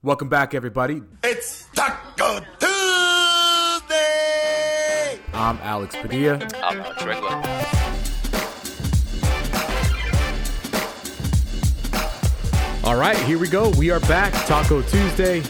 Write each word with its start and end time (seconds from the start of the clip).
Welcome 0.00 0.28
back, 0.28 0.54
everybody. 0.54 1.02
It's 1.24 1.66
Talk-O 1.74 2.38
Tuesday. 3.80 3.98
I'm 5.34 5.58
Alex 5.60 5.96
Padilla. 5.96 6.34
I'm 6.62 6.78
Alex 6.78 7.04
Regla. 7.04 7.42
All 12.84 12.94
right, 12.94 13.18
here 13.24 13.40
we 13.40 13.48
go. 13.48 13.70
We 13.70 13.90
are 13.90 13.98
back. 13.98 14.32
Talk-O 14.46 14.82
Tuesday. 14.82 15.42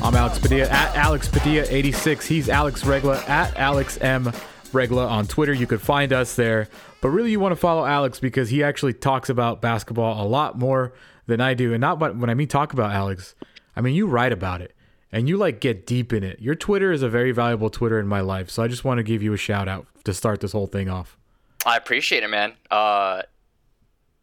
I'm 0.00 0.14
Alex 0.14 0.38
Padilla 0.38 0.68
at 0.68 0.94
Alex 0.94 1.26
Padilla 1.26 1.66
86. 1.68 2.24
He's 2.24 2.48
Alex 2.48 2.84
Regla 2.84 3.20
at 3.26 3.56
Alex 3.56 3.98
M 4.00 4.30
Regla 4.72 5.08
on 5.08 5.26
Twitter. 5.26 5.52
You 5.52 5.66
could 5.66 5.82
find 5.82 6.12
us 6.12 6.36
there. 6.36 6.68
But 7.00 7.08
really, 7.08 7.32
you 7.32 7.40
want 7.40 7.50
to 7.50 7.56
follow 7.56 7.84
Alex 7.84 8.20
because 8.20 8.48
he 8.48 8.62
actually 8.62 8.92
talks 8.92 9.28
about 9.28 9.60
basketball 9.60 10.24
a 10.24 10.26
lot 10.28 10.56
more 10.56 10.92
than 11.26 11.40
I 11.40 11.54
do. 11.54 11.72
And 11.74 11.80
not 11.80 11.98
but 11.98 12.14
when 12.16 12.30
I 12.30 12.34
mean 12.34 12.46
talk 12.46 12.72
about 12.72 12.92
Alex, 12.92 13.34
I 13.78 13.80
mean 13.80 13.94
you 13.94 14.08
write 14.08 14.32
about 14.32 14.60
it 14.60 14.74
and 15.12 15.28
you 15.28 15.36
like 15.36 15.60
get 15.60 15.86
deep 15.86 16.12
in 16.12 16.24
it. 16.24 16.40
Your 16.40 16.56
Twitter 16.56 16.92
is 16.92 17.02
a 17.02 17.08
very 17.08 17.30
valuable 17.32 17.70
Twitter 17.70 17.98
in 18.00 18.08
my 18.08 18.20
life. 18.20 18.50
So 18.50 18.62
I 18.62 18.68
just 18.68 18.84
want 18.84 18.98
to 18.98 19.04
give 19.04 19.22
you 19.22 19.32
a 19.32 19.36
shout 19.36 19.68
out 19.68 19.86
to 20.04 20.12
start 20.12 20.40
this 20.40 20.52
whole 20.52 20.66
thing 20.66 20.88
off. 20.88 21.16
I 21.64 21.76
appreciate 21.76 22.24
it, 22.24 22.28
man. 22.28 22.54
Uh, 22.70 23.22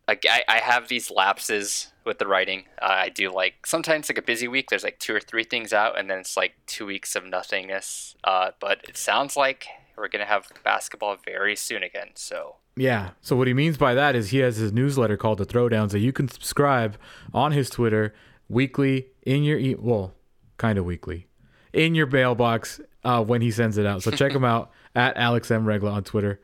I, 0.08 0.44
I 0.48 0.58
have 0.60 0.90
these 0.90 1.10
lapses 1.10 1.92
with 2.06 2.20
the 2.20 2.28
writing. 2.28 2.66
Uh, 2.82 2.88
I 2.90 3.10
do 3.10 3.32
like 3.32 3.66
sometimes 3.66 4.10
like 4.10 4.18
a 4.18 4.22
busy 4.22 4.48
week. 4.48 4.70
There's 4.70 4.84
like 4.84 5.00
two 5.00 5.16
or 5.16 5.20
three 5.20 5.44
things 5.44 5.74
out, 5.74 5.98
and 5.98 6.10
then 6.10 6.20
it's 6.20 6.38
like 6.38 6.54
two 6.68 6.86
weeks 6.86 7.16
of 7.16 7.26
nothingness. 7.26 8.16
Uh, 8.24 8.52
but 8.60 8.80
it 8.88 8.98
sounds 8.98 9.36
like 9.36 9.68
we're 9.98 10.10
gonna 10.10 10.26
have 10.26 10.48
basketball 10.64 11.18
very 11.24 11.56
soon 11.56 11.82
again. 11.82 12.10
So 12.16 12.58
yeah. 12.76 13.12
So 13.22 13.36
what 13.36 13.48
he 13.48 13.54
means 13.54 13.78
by 13.78 13.94
that 13.96 14.16
is 14.16 14.30
he 14.30 14.40
has 14.40 14.58
his 14.58 14.72
newsletter 14.72 15.18
called 15.18 15.40
the 15.40 15.46
Throwdowns 15.46 15.92
that 15.92 16.00
you 16.00 16.12
can 16.12 16.28
subscribe 16.28 16.98
on 17.34 17.54
his 17.54 17.70
Twitter 17.70 18.14
weekly 18.50 19.08
in 19.24 19.44
your 19.44 19.58
e- 19.58 19.76
well, 19.78 20.14
kind 20.58 20.78
of 20.78 20.86
weekly 20.86 21.28
in 21.74 21.96
your 21.96 22.08
mailbox 22.08 22.80
uh, 23.04 23.24
when 23.24 23.42
he 23.42 23.52
sends 23.52 23.78
it 23.78 23.86
out. 23.86 24.04
So 24.04 24.12
check 24.12 24.32
him 24.32 24.44
out 24.46 24.72
at 24.96 25.18
Alex 25.18 25.52
M 25.52 25.66
Regla 25.66 25.92
on 25.92 26.04
Twitter, 26.04 26.42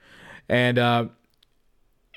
and 0.49 0.77
uh, 0.77 1.05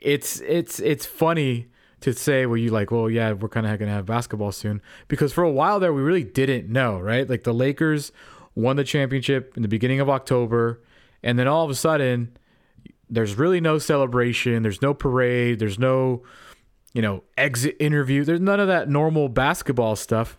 it's 0.00 0.41
it's 0.41 0.80
it's 0.80 1.06
funny 1.06 1.68
to 2.00 2.12
say 2.12 2.44
well 2.44 2.58
you 2.58 2.70
like 2.70 2.91
well 2.91 3.08
yeah 3.08 3.32
we're 3.32 3.48
kind 3.48 3.66
of 3.66 3.78
gonna 3.78 3.91
have 3.91 4.04
basketball 4.04 4.52
soon 4.52 4.82
because 5.08 5.32
for 5.32 5.42
a 5.42 5.50
while 5.50 5.80
there 5.80 5.91
we 5.91 6.02
really 6.02 6.22
didn't 6.22 6.69
know 6.69 6.98
right 6.98 7.30
like 7.30 7.44
the 7.44 7.54
Lakers 7.54 8.12
won 8.54 8.76
the 8.76 8.84
championship 8.84 9.54
in 9.56 9.62
the 9.62 9.69
beginning 9.69 10.00
of 10.00 10.10
October 10.10 10.82
and 11.22 11.38
then 11.38 11.48
all 11.48 11.64
of 11.64 11.70
a 11.70 11.74
sudden 11.74 12.36
there's 13.10 13.36
really 13.36 13.60
no 13.60 13.78
celebration. 13.78 14.62
There's 14.62 14.82
no 14.82 14.94
parade. 14.94 15.58
There's 15.58 15.78
no, 15.78 16.22
you 16.95 17.03
know, 17.03 17.25
exit 17.37 17.77
interview. 17.78 18.25
There's 18.25 18.41
none 18.41 18.61
of 18.61 18.69
that 18.69 18.89
normal 18.89 19.28
basketball 19.28 19.97
stuff. 19.97 20.39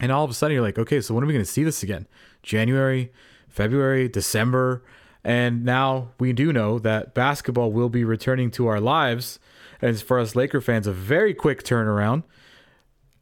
And 0.00 0.10
all 0.10 0.24
of 0.24 0.30
a 0.30 0.34
sudden 0.34 0.54
you're 0.54 0.62
like, 0.62 0.78
okay, 0.78 1.00
so 1.00 1.14
when 1.14 1.22
are 1.22 1.26
we 1.26 1.32
going 1.32 1.44
to 1.44 1.50
see 1.50 1.62
this 1.62 1.82
again? 1.82 2.08
January, 2.42 3.12
February, 3.48 4.08
December. 4.08 4.82
And 5.22 5.64
now 5.64 6.12
we 6.18 6.32
do 6.32 6.52
know 6.52 6.78
that 6.78 7.14
basketball 7.14 7.70
will 7.70 7.90
be 7.90 8.02
returning 8.02 8.50
to 8.52 8.66
our 8.66 8.80
lives. 8.80 9.38
And 9.82 10.00
for 10.00 10.18
us 10.18 10.34
Laker 10.34 10.60
fans, 10.60 10.86
a 10.86 10.92
very 10.92 11.34
quick 11.34 11.62
turnaround. 11.62 12.24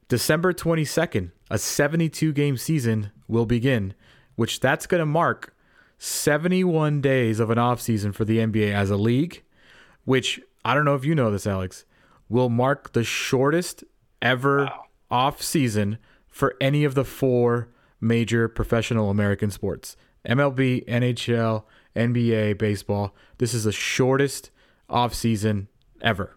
December 0.09 0.53
22nd, 0.53 1.33
a 1.51 1.59
72 1.59 2.33
game 2.33 2.57
season 2.57 3.11
will 3.27 3.47
begin, 3.47 3.93
which 4.37 4.61
that's 4.61 4.87
going 4.87 5.01
to 5.01 5.07
mark 5.07 5.53
71 5.99 7.01
days 7.01 7.41
of 7.41 7.51
an 7.51 7.59
offseason 7.59 8.15
for 8.15 8.25
the 8.25 8.39
NBA 8.39 8.73
as 8.73 8.91
a 8.91 8.97
league, 8.97 9.43
which 10.05 10.41
I 10.65 10.75
don't 10.75 10.85
know 10.85 10.95
if 10.95 11.05
you 11.05 11.17
know 11.17 11.33
this, 11.33 11.47
Alex, 11.47 11.85
will 12.29 12.49
mark 12.49 12.93
the 12.93 13.05
shortest 13.05 13.85
ever 14.21 14.65
wow. 14.65 14.85
off 15.11 15.43
season 15.43 15.99
for 16.29 16.55
any 16.61 16.85
of 16.85 16.95
the 16.95 17.05
four 17.05 17.69
major 18.01 18.49
professional 18.49 19.11
American 19.11 19.51
sports 19.51 19.97
MLB, 20.27 20.87
NHL, 20.87 21.65
NBA, 21.95 22.59
baseball. 22.59 23.15
This 23.39 23.55
is 23.55 23.65
the 23.65 23.73
shortest 23.73 24.51
off 24.89 25.15
season 25.15 25.69
ever. 26.03 26.37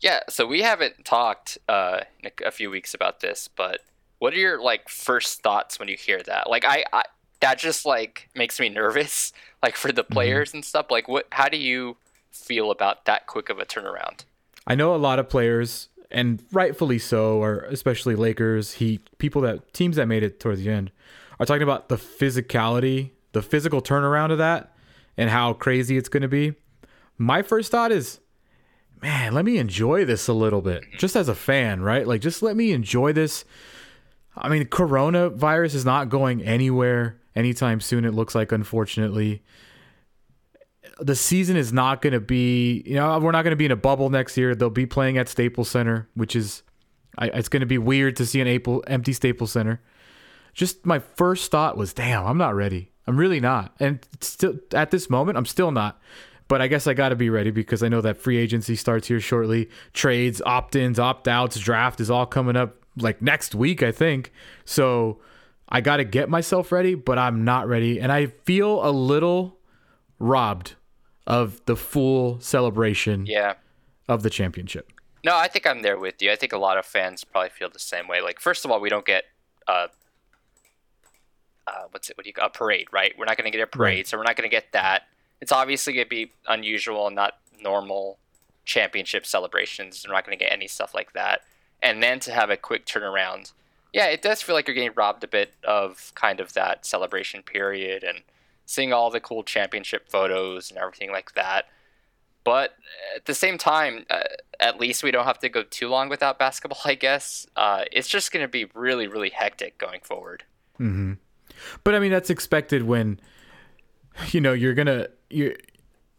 Yeah, 0.00 0.20
so 0.28 0.46
we 0.46 0.62
haven't 0.62 1.04
talked 1.04 1.58
uh, 1.68 2.00
in 2.20 2.30
a, 2.42 2.48
a 2.48 2.50
few 2.50 2.70
weeks 2.70 2.94
about 2.94 3.20
this, 3.20 3.48
but 3.54 3.80
what 4.18 4.32
are 4.32 4.38
your 4.38 4.60
like 4.60 4.88
first 4.88 5.42
thoughts 5.42 5.78
when 5.78 5.88
you 5.88 5.96
hear 5.96 6.22
that? 6.22 6.48
Like 6.48 6.64
I, 6.64 6.84
I 6.92 7.02
that 7.40 7.58
just 7.58 7.84
like 7.86 8.28
makes 8.34 8.58
me 8.58 8.68
nervous 8.70 9.32
like 9.62 9.76
for 9.76 9.92
the 9.92 10.04
mm-hmm. 10.04 10.12
players 10.12 10.48
mm-hmm. 10.50 10.58
and 10.58 10.64
stuff 10.64 10.86
like 10.90 11.08
what 11.08 11.26
how 11.32 11.48
do 11.48 11.56
you 11.56 11.96
feel 12.30 12.70
about 12.70 13.06
that 13.06 13.26
quick 13.26 13.48
of 13.48 13.58
a 13.58 13.64
turnaround 13.64 14.24
i 14.66 14.74
know 14.74 14.94
a 14.94 14.96
lot 14.96 15.18
of 15.18 15.28
players 15.28 15.88
and 16.10 16.42
rightfully 16.52 16.98
so 16.98 17.42
or 17.42 17.60
especially 17.70 18.14
lakers 18.14 18.74
he 18.74 19.00
people 19.18 19.42
that 19.42 19.72
teams 19.72 19.96
that 19.96 20.06
made 20.06 20.22
it 20.22 20.38
towards 20.40 20.62
the 20.62 20.70
end 20.70 20.90
are 21.38 21.46
talking 21.46 21.62
about 21.62 21.88
the 21.88 21.96
physicality 21.96 23.10
the 23.36 23.42
physical 23.42 23.82
turnaround 23.82 24.32
of 24.32 24.38
that 24.38 24.72
and 25.18 25.28
how 25.28 25.52
crazy 25.52 25.98
it's 25.98 26.08
going 26.08 26.22
to 26.22 26.28
be. 26.28 26.54
My 27.18 27.42
first 27.42 27.70
thought 27.70 27.92
is 27.92 28.20
man 29.02 29.34
let 29.34 29.44
me 29.44 29.58
enjoy 29.58 30.06
this 30.06 30.26
a 30.26 30.32
little 30.32 30.62
bit 30.62 30.82
just 30.96 31.14
as 31.14 31.28
a 31.28 31.34
fan 31.34 31.82
right? 31.82 32.06
Like 32.06 32.22
just 32.22 32.42
let 32.42 32.56
me 32.56 32.72
enjoy 32.72 33.12
this. 33.12 33.44
I 34.38 34.48
mean, 34.48 34.64
coronavirus 34.64 35.74
is 35.74 35.84
not 35.84 36.08
going 36.08 36.42
anywhere 36.42 37.20
anytime 37.34 37.80
soon, 37.80 38.04
it 38.04 38.14
looks 38.14 38.34
like, 38.34 38.52
unfortunately. 38.52 39.42
The 40.98 41.14
season 41.14 41.56
is 41.56 41.72
not 41.72 42.00
going 42.00 42.14
to 42.14 42.20
be, 42.20 42.82
you 42.86 42.94
know, 42.94 43.18
we're 43.18 43.32
not 43.32 43.42
going 43.42 43.52
to 43.52 43.56
be 43.56 43.66
in 43.66 43.72
a 43.72 43.76
bubble 43.76 44.08
next 44.08 44.36
year. 44.36 44.54
They'll 44.54 44.70
be 44.70 44.86
playing 44.86 45.18
at 45.18 45.28
Staples 45.28 45.68
Center, 45.68 46.08
which 46.14 46.34
is, 46.34 46.62
I, 47.18 47.26
it's 47.26 47.48
going 47.48 47.60
to 47.60 47.66
be 47.66 47.78
weird 47.78 48.16
to 48.16 48.26
see 48.26 48.40
an 48.40 48.46
April, 48.46 48.82
empty 48.86 49.12
Staples 49.12 49.52
Center. 49.52 49.82
Just 50.54 50.86
my 50.86 50.98
first 50.98 51.50
thought 51.50 51.76
was, 51.76 51.92
damn, 51.92 52.26
I'm 52.26 52.38
not 52.38 52.54
ready. 52.54 52.92
I'm 53.06 53.18
really 53.18 53.40
not. 53.40 53.76
And 53.78 54.06
still, 54.20 54.54
at 54.72 54.90
this 54.90 55.10
moment, 55.10 55.36
I'm 55.36 55.44
still 55.46 55.70
not. 55.70 56.00
But 56.48 56.62
I 56.62 56.68
guess 56.68 56.86
I 56.86 56.94
got 56.94 57.10
to 57.10 57.16
be 57.16 57.28
ready 57.28 57.50
because 57.50 57.82
I 57.82 57.88
know 57.88 58.00
that 58.00 58.16
free 58.16 58.38
agency 58.38 58.76
starts 58.76 59.08
here 59.08 59.20
shortly. 59.20 59.68
Trades, 59.92 60.40
opt 60.46 60.76
ins, 60.76 60.98
opt 60.98 61.26
outs, 61.28 61.58
draft 61.58 62.00
is 62.00 62.10
all 62.10 62.24
coming 62.24 62.56
up 62.56 62.76
like 62.96 63.20
next 63.20 63.54
week, 63.54 63.82
I 63.82 63.92
think. 63.92 64.32
So 64.64 65.20
I 65.68 65.80
got 65.80 65.96
to 65.98 66.04
get 66.04 66.28
myself 66.28 66.70
ready, 66.72 66.94
but 66.94 67.18
I'm 67.18 67.44
not 67.44 67.68
ready. 67.68 68.00
And 68.00 68.12
I 68.12 68.26
feel 68.26 68.86
a 68.86 68.90
little 68.90 69.58
robbed 70.18 70.76
of 71.26 71.64
the 71.66 71.76
full 71.76 72.40
celebration 72.40 73.26
yeah. 73.26 73.54
of 74.08 74.22
the 74.22 74.30
championship. 74.30 74.92
No, 75.24 75.36
I 75.36 75.48
think 75.48 75.66
I'm 75.66 75.82
there 75.82 75.98
with 75.98 76.22
you. 76.22 76.30
I 76.30 76.36
think 76.36 76.52
a 76.52 76.58
lot 76.58 76.78
of 76.78 76.86
fans 76.86 77.24
probably 77.24 77.50
feel 77.50 77.68
the 77.68 77.78
same 77.78 78.06
way. 78.06 78.20
Like, 78.20 78.40
first 78.40 78.64
of 78.64 78.70
all, 78.70 78.80
we 78.80 78.88
don't 78.88 79.04
get 79.04 79.24
uh, 79.66 79.88
uh 81.66 81.82
what's 81.90 82.08
it? 82.10 82.16
What 82.16 82.24
do 82.24 82.30
you 82.30 82.42
a 82.42 82.48
parade, 82.48 82.86
right? 82.92 83.12
We're 83.18 83.24
not 83.24 83.36
going 83.36 83.50
to 83.50 83.56
get 83.56 83.62
a 83.62 83.66
parade, 83.66 83.96
right. 83.96 84.06
so 84.06 84.16
we're 84.16 84.22
not 84.22 84.36
going 84.36 84.48
to 84.48 84.54
get 84.54 84.72
that. 84.72 85.02
It's 85.40 85.52
obviously 85.52 85.94
going 85.94 86.06
to 86.06 86.10
be 86.10 86.32
unusual 86.46 87.08
and 87.08 87.16
not 87.16 87.34
normal 87.60 88.18
championship 88.64 89.26
celebrations. 89.26 90.04
We're 90.06 90.14
not 90.14 90.24
going 90.24 90.38
to 90.38 90.44
get 90.44 90.52
any 90.52 90.68
stuff 90.68 90.94
like 90.94 91.12
that. 91.14 91.40
And 91.82 92.02
then 92.02 92.20
to 92.20 92.32
have 92.32 92.50
a 92.50 92.56
quick 92.56 92.86
turnaround 92.86 93.52
yeah, 93.96 94.08
it 94.08 94.20
does 94.20 94.42
feel 94.42 94.54
like 94.54 94.68
you're 94.68 94.74
getting 94.74 94.92
robbed 94.94 95.24
a 95.24 95.26
bit 95.26 95.54
of 95.64 96.12
kind 96.14 96.38
of 96.38 96.52
that 96.52 96.84
celebration 96.84 97.42
period 97.42 98.04
and 98.04 98.18
seeing 98.66 98.92
all 98.92 99.10
the 99.10 99.20
cool 99.20 99.42
championship 99.42 100.08
photos 100.08 100.70
and 100.70 100.78
everything 100.78 101.10
like 101.10 101.32
that. 101.34 101.66
But 102.44 102.74
at 103.16 103.24
the 103.24 103.34
same 103.34 103.58
time, 103.58 104.04
uh, 104.10 104.20
at 104.60 104.78
least 104.78 105.02
we 105.02 105.10
don't 105.10 105.24
have 105.24 105.38
to 105.40 105.48
go 105.48 105.62
too 105.62 105.88
long 105.88 106.08
without 106.08 106.38
basketball, 106.38 106.78
I 106.84 106.94
guess. 106.94 107.46
Uh, 107.56 107.84
it's 107.90 108.08
just 108.08 108.30
going 108.30 108.44
to 108.44 108.48
be 108.48 108.66
really, 108.74 109.08
really 109.08 109.30
hectic 109.30 109.78
going 109.78 110.00
forward. 110.02 110.44
Mm-hmm. 110.78 111.14
But 111.82 111.94
I 111.94 111.98
mean, 111.98 112.12
that's 112.12 112.30
expected 112.30 112.82
when, 112.82 113.18
you 114.28 114.40
know, 114.40 114.52
you're 114.52 114.74
going 114.74 114.86
to, 114.86 115.10
you 115.30 115.56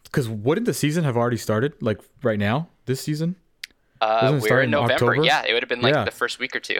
because 0.04 0.28
wouldn't 0.30 0.66
the 0.66 0.74
season 0.74 1.04
have 1.04 1.18
already 1.18 1.38
started 1.38 1.74
like 1.82 2.00
right 2.24 2.40
now, 2.40 2.70
this 2.86 3.02
season? 3.02 3.36
Uh, 4.00 4.40
we're 4.42 4.62
in 4.62 4.72
November. 4.72 4.94
October? 4.94 5.24
Yeah, 5.24 5.44
it 5.48 5.54
would 5.54 5.64
have 5.64 5.70
been 5.70 5.82
like 5.82 5.94
yeah. 5.94 6.06
the 6.06 6.12
first 6.12 6.40
week 6.40 6.56
or 6.56 6.60
two 6.60 6.80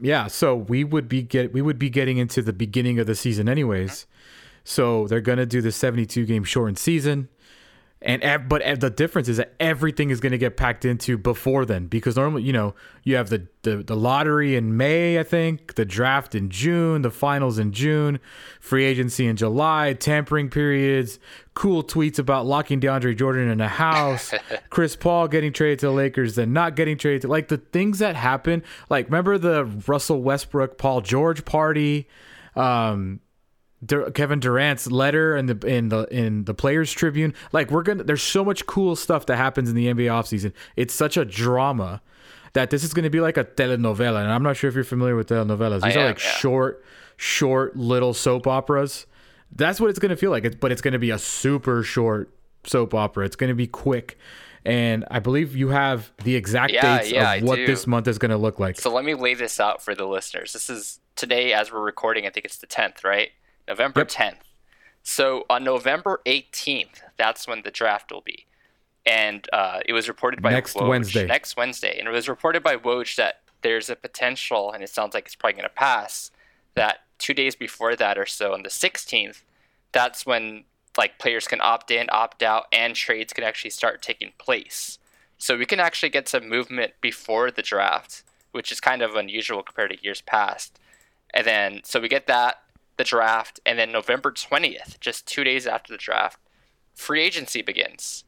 yeah, 0.00 0.26
so 0.26 0.56
we 0.56 0.82
would 0.82 1.08
be 1.08 1.22
get 1.22 1.52
we 1.52 1.60
would 1.60 1.78
be 1.78 1.90
getting 1.90 2.16
into 2.16 2.42
the 2.42 2.52
beginning 2.52 2.98
of 2.98 3.06
the 3.06 3.14
season 3.14 3.48
anyways. 3.48 4.06
So 4.64 5.06
they're 5.06 5.20
gonna 5.20 5.46
do 5.46 5.60
the 5.60 5.72
72 5.72 6.26
game 6.26 6.44
shortened 6.44 6.78
season, 6.78 7.28
and 8.02 8.48
but 8.48 8.62
the 8.80 8.88
difference 8.88 9.28
is 9.28 9.36
that 9.36 9.52
everything 9.60 10.08
is 10.08 10.20
gonna 10.20 10.38
get 10.38 10.56
packed 10.56 10.86
into 10.86 11.18
before 11.18 11.66
then 11.66 11.86
because 11.86 12.16
normally 12.16 12.42
you 12.42 12.52
know 12.52 12.74
you 13.04 13.16
have 13.16 13.28
the, 13.28 13.46
the 13.62 13.76
the 13.82 13.94
lottery 13.94 14.56
in 14.56 14.76
May 14.76 15.18
I 15.18 15.22
think 15.22 15.74
the 15.74 15.84
draft 15.84 16.34
in 16.34 16.48
June 16.48 17.02
the 17.02 17.10
finals 17.10 17.58
in 17.58 17.72
June, 17.72 18.18
free 18.58 18.86
agency 18.86 19.26
in 19.26 19.36
July, 19.36 19.92
tampering 19.92 20.48
periods, 20.48 21.18
cool 21.52 21.84
tweets 21.84 22.18
about 22.18 22.46
locking 22.46 22.80
DeAndre 22.80 23.14
Jordan 23.14 23.50
in 23.50 23.60
a 23.60 23.68
house, 23.68 24.32
Chris 24.70 24.96
Paul 24.96 25.28
getting 25.28 25.52
traded 25.52 25.80
to 25.80 25.86
the 25.86 25.92
Lakers, 25.92 26.36
then 26.36 26.54
not 26.54 26.76
getting 26.76 26.96
traded 26.96 27.22
to 27.22 27.28
like 27.28 27.48
the 27.48 27.58
things 27.58 27.98
that 27.98 28.16
happen. 28.16 28.62
Like 28.88 29.06
remember 29.06 29.36
the 29.36 29.66
Russell 29.86 30.22
Westbrook 30.22 30.78
Paul 30.78 31.02
George 31.02 31.44
party, 31.44 32.08
um, 32.56 33.20
Kevin 34.14 34.40
Durant's 34.40 34.90
letter 34.90 35.36
in 35.36 35.46
the 35.46 35.66
in 35.66 35.88
the 35.88 36.04
in 36.14 36.44
the 36.44 36.54
Players 36.54 36.92
Tribune. 36.92 37.34
Like 37.52 37.70
we're 37.70 37.82
gonna, 37.82 38.04
there's 38.04 38.22
so 38.22 38.44
much 38.44 38.66
cool 38.66 38.94
stuff 38.96 39.26
that 39.26 39.36
happens 39.36 39.68
in 39.70 39.74
the 39.76 39.86
NBA 39.86 40.06
offseason. 40.06 40.52
It's 40.76 40.92
such 40.94 41.16
a 41.16 41.24
drama. 41.24 42.02
that 42.52 42.70
this 42.70 42.82
is 42.84 42.92
going 42.92 43.04
to 43.04 43.10
be 43.10 43.20
like 43.20 43.36
a 43.36 43.44
telenovela, 43.44 44.22
and 44.22 44.30
I'm 44.32 44.42
not 44.42 44.56
sure 44.56 44.68
if 44.68 44.74
you're 44.74 44.84
familiar 44.84 45.16
with 45.16 45.28
telenovelas. 45.28 45.82
These 45.82 45.96
I 45.96 46.00
are 46.00 46.02
am, 46.02 46.06
like 46.08 46.22
yeah. 46.22 46.30
short, 46.32 46.84
short 47.16 47.76
little 47.76 48.12
soap 48.12 48.46
operas. 48.46 49.06
That's 49.54 49.80
what 49.80 49.90
it's 49.90 49.98
going 49.98 50.10
to 50.10 50.16
feel 50.16 50.30
like. 50.30 50.44
It's, 50.44 50.56
but 50.56 50.72
it's 50.72 50.80
going 50.82 50.92
to 50.92 50.98
be 50.98 51.10
a 51.10 51.18
super 51.18 51.82
short 51.82 52.32
soap 52.64 52.94
opera. 52.94 53.24
It's 53.24 53.36
going 53.36 53.48
to 53.48 53.54
be 53.54 53.66
quick, 53.66 54.18
and 54.64 55.04
I 55.10 55.20
believe 55.20 55.56
you 55.56 55.68
have 55.68 56.10
the 56.24 56.34
exact 56.36 56.72
Yeah, 56.72 56.98
dates 56.98 57.12
yeah, 57.12 57.34
of 57.34 57.44
what 57.44 57.56
this 57.56 57.86
month 57.86 58.08
is 58.08 58.18
going 58.18 58.30
to 58.30 58.36
look 58.36 58.58
like. 58.58 58.80
So 58.80 58.92
let 58.92 59.04
me 59.04 59.14
lay 59.14 59.34
this 59.34 59.60
out 59.60 59.82
for 59.82 59.94
the 59.94 60.06
listeners. 60.06 60.52
This 60.52 60.68
is 60.68 61.00
today 61.16 61.52
as 61.52 61.72
we're 61.72 61.80
recording. 61.80 62.26
I 62.26 62.30
think 62.30 62.46
it's 62.46 62.58
the 62.58 62.66
10th, 62.66 63.04
right? 63.04 63.30
November 63.70 64.00
Yep. 64.00 64.08
10th. 64.08 64.36
So 65.02 65.44
on 65.48 65.64
November 65.64 66.20
18th, 66.26 67.00
that's 67.16 67.46
when 67.48 67.62
the 67.62 67.70
draft 67.70 68.12
will 68.12 68.20
be. 68.20 68.46
And 69.06 69.46
uh, 69.52 69.80
it 69.86 69.92
was 69.94 70.08
reported 70.08 70.42
by 70.42 70.50
Next 70.50 70.76
Woj- 70.76 70.88
Wednesday. 70.88 71.26
Next 71.26 71.56
Wednesday, 71.56 71.98
and 71.98 72.06
it 72.06 72.10
was 72.10 72.28
reported 72.28 72.62
by 72.62 72.76
Woj 72.76 73.16
that 73.16 73.40
there's 73.62 73.88
a 73.88 73.96
potential, 73.96 74.72
and 74.72 74.82
it 74.84 74.90
sounds 74.90 75.14
like 75.14 75.24
it's 75.26 75.34
probably 75.34 75.54
going 75.54 75.64
to 75.68 75.74
pass. 75.74 76.30
That 76.74 76.98
two 77.18 77.32
days 77.34 77.54
before 77.56 77.96
that 77.96 78.18
or 78.18 78.26
so, 78.26 78.52
on 78.52 78.62
the 78.62 78.68
16th, 78.68 79.42
that's 79.92 80.26
when 80.26 80.64
like 80.98 81.18
players 81.18 81.46
can 81.46 81.60
opt 81.62 81.90
in, 81.90 82.08
opt 82.12 82.42
out, 82.42 82.66
and 82.72 82.94
trades 82.94 83.32
can 83.32 83.44
actually 83.44 83.70
start 83.70 84.02
taking 84.02 84.32
place. 84.38 84.98
So 85.38 85.56
we 85.56 85.64
can 85.64 85.80
actually 85.80 86.10
get 86.10 86.28
some 86.28 86.48
movement 86.48 86.92
before 87.00 87.50
the 87.50 87.62
draft, 87.62 88.22
which 88.52 88.70
is 88.70 88.80
kind 88.80 89.00
of 89.00 89.14
unusual 89.14 89.62
compared 89.62 89.90
to 89.92 90.02
years 90.04 90.20
past. 90.20 90.78
And 91.32 91.46
then 91.46 91.80
so 91.84 92.00
we 92.00 92.08
get 92.08 92.26
that 92.26 92.62
the 93.00 93.04
draft, 93.04 93.60
and 93.64 93.78
then 93.78 93.90
November 93.90 94.30
20th, 94.30 95.00
just 95.00 95.26
two 95.26 95.42
days 95.42 95.66
after 95.66 95.90
the 95.90 95.96
draft, 95.96 96.38
free 96.94 97.22
agency 97.22 97.62
begins. 97.62 98.24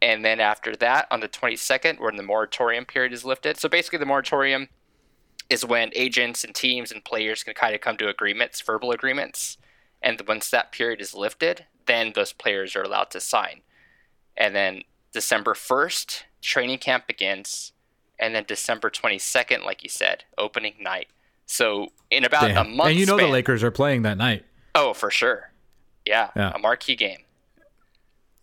And 0.00 0.24
then 0.24 0.40
after 0.40 0.74
that, 0.76 1.06
on 1.10 1.20
the 1.20 1.28
22nd, 1.28 2.00
when 2.00 2.16
the 2.16 2.22
moratorium 2.22 2.86
period 2.86 3.12
is 3.12 3.26
lifted. 3.26 3.58
So 3.58 3.68
basically, 3.68 3.98
the 3.98 4.06
moratorium 4.06 4.68
is 5.50 5.66
when 5.66 5.90
agents 5.94 6.44
and 6.44 6.54
teams 6.54 6.90
and 6.90 7.04
players 7.04 7.42
can 7.42 7.52
kind 7.52 7.74
of 7.74 7.82
come 7.82 7.98
to 7.98 8.08
agreements, 8.08 8.62
verbal 8.62 8.90
agreements. 8.90 9.58
And 10.00 10.20
once 10.26 10.48
that 10.48 10.72
period 10.72 11.02
is 11.02 11.12
lifted, 11.12 11.66
then 11.84 12.12
those 12.14 12.32
players 12.32 12.74
are 12.74 12.82
allowed 12.82 13.10
to 13.10 13.20
sign. 13.20 13.60
And 14.34 14.56
then 14.56 14.84
December 15.12 15.52
1st, 15.52 16.22
training 16.40 16.78
camp 16.78 17.06
begins. 17.06 17.72
And 18.18 18.34
then 18.34 18.44
December 18.48 18.88
22nd, 18.88 19.62
like 19.62 19.82
you 19.82 19.90
said, 19.90 20.24
opening 20.38 20.76
night. 20.80 21.08
So 21.46 21.88
in 22.10 22.24
about 22.24 22.50
a 22.50 22.64
month. 22.64 22.90
and 22.90 22.98
you 22.98 23.06
know 23.06 23.16
the 23.16 23.28
Lakers 23.28 23.62
are 23.62 23.70
playing 23.70 24.02
that 24.02 24.18
night. 24.18 24.44
Oh, 24.74 24.92
for 24.92 25.10
sure. 25.10 25.50
Yeah, 26.06 26.30
Yeah. 26.36 26.52
a 26.54 26.58
marquee 26.58 26.96
game. 26.96 27.18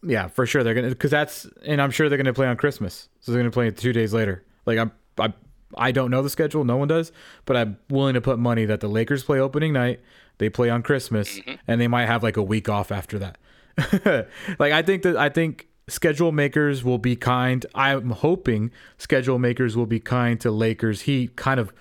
Yeah, 0.04 0.28
for 0.30 0.46
sure 0.46 0.64
they're 0.64 0.74
gonna 0.74 0.90
because 0.90 1.12
that's 1.12 1.48
and 1.64 1.82
I'm 1.82 1.92
sure 1.92 2.10
they're 2.10 2.18
gonna 2.18 2.34
play 2.34 2.48
on 2.48 2.58
Christmas, 2.58 3.08
so 3.20 3.32
they're 3.32 3.42
gonna 3.42 3.52
play 3.52 3.68
it 3.68 3.78
two 3.78 3.94
days 3.94 4.14
later. 4.14 4.44
Like 4.66 4.80
I'm 4.80 4.92
I 5.20 5.34
I 5.78 5.92
don't 5.92 6.10
know 6.10 6.24
the 6.24 6.30
schedule, 6.30 6.64
no 6.64 6.78
one 6.78 6.88
does, 6.88 7.12
but 7.46 7.56
I'm 7.56 7.78
willing 7.90 8.16
to 8.16 8.22
put 8.22 8.40
money 8.40 8.66
that 8.66 8.80
the 8.80 8.88
Lakers 8.88 9.24
play 9.24 9.40
opening 9.40 9.74
night, 9.74 10.00
they 10.40 10.50
play 10.50 10.70
on 10.70 10.82
Christmas, 10.82 11.38
mm-hmm. 11.38 11.54
and 11.68 11.80
they 11.80 11.88
might 11.88 12.08
have 12.08 12.24
like 12.24 12.36
a 12.36 12.44
week 12.44 12.68
off 12.68 12.92
after 12.92 13.20
that. 13.20 13.38
like 14.60 14.74
I 14.74 14.82
think 14.82 15.04
that 15.04 15.16
I 15.18 15.30
think 15.30 15.68
schedule 15.88 16.32
makers 16.32 16.84
will 16.84 16.98
be 16.98 17.16
kind. 17.16 17.66
I'm 17.76 18.10
hoping 18.10 18.72
schedule 18.98 19.38
makers 19.38 19.78
will 19.78 19.86
be 19.86 20.00
kind 20.00 20.40
to 20.42 20.50
Lakers 20.50 21.02
Heat, 21.02 21.36
kind 21.36 21.60
of 21.60 21.72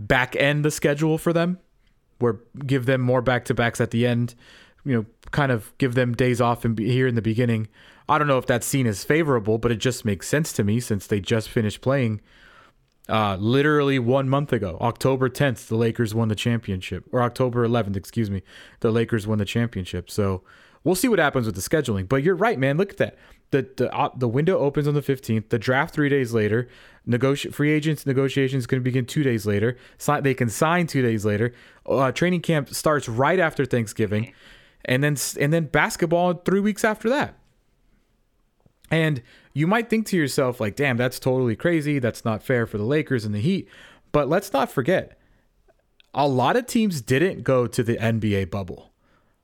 back 0.00 0.34
end 0.36 0.64
the 0.64 0.70
schedule 0.70 1.18
for 1.18 1.32
them 1.32 1.58
where 2.20 2.40
give 2.66 2.86
them 2.86 3.00
more 3.00 3.22
back 3.22 3.44
to 3.46 3.54
backs 3.54 3.80
at 3.80 3.90
the 3.90 4.06
end, 4.06 4.34
you 4.84 4.94
know, 4.94 5.06
kind 5.30 5.50
of 5.50 5.76
give 5.78 5.94
them 5.94 6.14
days 6.14 6.40
off 6.40 6.64
and 6.64 6.78
here 6.78 7.06
in 7.06 7.14
the 7.14 7.22
beginning. 7.22 7.68
I 8.08 8.18
don't 8.18 8.26
know 8.26 8.38
if 8.38 8.46
that 8.46 8.64
scene 8.64 8.86
is 8.86 9.04
favorable, 9.04 9.58
but 9.58 9.72
it 9.72 9.76
just 9.76 10.04
makes 10.04 10.28
sense 10.28 10.52
to 10.54 10.64
me 10.64 10.80
since 10.80 11.06
they 11.06 11.20
just 11.20 11.48
finished 11.48 11.80
playing 11.80 12.20
uh, 13.08 13.36
literally 13.36 13.98
one 13.98 14.28
month 14.28 14.52
ago. 14.52 14.78
October 14.80 15.28
10th, 15.28 15.68
the 15.68 15.76
Lakers 15.76 16.14
won 16.14 16.28
the 16.28 16.34
championship, 16.34 17.04
or 17.12 17.22
October 17.22 17.66
11th, 17.66 17.96
excuse 17.96 18.30
me, 18.30 18.42
the 18.80 18.90
Lakers 18.90 19.26
won 19.26 19.38
the 19.38 19.44
championship. 19.44 20.10
So 20.10 20.42
we'll 20.84 20.94
see 20.94 21.08
what 21.08 21.18
happens 21.18 21.46
with 21.46 21.54
the 21.54 21.60
scheduling. 21.60 22.08
But 22.08 22.22
you're 22.22 22.36
right, 22.36 22.58
man. 22.58 22.76
Look 22.76 22.90
at 22.90 22.96
that. 22.98 23.18
The 23.50 23.68
the 23.76 24.10
the 24.16 24.28
window 24.28 24.58
opens 24.58 24.86
on 24.86 24.94
the 24.94 25.02
15th. 25.02 25.48
The 25.48 25.58
draft 25.58 25.94
three 25.94 26.08
days 26.08 26.32
later. 26.32 26.68
Negoti- 27.08 27.52
free 27.52 27.72
agents 27.72 28.06
negotiations 28.06 28.66
to 28.66 28.80
begin 28.80 29.06
two 29.06 29.22
days 29.22 29.46
later. 29.46 29.76
They 30.22 30.34
can 30.34 30.48
sign 30.48 30.86
two 30.86 31.02
days 31.02 31.24
later. 31.24 31.54
Uh, 31.86 32.12
training 32.12 32.42
camp 32.42 32.68
starts 32.74 33.08
right 33.08 33.40
after 33.40 33.64
Thanksgiving, 33.64 34.32
and 34.84 35.02
then 35.02 35.16
and 35.40 35.52
then 35.52 35.64
basketball 35.64 36.34
three 36.34 36.60
weeks 36.60 36.84
after 36.84 37.08
that. 37.08 37.36
And 38.90 39.22
you 39.52 39.66
might 39.66 39.88
think 39.88 40.06
to 40.06 40.16
yourself, 40.16 40.60
like, 40.60 40.76
damn, 40.76 40.96
that's 40.96 41.18
totally 41.18 41.56
crazy. 41.56 41.98
That's 41.98 42.24
not 42.24 42.42
fair 42.42 42.66
for 42.66 42.78
the 42.78 42.84
Lakers 42.84 43.24
and 43.24 43.34
the 43.34 43.40
Heat. 43.40 43.68
But 44.12 44.28
let's 44.28 44.52
not 44.52 44.70
forget, 44.70 45.18
a 46.12 46.26
lot 46.26 46.56
of 46.56 46.66
teams 46.66 47.00
didn't 47.00 47.44
go 47.44 47.66
to 47.66 47.82
the 47.82 47.96
NBA 47.96 48.50
bubble. 48.50 48.90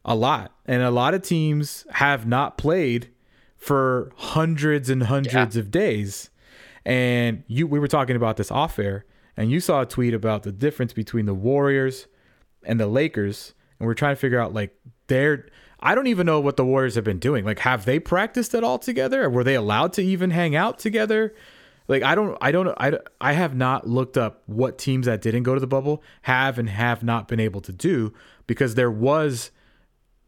A 0.04 0.14
lot. 0.14 0.52
And 0.66 0.82
a 0.82 0.90
lot 0.90 1.14
of 1.14 1.22
teams 1.22 1.86
have 1.92 2.26
not 2.26 2.58
played 2.58 3.10
for 3.56 4.12
hundreds 4.16 4.90
and 4.90 5.04
hundreds 5.04 5.56
of 5.56 5.70
days. 5.70 6.30
And 6.84 7.42
you 7.46 7.66
we 7.66 7.78
were 7.78 7.88
talking 7.88 8.16
about 8.16 8.36
this 8.36 8.50
off 8.50 8.78
air, 8.78 9.04
and 9.36 9.50
you 9.50 9.60
saw 9.60 9.82
a 9.82 9.86
tweet 9.86 10.14
about 10.14 10.44
the 10.44 10.52
difference 10.52 10.92
between 10.92 11.26
the 11.26 11.34
Warriors 11.34 12.06
and 12.62 12.78
the 12.78 12.86
Lakers. 12.86 13.54
And 13.78 13.86
we're 13.86 13.94
trying 13.94 14.14
to 14.14 14.20
figure 14.20 14.40
out 14.40 14.54
like 14.54 14.76
they're 15.08 15.46
I 15.80 15.94
don't 15.94 16.06
even 16.06 16.26
know 16.26 16.40
what 16.40 16.56
the 16.56 16.64
Warriors 16.64 16.94
have 16.94 17.04
been 17.04 17.18
doing. 17.18 17.44
Like, 17.44 17.60
have 17.60 17.84
they 17.84 17.98
practiced 17.98 18.54
at 18.54 18.64
all 18.64 18.78
together? 18.78 19.24
Or 19.24 19.30
were 19.30 19.44
they 19.44 19.54
allowed 19.54 19.92
to 19.94 20.02
even 20.02 20.30
hang 20.30 20.56
out 20.56 20.78
together? 20.78 21.34
Like, 21.86 22.02
I 22.02 22.14
don't, 22.14 22.36
I 22.40 22.50
don't, 22.50 22.68
I, 22.78 22.98
I 23.20 23.32
have 23.34 23.54
not 23.54 23.86
looked 23.86 24.16
up 24.16 24.42
what 24.46 24.78
teams 24.78 25.06
that 25.06 25.20
didn't 25.20 25.44
go 25.44 25.54
to 25.54 25.60
the 25.60 25.66
bubble 25.66 26.02
have 26.22 26.58
and 26.58 26.68
have 26.68 27.02
not 27.04 27.28
been 27.28 27.38
able 27.38 27.60
to 27.60 27.72
do 27.72 28.12
because 28.46 28.74
there 28.74 28.90
was 28.90 29.50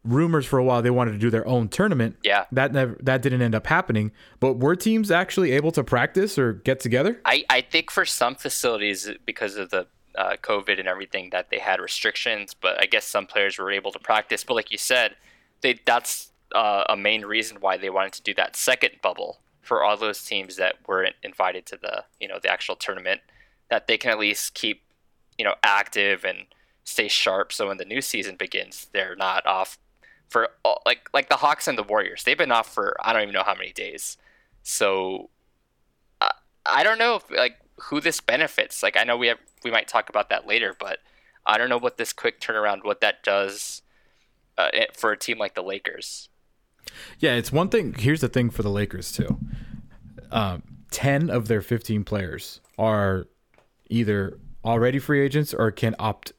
rumors 0.03 0.45
for 0.45 0.57
a 0.57 0.63
while 0.63 0.81
they 0.81 0.89
wanted 0.89 1.11
to 1.11 1.17
do 1.17 1.29
their 1.29 1.47
own 1.47 1.67
tournament. 1.67 2.17
Yeah. 2.23 2.45
That 2.51 2.73
never, 2.73 2.97
that 3.01 3.21
didn't 3.21 3.41
end 3.41 3.55
up 3.55 3.67
happening. 3.67 4.11
But 4.39 4.53
were 4.53 4.75
teams 4.75 5.11
actually 5.11 5.51
able 5.51 5.71
to 5.73 5.83
practice 5.83 6.37
or 6.37 6.53
get 6.53 6.79
together? 6.79 7.19
I, 7.25 7.45
I 7.49 7.61
think 7.61 7.91
for 7.91 8.05
some 8.05 8.35
facilities, 8.35 9.09
because 9.25 9.55
of 9.55 9.69
the 9.69 9.87
uh, 10.15 10.35
COVID 10.41 10.79
and 10.79 10.87
everything, 10.87 11.29
that 11.31 11.49
they 11.49 11.59
had 11.59 11.79
restrictions, 11.79 12.53
but 12.53 12.81
I 12.81 12.85
guess 12.85 13.05
some 13.05 13.25
players 13.25 13.57
were 13.57 13.71
able 13.71 13.91
to 13.91 13.99
practice. 13.99 14.43
But 14.43 14.55
like 14.55 14.71
you 14.71 14.77
said, 14.77 15.15
they 15.61 15.79
that's 15.85 16.31
uh, 16.53 16.85
a 16.89 16.97
main 16.97 17.23
reason 17.25 17.57
why 17.59 17.77
they 17.77 17.89
wanted 17.89 18.13
to 18.13 18.23
do 18.23 18.33
that 18.35 18.55
second 18.55 18.91
bubble 19.01 19.39
for 19.61 19.83
all 19.83 19.97
those 19.97 20.23
teams 20.23 20.55
that 20.55 20.75
weren't 20.87 21.15
invited 21.21 21.65
to 21.67 21.77
the 21.77 22.03
you 22.19 22.27
know 22.27 22.39
the 22.41 22.49
actual 22.49 22.75
tournament, 22.75 23.21
that 23.69 23.87
they 23.87 23.97
can 23.97 24.11
at 24.11 24.19
least 24.19 24.53
keep 24.53 24.81
you 25.37 25.45
know 25.45 25.55
active 25.63 26.25
and 26.25 26.45
stay 26.83 27.07
sharp. 27.07 27.53
So 27.53 27.67
when 27.67 27.77
the 27.77 27.85
new 27.85 28.01
season 28.01 28.35
begins, 28.35 28.87
they're 28.93 29.15
not 29.15 29.45
off 29.45 29.77
for 30.29 30.49
like 30.85 31.09
like 31.13 31.29
the 31.29 31.35
Hawks 31.35 31.67
and 31.67 31.77
the 31.77 31.83
Warriors. 31.83 32.23
They've 32.23 32.37
been 32.37 32.51
off 32.51 32.73
for 32.73 32.95
I 33.01 33.13
don't 33.13 33.23
even 33.23 33.33
know 33.33 33.43
how 33.43 33.55
many 33.55 33.71
days. 33.71 34.17
So 34.63 35.29
I, 36.65 36.83
don't 36.83 36.99
know 36.99 37.15
if 37.15 37.31
like 37.31 37.57
who 37.83 37.99
this 37.99 38.21
benefits. 38.21 38.83
Like 38.83 38.95
I 38.95 39.03
know 39.03 39.17
we 39.17 39.27
have 39.27 39.39
we 39.63 39.71
might 39.71 39.87
talk 39.87 40.09
about 40.09 40.29
that 40.29 40.47
later, 40.47 40.75
but 40.79 40.99
I 41.45 41.57
don't 41.57 41.69
know 41.69 41.77
what 41.77 41.97
this 41.97 42.13
quick 42.13 42.39
turnaround 42.39 42.83
what 42.83 43.01
that 43.01 43.23
does 43.23 43.81
uh, 44.57 44.69
for 44.93 45.11
a 45.11 45.17
team 45.17 45.37
like 45.39 45.55
the 45.55 45.63
Lakers. 45.63 46.29
Yeah, 47.17 47.33
it's 47.33 47.51
one 47.51 47.69
thing. 47.69 47.93
Here's 47.97 48.21
the 48.21 48.29
thing 48.29 48.49
for 48.49 48.63
the 48.63 48.69
Lakers 48.69 49.11
too. 49.11 49.39
Um, 50.31 50.63
Ten 50.91 51.29
of 51.29 51.47
their 51.47 51.61
15 51.61 52.03
players 52.03 52.61
are 52.77 53.27
either 53.89 54.39
already 54.65 54.97
free 54.97 55.21
agents 55.21 55.53
or 55.53 55.71
can 55.71 55.95
opt 55.99 56.33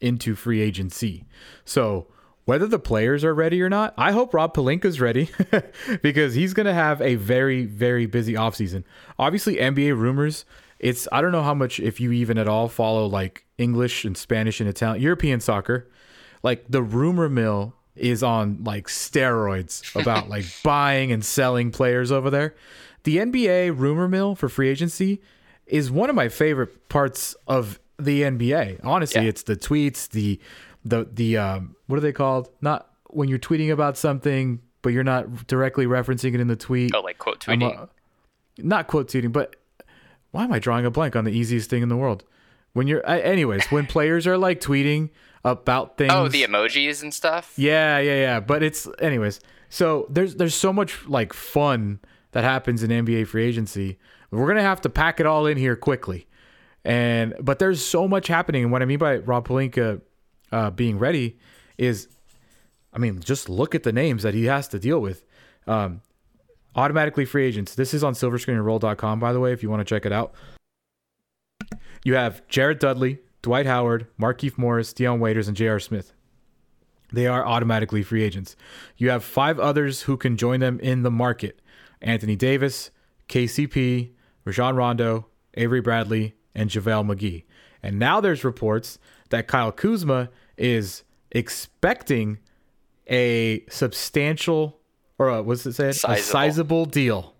into 0.00 0.34
free 0.34 0.60
agency. 0.60 1.24
So 1.64 2.08
whether 2.44 2.66
the 2.66 2.78
players 2.78 3.24
are 3.24 3.34
ready 3.34 3.62
or 3.62 3.68
not, 3.68 3.94
I 3.96 4.12
hope 4.12 4.34
Rob 4.34 4.54
Pelinka's 4.54 5.00
ready 5.00 5.30
because 6.02 6.34
he's 6.34 6.54
going 6.54 6.66
to 6.66 6.74
have 6.74 7.00
a 7.00 7.14
very, 7.14 7.64
very 7.66 8.06
busy 8.06 8.34
offseason. 8.34 8.84
Obviously, 9.18 9.56
NBA 9.56 9.96
rumors. 9.96 10.44
It's 10.78 11.06
I 11.12 11.20
don't 11.20 11.30
know 11.30 11.44
how 11.44 11.54
much 11.54 11.78
if 11.78 12.00
you 12.00 12.10
even 12.10 12.38
at 12.38 12.48
all 12.48 12.68
follow 12.68 13.06
like 13.06 13.44
English 13.58 14.04
and 14.04 14.16
Spanish 14.16 14.58
and 14.60 14.68
Italian 14.68 15.00
European 15.02 15.38
soccer. 15.40 15.88
Like 16.42 16.64
the 16.68 16.82
rumor 16.82 17.28
mill 17.28 17.74
is 17.94 18.22
on 18.24 18.64
like 18.64 18.88
steroids 18.88 19.94
about 20.00 20.28
like 20.28 20.44
buying 20.64 21.12
and 21.12 21.24
selling 21.24 21.70
players 21.70 22.10
over 22.10 22.30
there. 22.30 22.54
The 23.04 23.18
NBA 23.18 23.78
rumor 23.78 24.08
mill 24.08 24.34
for 24.34 24.48
free 24.48 24.68
agency 24.68 25.20
is 25.66 25.90
one 25.90 26.10
of 26.10 26.16
my 26.16 26.28
favorite 26.28 26.88
parts 26.88 27.36
of 27.46 27.78
the 27.98 28.22
NBA. 28.22 28.80
Honestly, 28.82 29.22
Yeah. 29.22 29.28
it's 29.28 29.42
the 29.44 29.54
tweets, 29.56 30.08
the 30.08 30.40
the 30.84 31.08
the 31.12 31.36
um 31.38 31.76
what 31.86 31.96
are 31.96 32.00
they 32.00 32.12
called? 32.12 32.48
Not 32.60 32.88
when 33.10 33.28
you're 33.28 33.38
tweeting 33.38 33.70
about 33.72 33.96
something 33.96 34.60
but 34.82 34.92
you're 34.92 35.04
not 35.04 35.46
directly 35.46 35.86
referencing 35.86 36.34
it 36.34 36.40
in 36.40 36.48
the 36.48 36.56
tweet. 36.56 36.92
Oh, 36.94 37.00
like 37.00 37.18
quote 37.18 37.38
tweeting. 37.40 37.78
uh, 37.82 37.86
not 38.58 38.88
quote 38.88 39.08
tweeting, 39.08 39.32
but 39.32 39.54
why 40.32 40.42
am 40.44 40.52
I 40.52 40.58
drawing 40.58 40.84
a 40.84 40.90
blank 40.90 41.14
on 41.14 41.24
the 41.24 41.30
easiest 41.30 41.70
thing 41.70 41.82
in 41.82 41.88
the 41.88 41.96
world? 41.96 42.24
When 42.72 42.88
you're, 42.88 43.08
I- 43.08 43.20
anyways, 43.20 43.66
when 43.66 43.86
players 43.96 44.26
are 44.26 44.36
like 44.36 44.60
tweeting 44.60 45.10
about 45.44 45.98
things. 45.98 46.12
oh, 46.12 46.26
the 46.26 46.42
emojis 46.42 47.02
and 47.02 47.14
stuff. 47.14 47.52
Yeah, 47.56 47.98
yeah, 47.98 48.14
yeah. 48.14 48.40
But 48.40 48.62
it's, 48.64 48.88
anyways. 49.00 49.38
So 49.68 50.06
there's 50.10 50.34
there's 50.34 50.54
so 50.54 50.72
much 50.72 51.06
like 51.06 51.32
fun 51.32 52.00
that 52.32 52.42
happens 52.44 52.82
in 52.82 52.90
NBA 52.90 53.28
free 53.28 53.44
agency 53.44 53.98
we're 54.32 54.48
gonna 54.48 54.62
have 54.62 54.80
to 54.80 54.88
pack 54.88 55.20
it 55.20 55.26
all 55.26 55.46
in 55.46 55.58
here 55.58 55.76
quickly. 55.76 56.26
And 56.84 57.34
but 57.40 57.58
there's 57.58 57.84
so 57.84 58.08
much 58.08 58.26
happening. 58.26 58.64
And 58.64 58.72
what 58.72 58.82
I 58.82 58.86
mean 58.86 58.98
by 58.98 59.18
Rob 59.18 59.46
Pelinka 59.46 60.00
uh, 60.52 60.70
being 60.70 60.98
ready 60.98 61.38
is, 61.78 62.08
I 62.92 62.98
mean, 62.98 63.20
just 63.20 63.48
look 63.48 63.74
at 63.74 63.82
the 63.82 63.92
names 63.92 64.22
that 64.22 64.34
he 64.34 64.44
has 64.44 64.68
to 64.68 64.78
deal 64.78 65.00
with. 65.00 65.24
Um, 65.66 66.02
automatically 66.74 67.24
free 67.24 67.46
agents. 67.46 67.74
This 67.74 67.92
is 67.94 68.04
on 68.04 68.14
silverscreenandroll.com, 68.14 69.20
by 69.20 69.32
the 69.32 69.40
way, 69.40 69.52
if 69.52 69.62
you 69.62 69.70
want 69.70 69.80
to 69.80 69.84
check 69.84 70.06
it 70.06 70.12
out. 70.12 70.32
You 72.04 72.14
have 72.14 72.46
Jared 72.48 72.78
Dudley, 72.78 73.18
Dwight 73.42 73.66
Howard, 73.66 74.06
Markieff 74.20 74.58
Morris, 74.58 74.92
Dion 74.92 75.20
Waiters, 75.20 75.48
and 75.48 75.56
J.R. 75.56 75.78
Smith. 75.78 76.12
They 77.12 77.26
are 77.26 77.46
automatically 77.46 78.02
free 78.02 78.22
agents. 78.22 78.56
You 78.96 79.10
have 79.10 79.22
five 79.22 79.58
others 79.58 80.02
who 80.02 80.16
can 80.16 80.36
join 80.36 80.60
them 80.60 80.80
in 80.80 81.02
the 81.02 81.10
market 81.10 81.60
Anthony 82.00 82.34
Davis, 82.34 82.90
KCP, 83.28 84.10
Rajon 84.44 84.74
Rondo, 84.74 85.26
Avery 85.54 85.80
Bradley, 85.80 86.34
and 86.54 86.68
JaVale 86.68 87.06
McGee. 87.06 87.44
And 87.82 87.98
now 87.98 88.20
there's 88.20 88.44
reports 88.44 88.98
that 89.30 89.46
Kyle 89.46 89.70
Kuzma 89.70 90.30
is 90.62 91.02
expecting 91.32 92.38
a 93.10 93.64
substantial, 93.68 94.78
or 95.18 95.28
uh, 95.28 95.42
what's 95.42 95.66
it 95.66 95.72
said? 95.72 95.96
Sizable. 95.96 96.14
A 96.14 96.22
sizable 96.22 96.84
deal. 96.86 97.34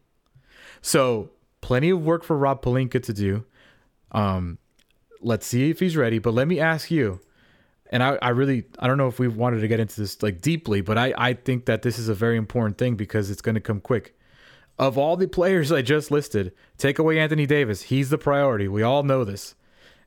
So 0.83 1.31
plenty 1.61 1.91
of 1.91 2.05
work 2.05 2.25
for 2.25 2.37
Rob 2.37 2.63
Pelinka 2.63 3.01
to 3.05 3.13
do. 3.13 3.45
Um, 4.11 4.59
let's 5.21 5.47
see 5.47 5.71
if 5.71 5.79
he's 5.79 5.97
ready. 5.97 6.19
But 6.19 6.35
let 6.35 6.49
me 6.49 6.59
ask 6.59 6.91
you, 6.91 7.21
and 7.91 8.03
I, 8.03 8.19
I 8.21 8.31
really 8.31 8.65
I 8.81 8.89
don't 8.89 8.99
know 8.99 9.07
if 9.07 9.21
we 9.21 9.29
wanted 9.29 9.61
to 9.61 9.69
get 9.69 9.79
into 9.79 10.01
this 10.01 10.21
like 10.21 10.41
deeply, 10.41 10.81
but 10.81 10.99
I, 10.99 11.15
I 11.17 11.35
think 11.35 11.67
that 11.67 11.83
this 11.83 12.01
is 12.01 12.09
a 12.09 12.15
very 12.15 12.37
important 12.37 12.77
thing 12.77 12.97
because 12.97 13.31
it's 13.31 13.41
going 13.41 13.55
to 13.55 13.61
come 13.61 13.81
quick. 13.81 14.19
Of 14.81 14.99
all 14.99 15.17
the 15.17 15.29
players 15.29 15.71
I 15.71 15.83
just 15.83 16.11
listed, 16.11 16.53
take 16.77 16.99
away 16.99 17.21
Anthony 17.21 17.47
Davis. 17.47 17.83
He's 17.83 18.11
the 18.11 18.19
priority. 18.19 18.67
We 18.67 18.83
all 18.83 19.05
know 19.05 19.23
this. 19.23 19.55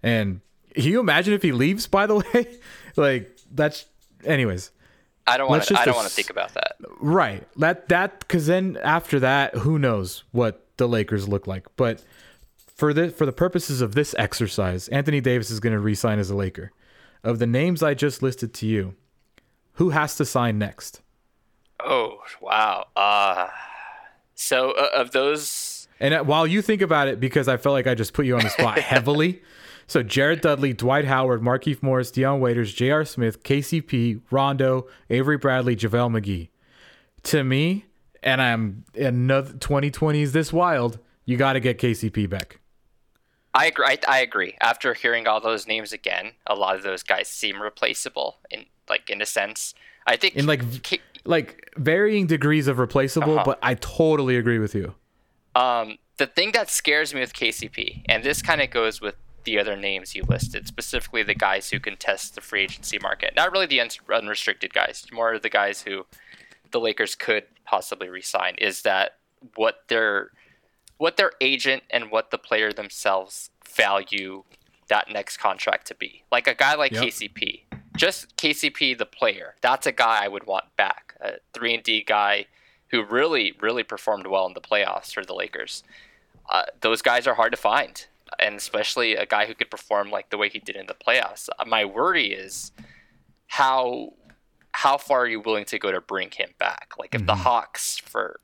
And 0.04 0.42
can 0.76 0.84
you 0.84 1.00
imagine 1.00 1.34
if 1.34 1.42
he 1.42 1.54
leaves? 1.54 1.88
By 1.88 2.06
the 2.06 2.16
way, 2.34 2.58
like 3.04 3.38
that's 3.52 3.86
anyways. 4.24 4.72
I 5.28 5.38
don't 5.38 5.50
want 5.50 5.64
to. 5.64 5.80
I 5.80 5.86
don't 5.86 5.96
want 5.96 6.08
to 6.08 6.14
think 6.14 6.30
about 6.30 6.54
that. 6.54 6.76
Right. 7.00 7.48
That 7.58 7.90
that 7.90 8.20
because 8.20 8.48
then 8.48 8.78
after 8.84 9.20
that, 9.22 9.56
who 9.56 9.80
knows 9.80 10.24
what 10.32 10.68
the 10.78 10.88
Lakers 10.88 11.28
look 11.28 11.48
like. 11.48 11.66
But 11.78 12.04
for 12.76 12.94
the 12.94 13.10
for 13.10 13.26
the 13.26 13.32
purposes 13.32 13.82
of 13.82 13.96
this 13.96 14.14
exercise, 14.18 14.88
Anthony 14.90 15.22
Davis 15.22 15.50
is 15.50 15.60
going 15.60 15.74
to 15.74 15.80
re-sign 15.80 16.20
as 16.20 16.30
a 16.30 16.36
Laker. 16.36 16.72
Of 17.24 17.40
the 17.40 17.48
names 17.48 17.82
I 17.82 17.96
just 17.96 18.22
listed 18.22 18.54
to 18.56 18.68
you, 18.68 18.94
who 19.74 19.90
has 19.90 20.16
to 20.18 20.26
sign 20.26 20.60
next? 20.60 21.02
Oh 21.84 22.20
wow. 22.40 22.86
Uh 22.96 23.50
so 24.36 24.72
uh, 24.72 24.90
of 24.94 25.12
those, 25.12 25.88
And 26.00 26.14
uh, 26.14 26.24
while 26.24 26.46
you 26.46 26.62
think 26.62 26.82
about 26.82 27.08
it, 27.08 27.20
because 27.20 27.48
I 27.48 27.56
felt 27.58 27.74
like 27.74 27.88
I 27.88 27.96
just 27.96 28.14
put 28.14 28.26
you 28.26 28.36
on 28.36 28.44
the 28.44 28.50
spot 28.50 28.78
heavily. 28.94 29.42
So 29.88 30.02
Jared 30.02 30.42
Dudley, 30.42 30.74
Dwight 30.74 31.06
Howard, 31.06 31.42
Markieff 31.42 31.84
Morris, 31.84 32.10
Dion 32.12 32.40
Waiters, 32.40 32.74
J.R. 32.74 33.06
Smith, 33.06 33.44
KCP, 33.44 34.22
Rondo, 34.32 34.88
Avery 35.10 35.38
Bradley, 35.38 35.76
JaVale 35.76 36.20
McGee. 36.20 36.50
To 37.24 37.44
me, 37.44 37.86
and 38.24 38.42
I'm 38.42 38.84
another 38.96 39.54
2020 39.54 40.22
is 40.22 40.32
this 40.34 40.52
wild, 40.52 41.00
you 41.26 41.38
got 41.38 41.54
to 41.54 41.60
get 41.60 41.78
KCP 41.80 42.30
back. 42.30 42.60
I 43.54 43.68
agree. 43.68 43.86
I, 43.86 43.98
I 44.08 44.20
agree. 44.20 44.56
After 44.60 44.94
hearing 44.94 45.28
all 45.28 45.40
those 45.40 45.66
names 45.68 45.94
again, 45.94 46.32
a 46.46 46.56
lot 46.56 46.76
of 46.76 46.84
those 46.84 47.04
guys 47.04 47.30
seem 47.30 47.62
replaceable 47.62 48.38
in 48.52 48.66
like 48.90 49.10
in 49.10 49.22
a 49.22 49.26
sense. 49.26 49.74
I 50.06 50.18
think 50.18 50.36
In 50.36 50.46
like 50.46 50.84
K- 50.84 51.00
like 51.26 51.72
varying 51.78 52.28
degrees 52.28 52.68
of 52.68 52.80
replaceable, 52.80 53.36
Uh-huh. 53.36 53.44
but 53.46 53.60
I 53.64 53.76
totally 53.76 54.38
agree 54.38 54.60
with 54.60 54.76
you. 54.76 54.94
Um, 55.56 55.98
the 56.18 56.28
thing 56.28 56.52
that 56.52 56.70
scares 56.70 57.14
me 57.14 57.22
with 57.22 57.34
KCP, 57.34 58.04
and 58.08 58.24
this 58.24 58.42
kind 58.42 58.62
of 58.62 58.70
goes 58.70 59.00
with 59.02 59.16
the 59.46 59.58
other 59.60 59.76
names 59.76 60.16
you 60.16 60.24
listed, 60.24 60.68
specifically 60.68 61.24
the 61.24 61.34
guys 61.36 61.70
who 61.70 61.80
can 61.80 61.96
test 61.96 62.36
the 62.36 62.42
free 62.42 62.64
agency 62.64 63.00
market. 63.00 63.34
Not 63.36 63.52
really 63.52 63.66
the 63.66 63.80
un- 63.82 63.90
unrestricted 64.14 64.74
guys, 64.74 65.06
more 65.12 65.40
the 65.40 65.50
guys 65.50 65.84
who 65.84 66.06
the 66.72 66.80
Lakers 66.80 67.16
could 67.16 67.44
possibly 67.66 68.10
resign. 68.10 68.56
Is 68.58 68.82
that 68.82 69.18
what 69.56 69.84
their 69.88 70.32
what 70.98 71.18
their 71.18 71.32
agent 71.42 71.84
and 71.90 72.10
what 72.10 72.32
the 72.32 72.38
player 72.38 72.72
themselves 72.72 73.50
value 73.76 74.44
that 74.88 75.10
next 75.10 75.38
contract 75.38 75.88
to 75.88 75.96
be? 75.96 76.24
Like 76.32 76.48
a 76.48 76.56
guy 76.56 76.76
like 76.76 76.92
Yep. 76.94 77.04
KCP, 77.04 77.62
just 77.98 78.36
KCP 78.38 78.98
the 78.98 79.06
player. 79.06 79.56
That's 79.62 79.86
a 79.86 79.92
guy 79.92 80.24
I 80.24 80.28
would 80.28 80.46
want 80.48 80.76
back. 80.78 81.16
A 81.22 81.34
three 81.54 81.74
and 81.74 81.84
D 81.84 82.02
guy 82.04 82.46
who 82.90 83.04
really, 83.04 83.54
really 83.62 83.84
performed 83.84 84.28
well 84.28 84.46
in 84.46 84.54
the 84.54 84.62
playoffs 84.62 85.14
for 85.14 85.26
the 85.26 85.34
Lakers. 85.34 85.84
Uh, 86.50 86.64
those 86.82 87.02
guys 87.02 87.26
are 87.26 87.34
hard 87.34 87.52
to 87.52 87.58
find, 87.58 88.06
and 88.46 88.56
especially 88.56 89.16
a 89.16 89.26
guy 89.26 89.46
who 89.48 89.56
could 89.56 89.72
perform 89.72 90.12
like 90.12 90.30
the 90.30 90.38
way 90.38 90.50
he 90.50 90.60
did 90.60 90.76
in 90.76 90.86
the 90.86 90.94
playoffs. 90.94 91.50
Uh, 91.58 91.66
My 91.66 91.84
worry 91.84 92.28
is 92.32 92.72
how 93.48 94.14
how 94.72 94.98
far 94.98 95.22
are 95.22 95.28
you 95.28 95.40
willing 95.40 95.66
to 95.66 95.80
go 95.80 95.92
to 95.92 96.02
bring 96.02 96.30
him 96.32 96.50
back? 96.60 96.94
Like 97.00 97.16
if 97.16 97.26
the 97.26 97.36
Hawks, 97.36 97.98
for 97.98 98.42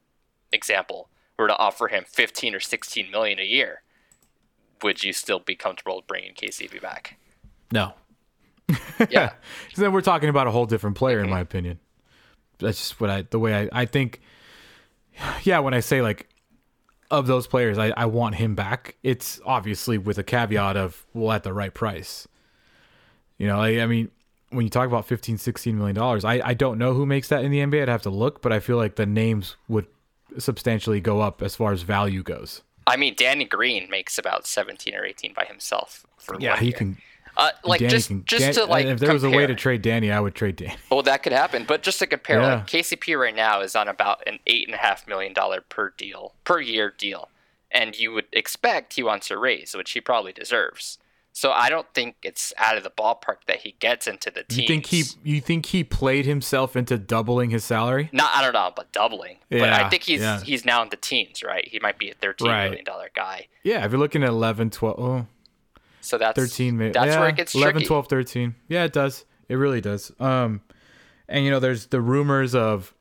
example, 0.54 1.10
were 1.38 1.48
to 1.48 1.58
offer 1.58 1.88
him 1.90 2.06
15 2.08 2.56
or 2.56 2.60
16 2.62 3.12
million 3.12 3.38
a 3.40 3.44
year, 3.44 3.84
would 4.82 5.04
you 5.04 5.12
still 5.12 5.40
be 5.40 5.56
comfortable 5.56 6.04
bringing 6.08 6.34
KCP 6.34 6.82
back? 6.82 7.18
No. 7.72 7.94
Yeah. 9.10 9.32
So 9.74 9.82
then 9.82 9.92
we're 9.92 10.02
talking 10.02 10.30
about 10.30 10.48
a 10.48 10.52
whole 10.52 10.66
different 10.66 10.96
player, 10.96 11.20
in 11.20 11.30
my 11.30 11.40
opinion. 11.42 11.80
That's 12.60 12.78
just 12.78 13.02
what 13.02 13.10
I, 13.10 13.22
the 13.24 13.40
way 13.40 13.54
I, 13.54 13.82
I 13.82 13.86
think. 13.86 14.22
Yeah, 15.44 15.60
when 15.60 15.74
I 15.74 15.82
say 15.82 16.02
like, 16.02 16.30
of 17.12 17.28
those 17.28 17.46
players, 17.46 17.78
I, 17.78 17.94
I 17.96 18.06
want 18.08 18.36
him 18.36 18.56
back. 18.56 18.96
It's 19.04 19.40
obviously 19.46 19.98
with 19.98 20.18
a 20.18 20.24
caveat 20.24 20.78
of 20.78 21.06
well 21.14 21.34
at 21.34 21.44
the 21.44 21.54
right 21.54 21.74
price. 21.74 22.28
You 23.38 23.48
know, 23.48 23.60
I, 23.60 23.82
I 23.82 23.86
mean, 23.86 24.10
when 24.50 24.66
you 24.66 24.70
talk 24.70 24.88
about 24.88 25.06
15, 25.06 25.38
16 25.38 25.78
million 25.78 25.96
dollars, 25.96 26.26
I, 26.26 26.42
I 26.44 26.54
don't 26.54 26.78
know 26.78 26.94
who 26.94 27.06
makes 27.06 27.28
that 27.28 27.44
in 27.44 27.52
the 27.52 27.60
NBA. 27.60 27.84
I'd 27.84 27.90
have 27.90 28.02
to 28.04 28.10
look, 28.10 28.42
but 28.42 28.52
I 28.52 28.60
feel 28.60 28.78
like 28.78 28.96
the 28.96 29.06
names 29.06 29.56
would 29.68 29.88
substantially 30.38 31.02
go 31.02 31.22
up 31.22 31.42
as 31.42 31.56
far 31.56 31.72
as 31.74 31.82
value 31.84 32.24
goes. 32.24 32.62
I 32.88 32.98
mean, 32.98 33.14
Danny 33.16 33.46
Green 33.46 33.90
makes 33.90 34.18
about 34.18 34.48
17 34.48 34.96
or 34.96 35.06
18 35.06 35.34
by 35.34 35.46
himself. 35.46 36.06
For 36.18 36.36
Yeah, 36.40 36.58
he 36.58 36.68
year. 36.68 36.74
can. 36.78 36.98
Uh, 37.38 37.50
like 37.64 37.80
Danny 37.80 37.90
just 37.92 38.08
can, 38.10 38.26
just 38.26 38.42
Dan- 38.44 38.54
to 38.54 38.66
like 38.66 38.86
if 38.86 39.00
there 39.00 39.14
was 39.14 39.24
a 39.24 39.30
way 39.30 39.48
to 39.48 39.56
trade 39.56 39.82
Danny, 39.82 40.12
I 40.12 40.20
would 40.20 40.36
trade 40.36 40.58
Danny. 40.58 40.76
Well, 40.90 41.02
that 41.04 41.24
could 41.24 41.32
happen, 41.34 41.66
but 41.68 41.82
just 41.82 42.00
to 42.00 42.08
compare, 42.08 42.42
Yeah. 42.42 42.56
like 42.56 42.68
KCP 42.68 43.18
right 43.20 43.36
now 43.36 43.62
is 43.62 43.76
on 43.76 43.88
about 43.88 44.22
an 44.28 44.40
eight 44.48 44.68
and 44.68 44.76
a 44.76 44.78
half 44.80 45.08
million 45.08 45.34
dollar 45.34 45.62
per 45.62 45.92
deal 45.98 46.34
per 46.44 46.60
year 46.60 46.94
deal, 46.98 47.30
and 47.72 47.98
you 47.98 48.12
would 48.12 48.26
expect 48.34 48.94
he 48.94 49.04
wants 49.04 49.32
a 49.32 49.38
raise, 49.38 49.74
which 49.76 49.92
he 49.92 50.02
probably 50.02 50.34
deserves. 50.34 50.98
So 51.34 51.54
I 51.54 51.70
don't 51.70 51.88
think 51.94 52.18
it's 52.24 52.52
out 52.58 52.76
of 52.76 52.84
the 52.84 52.90
ballpark 52.90 53.46
that 53.48 53.62
he 53.62 53.76
gets 53.80 54.06
into 54.06 54.30
the 54.30 54.44
team. 54.44 54.64
You 54.64 54.68
think 54.68 54.86
he 54.88 55.04
you 55.24 55.40
think 55.40 55.68
he 55.68 55.82
played 55.86 56.26
himself 56.26 56.76
into 56.76 56.98
doubling 56.98 57.52
his 57.52 57.64
salary? 57.64 58.10
Not 58.12 58.32
I 58.36 58.42
don't 58.42 58.52
know 58.52 58.74
but 58.76 58.92
doubling, 58.92 59.38
but 59.50 59.62
I 59.72 59.90
think 59.90 60.04
he's 60.04 60.20
yeah. 60.20 60.42
he's 60.42 60.66
now 60.66 60.84
in 60.84 60.90
the 60.90 60.98
teens, 60.98 61.42
right? 61.42 61.66
He 61.66 61.80
might 61.80 61.98
be 61.98 62.10
a 62.12 62.14
thirteen 62.16 62.50
million 62.50 62.72
Right. 62.74 62.86
dollar 62.86 63.10
guy. 63.16 63.48
Yeah, 63.64 63.86
if 63.86 63.92
you're 63.92 64.00
looking 64.00 64.24
at 64.24 64.30
11, 64.30 64.72
12, 64.72 65.00
oh, 65.00 65.26
So 66.12 66.18
that's 66.18 66.38
13 66.38 66.78
maybe. 66.78 66.92
That's 66.92 67.08
yeah, 67.08 67.20
where 67.20 67.30
it 67.30 67.36
gets 67.36 67.56
11, 67.56 67.74
tricky. 67.74 67.88
12, 67.88 68.08
13. 68.08 68.56
Yeah, 68.68 68.84
it 68.84 68.94
does. 68.94 69.26
It 69.50 69.56
really 69.56 69.82
does. 69.82 70.12
Um 70.20 70.62
and 71.28 71.44
you 71.46 71.52
know 71.52 71.60
there's 71.60 71.88
the 71.88 72.02
rumors 72.02 72.54
of 72.54 72.94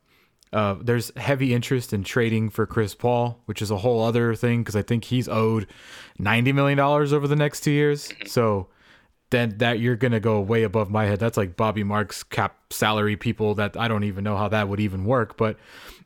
uh 0.52 0.76
there's 0.80 1.12
heavy 1.16 1.52
interest 1.52 1.92
in 1.92 2.04
trading 2.04 2.50
for 2.50 2.66
Chris 2.66 2.94
Paul, 2.94 3.40
which 3.46 3.60
is 3.60 3.70
a 3.70 3.78
whole 3.78 4.02
other 4.02 4.34
thing 4.34 4.64
cuz 4.64 4.74
I 4.74 4.82
think 4.82 5.04
he's 5.04 5.28
owed 5.28 5.66
90 6.18 6.52
million 6.52 6.78
dollars 6.78 7.12
over 7.12 7.28
the 7.28 7.36
next 7.36 7.60
2 7.60 7.70
years. 7.70 8.08
Mm-hmm. 8.08 8.26
So 8.28 8.68
then 9.30 9.56
that 9.58 9.78
you're 9.78 9.96
going 9.96 10.12
to 10.12 10.20
go 10.20 10.40
way 10.40 10.64
above 10.64 10.90
my 10.90 11.06
head. 11.06 11.20
That's 11.20 11.36
like 11.36 11.56
Bobby 11.56 11.84
Marks 11.84 12.22
cap 12.22 12.56
salary 12.70 13.16
people 13.16 13.54
that 13.54 13.76
I 13.76 13.88
don't 13.88 14.04
even 14.04 14.24
know 14.24 14.36
how 14.36 14.48
that 14.48 14.68
would 14.68 14.80
even 14.80 15.04
work, 15.04 15.36
but 15.36 15.56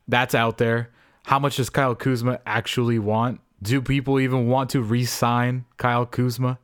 that's 0.06 0.34
out 0.34 0.58
there. 0.58 0.90
How 1.25 1.38
much 1.38 1.56
does 1.56 1.70
Kyle 1.70 1.94
Kuzma 1.94 2.40
actually 2.44 2.99
want? 2.99 3.40
Do 3.62 3.80
people 3.80 4.20
even 4.20 4.46
want 4.49 4.70
to 4.70 4.82
re-sign 4.82 5.64
Kyle 5.78 6.04
Kuzma? 6.04 6.58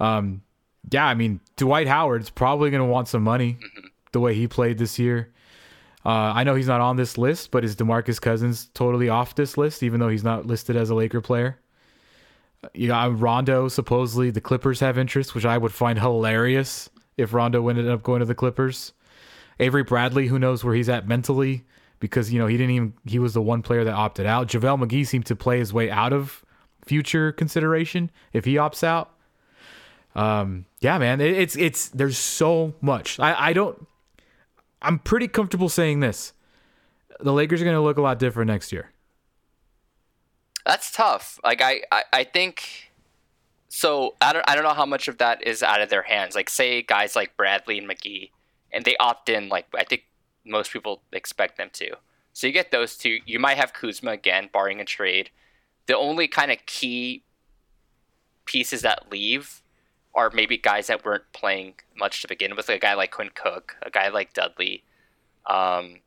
Um, 0.00 0.42
yeah, 0.90 1.06
I 1.06 1.14
mean 1.14 1.40
Dwight 1.56 1.86
Howard's 1.86 2.30
probably 2.30 2.70
going 2.70 2.82
to 2.82 2.90
want 2.90 3.08
some 3.08 3.22
money 3.22 3.58
the 4.12 4.20
way 4.20 4.34
he 4.34 4.48
played 4.48 4.78
this 4.78 4.98
year. 4.98 5.32
Uh, 6.04 6.32
I 6.34 6.44
know 6.44 6.54
he's 6.54 6.66
not 6.66 6.80
on 6.80 6.96
this 6.96 7.16
list, 7.16 7.52
but 7.52 7.64
is 7.64 7.76
Demarcus 7.76 8.20
Cousins 8.20 8.68
totally 8.74 9.08
off 9.08 9.36
this 9.36 9.56
list, 9.56 9.82
even 9.82 10.00
though 10.00 10.08
he's 10.08 10.24
not 10.24 10.46
listed 10.46 10.74
as 10.74 10.90
a 10.90 10.94
Laker 10.94 11.20
player? 11.20 11.60
You 12.74 12.88
got 12.88 13.18
Rondo. 13.18 13.68
Supposedly, 13.68 14.30
the 14.30 14.40
Clippers 14.40 14.80
have 14.80 14.98
interest, 14.98 15.34
which 15.34 15.44
I 15.44 15.58
would 15.58 15.72
find 15.72 15.98
hilarious 15.98 16.90
if 17.16 17.32
Rondo 17.32 17.68
ended 17.68 17.88
up 17.88 18.02
going 18.02 18.20
to 18.20 18.26
the 18.26 18.34
Clippers. 18.34 18.92
Avery 19.60 19.84
Bradley, 19.84 20.26
who 20.26 20.38
knows 20.38 20.64
where 20.64 20.74
he's 20.74 20.88
at 20.88 21.06
mentally, 21.06 21.64
because 22.00 22.32
you 22.32 22.38
know 22.38 22.46
he 22.48 22.56
didn't 22.56 22.74
even 22.74 22.94
he 23.06 23.18
was 23.18 23.34
the 23.34 23.42
one 23.42 23.62
player 23.62 23.84
that 23.84 23.94
opted 23.94 24.26
out. 24.26 24.48
JaVale 24.48 24.84
McGee 24.84 25.06
seemed 25.06 25.26
to 25.26 25.36
play 25.36 25.58
his 25.58 25.72
way 25.72 25.90
out 25.90 26.12
of 26.12 26.44
future 26.84 27.30
consideration 27.30 28.10
if 28.32 28.44
he 28.44 28.54
opts 28.54 28.82
out. 28.82 29.14
Um, 30.14 30.66
yeah, 30.80 30.98
man, 30.98 31.20
it, 31.20 31.32
it's 31.32 31.56
it's 31.56 31.88
there's 31.88 32.18
so 32.18 32.74
much. 32.80 33.18
I 33.18 33.48
I 33.48 33.52
don't. 33.52 33.86
I'm 34.80 34.98
pretty 34.98 35.28
comfortable 35.28 35.68
saying 35.68 36.00
this. 36.00 36.32
The 37.20 37.32
Lakers 37.32 37.60
are 37.60 37.64
going 37.64 37.76
to 37.76 37.82
look 37.82 37.98
a 37.98 38.02
lot 38.02 38.18
different 38.18 38.48
next 38.48 38.72
year. 38.72 38.90
That's 40.66 40.90
tough. 40.90 41.38
Like 41.44 41.62
I, 41.62 41.82
I, 41.90 42.02
I 42.12 42.24
think 42.24 42.90
so 43.68 44.16
I 44.20 44.32
don't 44.32 44.44
I 44.48 44.54
don't 44.54 44.64
know 44.64 44.74
how 44.74 44.86
much 44.86 45.08
of 45.08 45.18
that 45.18 45.46
is 45.46 45.62
out 45.62 45.80
of 45.80 45.88
their 45.88 46.02
hands. 46.02 46.34
Like 46.34 46.50
say 46.50 46.82
guys 46.82 47.16
like 47.16 47.36
Bradley 47.36 47.78
and 47.78 47.88
McGee 47.88 48.30
and 48.72 48.84
they 48.84 48.96
opt 48.98 49.28
in 49.28 49.48
like 49.48 49.66
I 49.74 49.84
think 49.84 50.04
most 50.44 50.72
people 50.72 51.02
expect 51.12 51.56
them 51.58 51.70
to. 51.74 51.96
So 52.32 52.46
you 52.46 52.52
get 52.52 52.70
those 52.70 52.96
two. 52.96 53.18
You 53.26 53.38
might 53.38 53.56
have 53.56 53.72
Kuzma 53.72 54.12
again, 54.12 54.48
barring 54.52 54.80
a 54.80 54.84
trade. 54.84 55.30
The 55.86 55.96
only 55.96 56.28
kind 56.28 56.50
of 56.50 56.58
key 56.66 57.24
pieces 58.44 58.82
that 58.82 59.10
leave 59.10 59.61
are 60.14 60.30
maybe 60.30 60.58
guys 60.58 60.88
that 60.88 61.04
weren't 61.04 61.24
playing 61.32 61.74
much 61.96 62.22
to 62.22 62.28
begin 62.28 62.54
with, 62.56 62.68
like 62.68 62.76
a 62.78 62.80
guy 62.80 62.94
like 62.94 63.10
Quinn 63.10 63.30
Cook, 63.34 63.76
a 63.82 63.90
guy 63.90 64.08
like 64.08 64.32
Dudley, 64.34 64.84
um, 65.46 66.00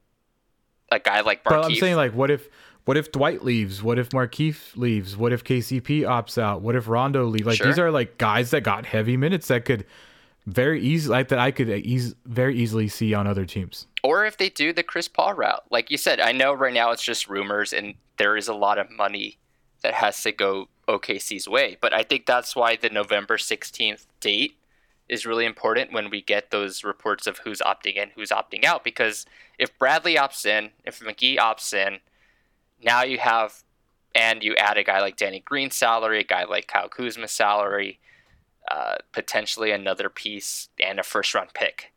a 0.91 0.99
guy 0.99 1.21
like 1.21 1.43
Markieff. 1.43 1.49
But 1.49 1.65
I'm 1.65 1.75
saying 1.75 1.95
like, 1.95 2.13
what 2.13 2.29
if 2.31 2.47
what 2.85 2.97
if 2.97 3.11
Dwight 3.11 3.43
leaves? 3.43 3.81
What 3.81 3.97
if 3.97 4.09
Markieff 4.09 4.77
leaves? 4.77 5.17
What 5.17 5.33
if 5.33 5.43
KCP 5.43 6.01
opts 6.01 6.37
out? 6.37 6.61
What 6.61 6.75
if 6.75 6.87
Rondo 6.87 7.25
leaves? 7.25 7.45
Like 7.47 7.57
Sure. 7.57 7.65
these 7.67 7.79
are 7.79 7.89
like 7.89 8.17
guys 8.19 8.51
that 8.51 8.61
got 8.61 8.85
heavy 8.85 9.17
minutes 9.17 9.47
that 9.47 9.65
could 9.65 9.85
very 10.45 10.79
easy 10.79 11.09
like 11.09 11.29
that 11.29 11.39
I 11.39 11.49
could 11.49 11.67
eas- 11.69 12.13
very 12.25 12.55
easily 12.55 12.87
see 12.87 13.15
on 13.15 13.25
other 13.25 13.45
teams. 13.45 13.87
or 14.03 14.23
if 14.23 14.37
they 14.37 14.49
do 14.49 14.71
the 14.71 14.83
Chris 14.83 15.07
Paul 15.07 15.33
route. 15.33 15.63
Like 15.71 15.89
you 15.89 15.97
said, 15.97 16.19
I 16.19 16.31
know 16.31 16.53
right 16.53 16.71
now 16.73 16.91
it's 16.91 17.01
just 17.03 17.27
rumors 17.27 17.73
and 17.73 17.95
there 18.17 18.37
is 18.37 18.47
a 18.47 18.53
lot 18.53 18.77
of 18.77 18.91
money 18.91 19.39
that 19.81 19.95
has 19.95 20.21
to 20.21 20.31
go 20.31 20.67
OKC's 20.87 21.47
way, 21.47 21.77
but 21.79 21.93
I 21.93 22.03
think 22.03 22.25
that's 22.25 22.55
why 22.55 22.75
the 22.75 22.89
November 22.89 23.37
16th 23.37 24.05
date 24.19 24.57
is 25.07 25.25
really 25.25 25.45
important 25.45 25.93
when 25.93 26.09
we 26.09 26.21
get 26.21 26.49
those 26.49 26.83
reports 26.83 27.27
of 27.27 27.39
who's 27.39 27.59
opting 27.59 27.95
in, 27.95 28.09
who's 28.15 28.29
opting 28.29 28.65
out. 28.65 28.83
Because 28.83 29.25
if 29.59 29.77
Bradley 29.77 30.15
opts 30.15 30.45
in, 30.45 30.71
if 30.83 30.99
McGee 30.99 31.37
opts 31.37 31.73
in, 31.73 31.99
now 32.83 33.03
you 33.03 33.19
have 33.19 33.63
and 34.15 34.41
you 34.41 34.55
add 34.55 34.77
a 34.77 34.83
guy 34.83 35.01
like 35.01 35.17
Danny 35.17 35.41
Green's 35.41 35.75
salary, 35.75 36.21
a 36.21 36.23
guy 36.23 36.45
like 36.45 36.67
Kyle 36.67 36.87
Kuzma's 36.87 37.31
salary, 37.31 37.99
uh, 38.71 38.95
potentially 39.11 39.71
another 39.71 40.09
piece 40.09 40.69
and 40.79 40.99
a 40.99 41.03
first 41.03 41.33
round 41.35 41.49
pick. 41.53 41.91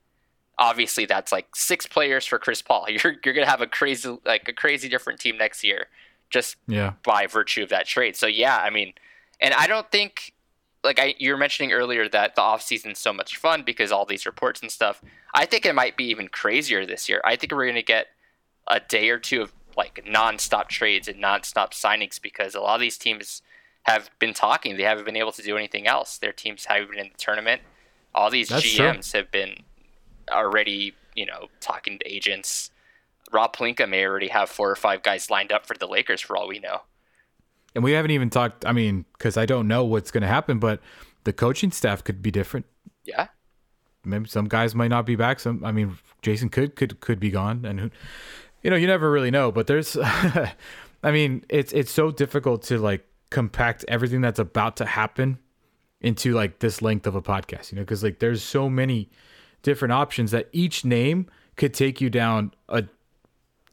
Obviously 0.58 1.06
that's 1.06 1.30
like 1.30 1.54
six 1.54 1.86
players 1.86 2.26
for 2.26 2.38
Chris 2.38 2.60
Paul. 2.60 2.86
You're 2.88 3.14
you're 3.24 3.34
gonna 3.34 3.46
have 3.46 3.62
a 3.62 3.66
crazy 3.66 4.18
like 4.26 4.48
a 4.48 4.52
crazy 4.52 4.88
different 4.88 5.20
team 5.20 5.38
next 5.38 5.62
year, 5.62 5.86
just 6.30 6.56
Yeah. 6.66 6.92
by 7.04 7.26
virtue 7.26 7.62
of 7.62 7.68
that 7.70 7.86
trade. 7.86 8.16
So 8.16 8.26
yeah, 8.26 8.56
I 8.58 8.70
mean, 8.70 8.92
and 9.40 9.54
I 9.54 9.66
don't 9.66 9.90
think 9.90 10.34
like 10.84 10.98
I 11.00 11.14
you 11.18 11.32
were 11.32 11.36
mentioning 11.36 11.72
earlier 11.72 12.08
that 12.08 12.34
the 12.36 12.42
offseason's 12.42 12.98
so 12.98 13.12
much 13.12 13.36
fun 13.36 13.62
because 13.62 13.90
all 13.92 14.04
these 14.04 14.26
reports 14.26 14.60
and 14.62 14.70
stuff. 14.70 15.02
I 15.34 15.44
think 15.46 15.66
it 15.66 15.74
might 15.74 15.96
be 15.96 16.04
even 16.04 16.28
crazier 16.28 16.86
this 16.86 17.08
year. 17.08 17.20
I 17.24 17.36
think 17.36 17.52
we're 17.52 17.66
gonna 17.66 17.82
get 17.82 18.08
a 18.66 18.80
day 18.80 19.08
or 19.10 19.18
two 19.18 19.42
of 19.42 19.52
like 19.76 20.04
nonstop 20.06 20.68
trades 20.68 21.08
and 21.08 21.22
nonstop 21.22 21.70
signings 21.72 22.20
because 22.20 22.54
a 22.54 22.60
lot 22.60 22.74
of 22.74 22.80
these 22.80 22.98
teams 22.98 23.42
have 23.84 24.10
been 24.18 24.34
talking. 24.34 24.76
They 24.76 24.82
haven't 24.82 25.04
been 25.04 25.16
able 25.16 25.32
to 25.32 25.42
do 25.42 25.56
anything 25.56 25.86
else. 25.86 26.18
Their 26.18 26.32
teams 26.32 26.64
haven't 26.66 26.90
been 26.90 26.98
in 26.98 27.10
the 27.12 27.18
tournament. 27.18 27.62
All 28.14 28.28
these 28.30 28.48
That's 28.48 28.70
true. 28.74 28.86
GMs 28.86 29.12
have 29.12 29.30
been 29.30 29.62
already, 30.30 30.94
you 31.14 31.26
know, 31.26 31.48
talking 31.60 31.98
to 31.98 32.12
agents. 32.12 32.70
Rob 33.32 33.54
Pelinka 33.54 33.88
may 33.88 34.04
already 34.04 34.28
have 34.28 34.48
four 34.48 34.70
or 34.70 34.76
five 34.76 35.02
guys 35.02 35.30
lined 35.30 35.52
up 35.52 35.66
for 35.66 35.74
the 35.74 35.86
Lakers 35.86 36.20
for 36.20 36.36
all 36.36 36.48
we 36.48 36.58
know. 36.58 36.82
And 37.74 37.84
we 37.84 37.92
haven't 37.92 38.10
even 38.10 38.30
talked 38.30 38.64
I 38.66 38.72
mean, 38.72 39.04
cuz 39.18 39.36
I 39.36 39.46
don't 39.46 39.68
know 39.68 39.84
what's 39.84 40.10
going 40.10 40.22
to 40.22 40.28
happen, 40.28 40.58
but 40.58 40.80
the 41.24 41.32
coaching 41.32 41.70
staff 41.70 42.02
could 42.02 42.22
be 42.22 42.30
different. 42.30 42.66
Yeah. 43.04 43.28
Maybe 44.04 44.28
some 44.28 44.48
guys 44.48 44.74
might 44.74 44.88
not 44.88 45.06
be 45.06 45.16
back. 45.16 45.40
Some 45.40 45.64
I 45.64 45.72
mean, 45.72 45.98
Jason 46.22 46.48
could 46.48 46.76
could 46.76 47.00
could 47.00 47.20
be 47.20 47.30
gone 47.30 47.64
and 47.64 47.80
who 47.80 47.90
you 48.62 48.70
know, 48.70 48.76
you 48.76 48.86
never 48.86 49.10
really 49.10 49.30
know, 49.30 49.52
but 49.52 49.66
there's 49.66 49.96
I 51.02 51.12
mean, 51.12 51.44
it's 51.48 51.72
it's 51.72 51.92
so 51.92 52.10
difficult 52.10 52.62
to 52.64 52.78
like 52.78 53.06
compact 53.30 53.84
everything 53.88 54.20
that's 54.20 54.38
about 54.38 54.76
to 54.78 54.86
happen 54.86 55.38
into 56.00 56.32
like 56.32 56.60
this 56.60 56.80
length 56.82 57.06
of 57.06 57.14
a 57.14 57.22
podcast, 57.22 57.72
you 57.72 57.76
know, 57.76 57.82
because 57.82 58.02
like 58.02 58.18
there's 58.18 58.42
so 58.42 58.68
many 58.68 59.10
different 59.62 59.92
options 59.92 60.30
that 60.30 60.48
each 60.52 60.84
name 60.84 61.26
could 61.56 61.74
take 61.74 62.00
you 62.00 62.08
down 62.08 62.52
a 62.68 62.84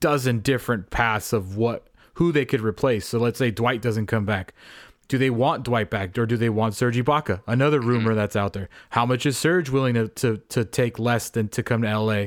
dozen 0.05 0.37
different 0.37 0.91
paths 0.91 1.33
of 1.33 1.57
what 1.57 1.87
who 2.13 2.31
they 2.31 2.45
could 2.45 2.61
replace. 2.61 3.07
So 3.07 3.17
let's 3.17 3.39
say 3.39 3.49
Dwight 3.49 3.81
doesn't 3.81 4.05
come 4.05 4.23
back. 4.23 4.53
Do 5.07 5.17
they 5.17 5.31
want 5.31 5.63
Dwight 5.63 5.89
back 5.89 6.15
or 6.15 6.27
do 6.27 6.37
they 6.37 6.49
want 6.49 6.75
Serge 6.75 6.95
Ibaka? 6.97 7.41
Another 7.47 7.79
mm-hmm. 7.79 7.89
rumor 7.89 8.13
that's 8.13 8.35
out 8.35 8.53
there. 8.53 8.69
How 8.91 9.03
much 9.07 9.25
is 9.25 9.35
Serge 9.35 9.71
willing 9.71 9.95
to, 9.95 10.07
to 10.09 10.37
to 10.49 10.63
take 10.63 10.99
less 10.99 11.31
than 11.31 11.47
to 11.49 11.63
come 11.63 11.81
to 11.81 11.99
LA? 11.99 12.25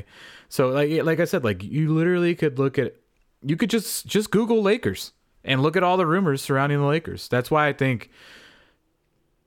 So 0.49 0.67
like 0.71 0.91
like 1.03 1.21
I 1.21 1.23
said, 1.25 1.45
like 1.45 1.63
you 1.63 1.93
literally 1.93 2.35
could 2.35 2.59
look 2.59 2.77
at 2.77 2.97
you 3.41 3.55
could 3.55 3.69
just 3.69 4.05
just 4.05 4.29
Google 4.29 4.61
Lakers 4.61 5.13
and 5.45 5.61
look 5.61 5.77
at 5.77 5.83
all 5.83 5.95
the 5.95 6.05
rumors 6.05 6.41
surrounding 6.41 6.79
the 6.79 6.85
Lakers. 6.85 7.29
That's 7.29 7.49
why 7.49 7.69
I 7.69 7.71
think 7.71 8.09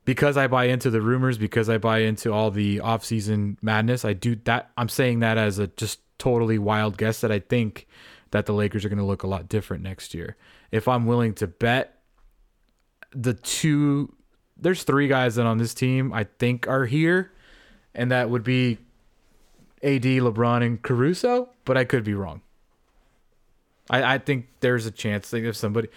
because 0.06 0.38
I 0.38 0.46
buy 0.46 0.64
into 0.64 0.88
the 0.88 1.02
rumors, 1.02 1.36
because 1.36 1.68
I 1.68 1.76
buy 1.76 1.98
into 1.98 2.32
all 2.32 2.50
the 2.50 2.78
offseason 2.78 3.58
madness, 3.60 4.06
I 4.06 4.14
do 4.14 4.36
that. 4.44 4.70
I'm 4.78 4.88
saying 4.88 5.18
that 5.18 5.36
as 5.36 5.58
a 5.58 5.66
just 5.66 6.00
totally 6.16 6.58
wild 6.58 6.96
guess 6.96 7.20
that 7.20 7.30
I 7.30 7.40
think 7.40 7.86
that 8.32 8.46
the 8.46 8.52
Lakers 8.52 8.84
are 8.84 8.88
going 8.88 8.98
to 8.98 9.04
look 9.04 9.22
a 9.22 9.28
lot 9.28 9.48
different 9.48 9.82
next 9.82 10.12
year. 10.14 10.36
If 10.70 10.88
I'm 10.88 11.06
willing 11.06 11.34
to 11.34 11.46
bet 11.46 11.98
the 13.14 13.34
two, 13.34 14.14
there's 14.56 14.82
three 14.82 15.06
guys 15.06 15.36
that 15.36 15.46
on 15.46 15.58
this 15.58 15.74
team 15.74 16.12
I 16.12 16.24
think 16.24 16.66
are 16.66 16.86
here, 16.86 17.30
and 17.94 18.10
that 18.10 18.30
would 18.30 18.42
be 18.42 18.78
AD, 19.82 20.02
LeBron, 20.02 20.64
and 20.64 20.82
Caruso, 20.82 21.50
but 21.64 21.76
I 21.76 21.84
could 21.84 22.04
be 22.04 22.14
wrong. 22.14 22.40
I, 23.90 24.14
I 24.14 24.18
think 24.18 24.48
there's 24.60 24.86
a 24.86 24.90
chance 24.90 25.30
that 25.30 25.44
if 25.44 25.56
somebody, 25.56 25.88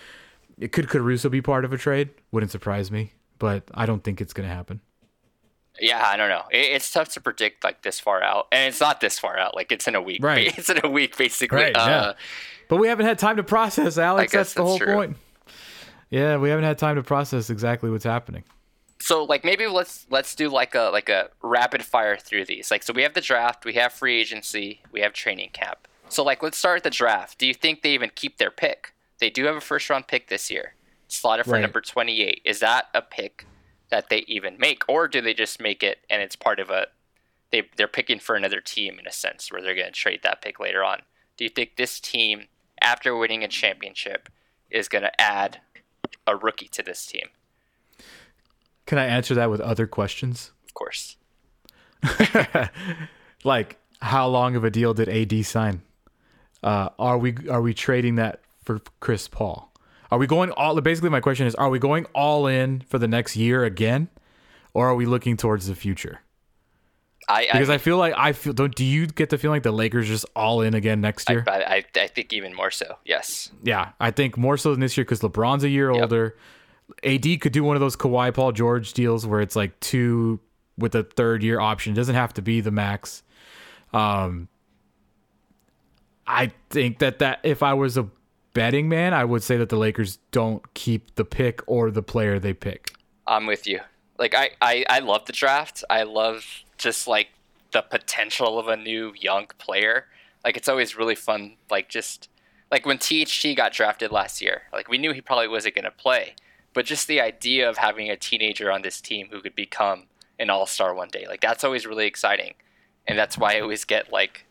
it 0.58 0.72
could 0.72 0.90
Caruso 0.90 1.30
be 1.30 1.42
part 1.42 1.64
of 1.66 1.72
a 1.72 1.78
trade? 1.78 2.10
Wouldn't 2.32 2.52
surprise 2.52 2.92
me, 2.92 3.14
but 3.40 3.64
I 3.74 3.86
don't 3.86 4.04
think 4.04 4.20
it's 4.20 4.34
going 4.34 4.48
to 4.48 4.54
happen. 4.54 4.82
Yeah, 5.82 6.06
I 6.06 6.16
don't 6.18 6.30
know. 6.30 6.44
It, 6.52 6.72
it's 6.76 6.92
tough 6.92 7.10
to 7.14 7.22
predict 7.22 7.64
like 7.64 7.82
this 7.84 8.00
far 8.00 8.22
out, 8.24 8.48
and 8.52 8.68
it's 8.70 8.80
not 8.82 9.02
this 9.02 9.20
far 9.20 9.38
out. 9.38 9.56
Like 9.56 9.72
it's 9.72 9.88
in 9.88 9.96
a 9.96 10.02
week. 10.02 10.24
Right. 10.24 10.48
It's 10.58 10.70
in 10.70 10.80
a 10.84 10.90
week, 10.90 11.18
basically. 11.18 11.58
Right, 11.58 11.76
uh, 11.76 11.86
yeah. 11.88 12.14
But 12.70 12.78
we 12.78 12.88
haven't 12.88 13.06
had 13.06 13.20
time 13.20 13.38
to 13.38 13.44
process, 13.44 13.98
Alex. 13.98 14.32
That's 14.32 14.54
the 14.54 14.62
that's 14.62 14.68
whole 14.70 14.80
true. 14.80 14.94
point. 14.94 15.18
Yeah, 16.10 16.38
we 16.38 16.50
haven't 16.50 16.66
had 16.66 16.78
time 16.78 16.96
to 16.96 17.04
process 17.04 17.50
exactly 17.50 17.90
what's 17.90 18.04
happening. 18.06 18.44
so 19.00 19.24
like 19.24 19.44
maybe 19.44 19.68
let's 19.68 20.06
let's 20.10 20.34
do 20.36 20.50
like 20.50 20.74
a 20.76 20.90
like 20.94 21.10
a 21.10 21.30
rapid 21.42 21.84
fire 21.84 22.18
through 22.18 22.46
these. 22.46 22.72
Like 22.72 22.84
so 22.84 22.94
we 22.94 23.02
have 23.04 23.14
the 23.14 23.22
draft, 23.22 23.66
we 23.66 23.74
have 23.74 23.92
free 23.94 24.20
agency, 24.20 24.82
we 24.92 25.02
have 25.02 25.14
training 25.14 25.50
camp. 25.54 25.88
So 26.10 26.24
like 26.24 26.42
let's 26.44 26.58
start 26.58 26.78
at 26.78 26.84
the 26.84 26.90
draft. 26.90 27.38
Do 27.38 27.46
you 27.48 27.54
think 27.54 27.82
they 27.82 27.92
even 27.94 28.12
keep 28.16 28.38
their 28.38 28.52
pick? 28.52 28.94
They 29.20 29.30
do 29.30 29.46
have 29.46 29.56
a 29.56 29.62
first 29.62 29.90
round 29.90 30.08
pick 30.08 30.28
this 30.30 30.50
year. 30.52 30.74
Slotted 31.08 31.46
for 31.46 31.52
Right. 31.54 31.62
number 31.62 31.82
28. 31.82 32.42
Is 32.46 32.60
that 32.60 32.86
a 32.94 33.02
pick 33.02 33.46
that 33.96 34.10
they 34.10 34.26
even 34.28 34.58
make 34.60 34.84
or 34.90 35.08
do 35.08 35.22
they 35.22 35.34
just 35.34 35.62
make 35.62 35.82
it 35.82 36.00
and 36.10 36.22
it's 36.22 36.36
part 36.36 36.60
of 36.60 36.70
a 36.70 36.88
they 37.52 37.64
they're 37.78 37.88
picking 37.88 38.20
for 38.20 38.36
another 38.36 38.60
team 38.60 39.00
in 39.00 39.08
a 39.08 39.12
sense 39.12 39.52
where 39.52 39.62
they're 39.62 39.76
going 39.76 39.88
to 39.88 39.92
trade 39.92 40.20
that 40.24 40.42
pick 40.42 40.60
later 40.60 40.84
on. 40.84 41.02
Do 41.38 41.46
you 41.46 41.50
think 41.50 41.76
this 41.76 42.00
team 42.00 42.48
after 42.82 43.16
winning 43.16 43.44
a 43.44 43.48
championship 43.48 44.30
is 44.70 44.88
going 44.90 45.04
to 45.04 45.22
add 45.22 45.62
a 46.28 46.36
rookie 46.36 46.68
to 46.70 46.84
this 46.84 47.06
team? 47.06 47.28
Can 48.86 48.98
I 48.98 49.06
answer 49.06 49.34
that 49.36 49.50
with 49.50 49.62
other 49.62 49.88
questions? 49.88 50.52
Of 50.66 50.74
course. 50.74 51.16
Like, 53.46 53.78
how 54.02 54.28
long 54.28 54.56
of 54.56 54.64
a 54.64 54.72
deal 54.72 54.96
did 54.96 55.08
AD 55.08 55.46
sign? 55.46 55.84
Uh, 56.64 56.90
are 56.98 57.18
we 57.18 57.36
are 57.48 57.62
we 57.62 57.76
trading 57.76 58.16
that 58.16 58.42
for 58.64 58.82
Chris 59.00 59.28
Paul? 59.28 59.72
Are 60.16 60.18
we 60.18 60.28
going 60.28 60.50
all? 60.52 60.80
Basically, 60.80 61.10
my 61.10 61.20
question 61.20 61.46
is: 61.46 61.56
Are 61.56 61.70
we 61.70 61.78
going 61.78 62.06
all 62.16 62.48
in 62.48 62.80
for 62.88 62.98
the 62.98 63.08
next 63.08 63.36
year 63.36 63.66
again, 63.66 64.08
or 64.74 64.88
are 64.88 64.96
we 64.96 65.06
looking 65.06 65.36
towards 65.36 65.68
the 65.68 65.76
future? 65.76 66.22
I 67.28 67.50
Because 67.52 67.70
I, 67.70 67.74
I, 67.74 67.78
feel 67.80 67.98
like 67.98 68.14
I 68.16 68.32
feel. 68.32 68.54
Don't 68.54 68.74
do 68.74 68.86
you 68.86 69.08
get 69.08 69.30
the 69.30 69.38
feeling 69.38 69.58
like 69.58 69.64
the 69.64 69.74
Lakers 69.74 70.08
just 70.08 70.26
all 70.34 70.62
in 70.62 70.74
again 70.74 71.02
next 71.02 71.30
year? 71.30 71.44
I, 71.50 71.84
I, 71.96 72.02
I 72.02 72.08
think 72.08 72.32
even 72.32 72.54
more 72.54 72.72
so. 72.72 72.98
Yes. 73.04 73.52
Yeah, 73.62 73.92
I 74.00 74.12
think 74.12 74.38
more 74.38 74.56
so 74.56 74.72
than 74.72 74.80
this 74.80 74.96
year 74.96 75.04
because 75.04 75.20
LeBron's 75.20 75.66
a 75.66 75.70
year 75.70 75.92
Yep. 75.92 76.02
older. 76.02 76.38
AD 77.04 77.42
could 77.42 77.52
do 77.52 77.66
one 77.66 77.76
of 77.76 77.82
those 77.82 77.98
Kawhi 77.98 78.34
Paul 78.34 78.54
George 78.54 78.94
deals 78.94 79.28
where 79.28 79.42
it's 79.42 79.58
like 79.58 79.78
two 79.82 80.40
with 80.78 80.96
a 80.96 81.04
third 81.04 81.44
year 81.44 81.60
option. 81.60 81.92
It 81.92 81.98
doesn't 81.98 82.16
have 82.16 82.34
to 82.36 82.42
be 82.42 82.62
the 82.62 82.72
max. 82.72 83.22
Um, 83.92 84.48
I 86.26 86.54
think 86.70 87.00
that 87.00 87.20
that 87.20 87.42
if 87.44 87.62
I 87.62 87.74
was 87.74 87.98
a 87.98 88.08
betting 88.56 88.90
man, 88.90 89.14
I 89.14 89.24
would 89.26 89.44
say 89.44 89.58
that 89.58 89.70
the 89.70 89.76
Lakers 89.76 90.18
don't 90.32 90.74
keep 90.74 91.14
the 91.16 91.26
pick 91.26 91.62
or 91.68 91.92
the 91.92 92.02
player 92.02 92.40
they 92.40 92.54
pick. 92.54 92.96
I'm 93.28 93.46
with 93.46 93.68
you. 93.68 93.82
Like 94.18 94.34
I, 94.34 94.52
I, 94.62 94.86
I 94.90 95.00
love 95.00 95.26
the 95.26 95.34
draft. 95.34 95.84
I 95.90 96.04
love 96.04 96.64
just 96.78 97.08
like 97.08 97.28
the 97.72 97.84
potential 97.84 98.58
of 98.58 98.68
a 98.68 98.78
new 98.78 99.14
young 99.20 99.48
player. 99.60 100.06
Like 100.44 100.58
it's 100.58 100.70
always 100.70 100.98
really 100.98 101.16
fun. 101.16 101.58
Like 101.70 101.90
just 101.90 102.30
like 102.72 102.86
when 102.86 102.98
THT 102.98 103.56
got 103.56 103.74
drafted 103.74 104.12
last 104.12 104.42
year. 104.42 104.64
Like 104.72 104.88
we 104.88 104.98
knew 104.98 105.12
he 105.12 105.22
probably 105.22 105.50
wasn't 105.50 105.76
going 105.76 105.86
to 105.86 105.92
play, 105.92 106.36
but 106.74 106.86
just 106.86 107.08
the 107.08 107.22
idea 107.22 107.70
of 107.70 107.78
having 107.78 108.10
a 108.10 108.16
teenager 108.16 108.72
on 108.72 108.82
this 108.82 109.02
team 109.02 109.28
who 109.32 109.42
could 109.42 109.56
become 109.56 110.04
an 110.40 110.50
all 110.50 110.66
star 110.66 110.94
one 110.94 111.10
day. 111.10 111.26
Like 111.28 111.42
that's 111.42 111.64
always 111.64 111.86
really 111.86 112.08
exciting, 112.08 112.54
and 113.06 113.18
that's 113.18 113.38
why 113.38 113.58
I 113.58 113.60
always 113.60 113.84
get 113.86 114.12
like 114.12 114.46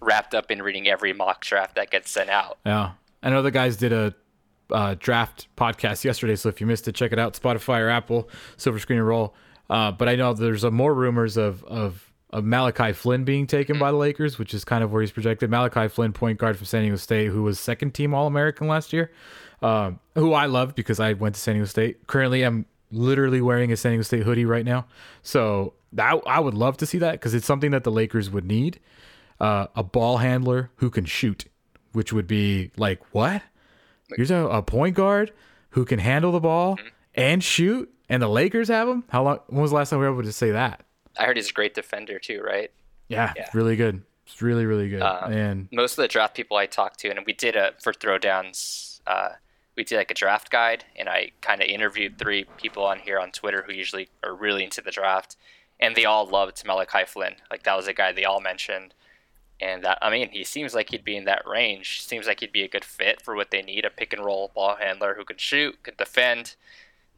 wrapped 0.00 0.34
up 0.34 0.50
in 0.50 0.62
reading 0.62 0.88
every 0.88 1.12
mock 1.12 1.42
draft 1.42 1.74
that 1.76 1.90
gets 1.90 2.10
sent 2.10 2.30
out. 2.30 2.58
Yeah, 2.64 2.92
I 3.22 3.30
know 3.30 3.42
the 3.42 3.50
guys 3.50 3.76
did 3.76 3.92
a 3.92 4.14
uh, 4.70 4.94
draft 4.98 5.48
podcast 5.56 6.04
yesterday. 6.04 6.36
So 6.36 6.48
if 6.48 6.60
you 6.60 6.66
missed 6.66 6.88
it, 6.88 6.94
check 6.94 7.12
it 7.12 7.18
out. 7.18 7.34
Spotify 7.34 7.80
or 7.80 7.88
Apple, 7.88 8.28
Silver 8.56 8.78
Screen 8.78 8.98
and 8.98 9.06
Roll. 9.06 9.34
Uh, 9.68 9.92
but 9.92 10.08
I 10.08 10.16
know 10.16 10.34
there's 10.34 10.64
uh, 10.64 10.70
more 10.70 10.94
rumors 10.94 11.36
of 11.36 11.62
of 11.64 12.12
of 12.32 12.44
Malachi 12.44 12.92
Flynn 12.92 13.24
being 13.24 13.46
taken 13.46 13.78
by 13.78 13.90
the 13.90 13.96
Lakers, 13.96 14.38
which 14.38 14.54
is 14.54 14.64
kind 14.64 14.84
of 14.84 14.92
where 14.92 15.00
he's 15.00 15.10
projected. 15.10 15.50
Malachi 15.50 15.88
Flynn, 15.88 16.12
point 16.12 16.38
guard 16.38 16.56
from 16.56 16.66
San 16.66 16.82
Diego 16.82 16.96
State, 16.96 17.26
who 17.26 17.42
was 17.42 17.58
second 17.58 17.92
team 17.92 18.14
All 18.14 18.26
American 18.26 18.68
last 18.68 18.92
year, 18.92 19.10
um, 19.62 19.98
who 20.14 20.32
I 20.32 20.46
love 20.46 20.74
because 20.74 21.00
I 21.00 21.14
went 21.14 21.34
to 21.34 21.40
San 21.40 21.54
Diego 21.54 21.66
State. 21.66 22.06
Currently, 22.06 22.42
I'm 22.42 22.66
literally 22.92 23.40
wearing 23.40 23.72
a 23.72 23.76
San 23.76 23.92
Diego 23.92 24.02
State 24.02 24.22
hoodie 24.22 24.44
right 24.44 24.64
now. 24.64 24.86
So 25.22 25.74
that, 25.92 26.20
I 26.26 26.38
would 26.40 26.54
love 26.54 26.76
to 26.78 26.86
see 26.86 26.98
that 26.98 27.12
because 27.12 27.34
it's 27.34 27.46
something 27.46 27.72
that 27.72 27.84
the 27.84 27.92
Lakers 27.92 28.30
would 28.30 28.44
need. 28.44 28.80
Uh, 29.40 29.66
a 29.74 29.82
ball 29.82 30.18
handler 30.18 30.70
who 30.76 30.90
can 30.90 31.06
shoot, 31.06 31.46
which 31.92 32.12
would 32.12 32.26
be 32.26 32.70
like, 32.76 33.00
what? 33.12 33.42
You're 34.16 34.48
a, 34.48 34.58
a 34.58 34.62
point 34.62 34.96
guard 34.96 35.32
who 35.70 35.84
can 35.84 35.98
handle 36.00 36.32
the 36.32 36.40
ball 36.40 36.78
and 37.14 37.42
shoot, 37.44 37.92
and 38.08 38.20
the 38.22 38.28
Lakers 38.28 38.68
have 38.68 38.88
him? 38.88 39.04
How 39.08 39.22
long? 39.22 39.38
When 39.48 39.62
was 39.62 39.70
the 39.70 39.76
last 39.76 39.90
time 39.90 40.00
we 40.00 40.06
were 40.06 40.12
able 40.12 40.22
to 40.24 40.32
say 40.32 40.50
that? 40.50 40.84
I 41.18 41.24
heard 41.24 41.36
he's 41.36 41.50
a 41.50 41.52
great 41.52 41.74
defender 41.74 42.18
too, 42.18 42.40
right? 42.42 42.70
Yeah, 43.08 43.32
Yeah. 43.36 43.48
really 43.54 43.76
good. 43.76 44.02
It's 44.26 44.40
really, 44.40 44.64
really 44.66 44.88
good. 44.88 45.02
Um, 45.02 45.32
and 45.32 45.68
most 45.72 45.92
of 45.98 46.02
the 46.02 46.08
draft 46.08 46.34
people 46.36 46.56
I 46.56 46.66
talked 46.66 47.00
to, 47.00 47.10
and 47.10 47.20
we 47.26 47.32
did 47.32 47.56
a 47.56 47.72
for 47.82 47.92
throwdowns. 47.92 49.00
Uh, 49.06 49.30
we 49.76 49.84
did 49.84 49.96
like 49.96 50.10
a 50.10 50.14
draft 50.14 50.50
guide, 50.50 50.84
and 50.96 51.08
I 51.08 51.30
kind 51.40 51.60
of 51.62 51.68
interviewed 51.68 52.18
three 52.18 52.44
people 52.56 52.84
on 52.84 52.98
here 53.00 53.18
on 53.18 53.32
Twitter 53.32 53.62
who 53.66 53.72
usually 53.72 54.08
are 54.22 54.34
really 54.34 54.62
into 54.64 54.80
the 54.82 54.90
draft, 54.90 55.36
and 55.80 55.94
they 55.96 56.04
all 56.04 56.26
loved 56.26 56.64
Malachi 56.66 57.04
Flynn. 57.06 57.34
Like 57.50 57.62
that 57.64 57.76
was 57.76 57.88
a 57.88 57.92
guy 57.92 58.12
they 58.12 58.24
all 58.24 58.40
mentioned, 58.40 58.94
and 59.60 59.84
that 59.84 59.98
I 60.00 60.10
mean, 60.10 60.30
he 60.30 60.44
seems 60.44 60.74
like 60.74 60.90
he'd 60.90 61.04
be 61.04 61.16
in 61.16 61.24
that 61.24 61.46
range. 61.46 62.02
Seems 62.02 62.26
like 62.26 62.40
he'd 62.40 62.52
be 62.52 62.62
a 62.62 62.68
good 62.68 62.84
fit 62.84 63.20
for 63.20 63.34
what 63.34 63.50
they 63.50 63.62
need: 63.62 63.84
a 63.84 63.90
pick 63.90 64.12
and 64.12 64.24
roll 64.24 64.50
ball 64.54 64.76
handler 64.76 65.14
who 65.14 65.24
can 65.24 65.38
shoot, 65.38 65.82
can 65.82 65.94
defend. 65.96 66.54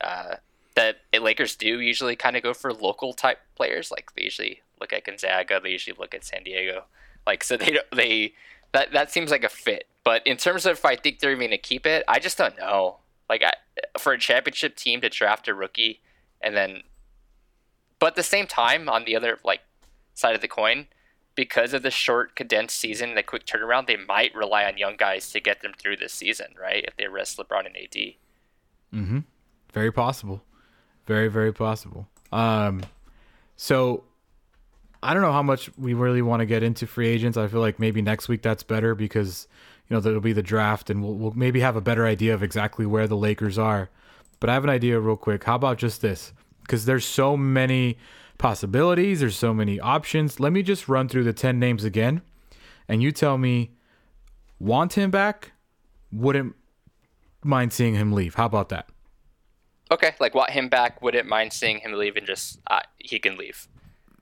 Uh, 0.01 0.37
that 0.75 0.97
Lakers 1.21 1.55
do 1.55 1.81
usually 1.81 2.17
kind 2.17 2.37
of 2.37 2.43
go 2.43 2.55
for 2.55 2.73
local 2.73 3.13
type 3.13 3.39
players. 3.55 3.91
Like 3.91 4.15
they 4.15 4.25
usually 4.25 4.63
look 4.81 4.93
at 4.93 5.05
Gonzaga, 5.05 5.61
they 5.63 5.71
usually 5.71 5.97
look 5.99 6.15
at 6.15 6.25
San 6.25 6.43
Diego. 6.43 6.85
Like 7.27 7.45
so 7.45 7.57
they 7.57 7.79
they 7.95 8.35
that 8.73 8.93
that 8.93 9.11
seems 9.11 9.31
like 9.31 9.45
a 9.45 9.49
fit. 9.49 9.87
But 10.05 10.27
in 10.27 10.37
terms 10.37 10.67
of 10.67 10.73
if 10.73 10.85
I 10.85 10.97
think 10.97 11.19
they're 11.21 11.33
even 11.33 11.49
gonna 11.49 11.59
keep 11.59 11.87
it, 11.87 12.05
I 12.09 12.19
just 12.19 12.39
don't 12.39 12.59
know. 12.59 12.99
Like 13.29 13.43
I, 13.43 13.53
for 13.99 14.13
a 14.13 14.19
championship 14.19 14.77
team 14.77 15.01
to 15.03 15.09
draft 15.09 15.49
a 15.49 15.55
rookie 15.55 16.01
and 16.41 16.57
then, 16.57 16.83
but 17.99 18.09
at 18.09 18.15
the 18.17 18.23
same 18.23 18.47
time, 18.47 18.89
on 18.89 19.05
the 19.05 19.15
other 19.15 19.39
like 19.45 19.61
side 20.15 20.35
of 20.35 20.41
the 20.41 20.49
coin, 20.49 20.89
because 21.43 21.75
of 21.75 21.83
the 21.83 21.91
short 21.91 22.37
condensed 22.37 22.79
season, 22.79 23.09
and 23.09 23.19
the 23.19 23.23
quick 23.25 23.45
turnaround, 23.45 23.89
they 23.89 23.97
might 23.97 24.33
rely 24.33 24.65
on 24.65 24.79
young 24.79 24.95
guys 24.97 25.29
to 25.33 25.41
get 25.41 25.61
them 25.61 25.73
through 25.77 25.97
this 25.97 26.13
season, 26.13 26.47
right? 26.57 26.85
If 26.87 26.97
they 26.97 27.09
rest 27.09 27.37
LeBron 27.37 27.67
and 27.67 27.77
AD. 27.77 28.15
very 29.73 29.91
possible. 29.91 30.41
Very, 31.05 31.27
very 31.27 31.53
possible. 31.53 32.07
Um, 32.31 32.83
so 33.57 34.05
I 35.03 35.15
don't 35.15 35.23
know 35.25 35.33
how 35.33 35.43
much 35.43 35.69
we 35.77 35.95
really 35.95 36.23
want 36.23 36.43
to 36.43 36.47
get 36.47 36.63
into 36.63 36.87
free 36.87 37.09
agents. 37.09 37.37
I 37.37 37.49
feel 37.49 37.59
like 37.59 37.81
maybe 37.81 38.03
next 38.03 38.29
week 38.29 38.43
that's 38.43 38.63
better 38.63 38.95
because 38.95 39.49
you 39.91 39.97
know 39.97 40.01
there'll 40.01 40.21
be 40.21 40.33
the 40.33 40.45
draft 40.45 40.91
and 40.91 41.03
we'll, 41.03 41.15
we'll 41.15 41.33
maybe 41.33 41.59
have 41.59 41.75
a 41.75 41.81
better 41.81 42.07
idea 42.07 42.35
of 42.35 42.45
exactly 42.45 42.87
where 42.87 43.09
the 43.09 43.17
Lakers 43.17 43.59
are. 43.59 43.91
But 44.39 44.49
I 44.49 44.55
have 44.55 44.63
an 44.63 44.71
idea 44.71 45.01
real 45.01 45.17
quick. 45.17 45.43
How 45.43 45.57
about 45.57 45.79
just 45.79 46.03
this? 46.03 46.33
Because 46.61 46.85
there's 46.85 47.05
so 47.05 47.37
many 47.37 47.99
possibilities. 48.43 49.21
There's 49.21 49.37
so 49.39 49.55
many 49.55 49.79
options. 49.81 50.41
Let 50.41 50.53
me 50.53 50.63
just 50.63 50.89
run 50.89 51.09
through 51.09 51.25
the 51.25 51.33
ten 51.33 51.59
names 51.59 51.85
again, 51.85 52.21
and 52.89 53.03
you 53.03 53.13
tell 53.13 53.39
me 53.39 53.71
want 54.59 54.95
him 54.95 55.11
back. 55.11 55.53
Wouldn't 56.13 56.55
mind 57.45 57.73
seeing 57.73 57.95
him 57.95 58.13
leave. 58.13 58.35
How 58.35 58.47
about 58.47 58.69
that? 58.71 58.89
Okay, 59.91 60.13
like 60.21 60.35
want 60.35 60.51
him 60.51 60.69
back. 60.69 61.01
Wouldn't 61.01 61.29
mind 61.29 61.53
seeing 61.53 61.79
him 61.79 61.93
leave 61.93 62.17
and 62.17 62.27
just 62.27 62.59
uh, 62.67 62.81
he 62.99 63.19
can 63.19 63.37
leave. 63.37 63.69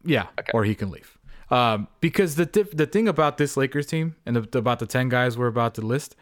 Yeah, 0.05 0.27
Okay. 0.39 0.53
or 0.55 0.65
he 0.65 0.75
can 0.75 0.91
leave. 0.91 1.17
Um, 1.51 1.89
because 2.01 2.37
the 2.37 2.47
diff- 2.47 2.77
the 2.77 2.87
thing 2.87 3.09
about 3.09 3.39
this 3.39 3.57
Lakers 3.57 3.87
team 3.87 4.15
and 4.25 4.37
the, 4.37 4.59
about 4.59 4.79
the 4.79 4.87
ten 4.87 5.09
guys 5.09 5.37
we're 5.37 5.49
about 5.49 5.75
to 5.77 5.81
list, 5.81 6.15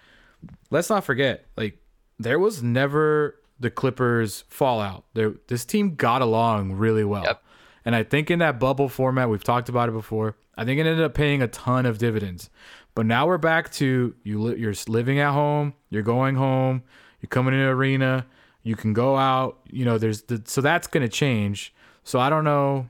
let's 0.70 0.88
not 0.88 1.04
forget, 1.04 1.46
like 1.56 1.78
there 2.18 2.38
was 2.38 2.62
never 2.62 3.34
the 3.60 3.70
Clippers 3.70 4.44
fallout. 4.48 5.04
There, 5.14 5.34
this 5.48 5.64
team 5.64 5.96
got 5.96 6.22
along 6.22 6.72
really 6.72 7.04
well, 7.04 7.24
Yep. 7.24 7.42
And 7.84 7.94
I 7.94 8.02
think 8.02 8.30
in 8.30 8.38
that 8.40 8.58
bubble 8.58 8.88
format, 8.88 9.28
we've 9.28 9.44
talked 9.44 9.68
about 9.68 9.88
it 9.88 9.92
before. 9.92 10.36
I 10.56 10.64
think 10.64 10.80
it 10.80 10.86
ended 10.86 11.04
up 11.04 11.14
paying 11.14 11.42
a 11.42 11.48
ton 11.48 11.86
of 11.86 11.98
dividends. 11.98 12.50
But 12.94 13.06
now 13.06 13.26
we're 13.26 13.38
back 13.38 13.70
to 13.74 14.14
you. 14.24 14.40
Li- 14.40 14.58
you're 14.58 14.74
living 14.88 15.20
at 15.20 15.32
home. 15.32 15.74
You're 15.88 16.02
going 16.02 16.34
home. 16.34 16.82
You're 17.20 17.28
coming 17.28 17.54
in 17.54 17.60
the 17.60 17.68
arena. 17.68 18.26
You 18.62 18.76
can 18.76 18.92
go 18.92 19.16
out. 19.16 19.60
You 19.70 19.84
know, 19.84 19.98
there's 19.98 20.22
the, 20.22 20.42
so 20.46 20.60
that's 20.60 20.86
going 20.86 21.02
to 21.02 21.08
change. 21.08 21.72
So 22.02 22.18
I 22.18 22.28
don't 22.28 22.44
know 22.44 22.88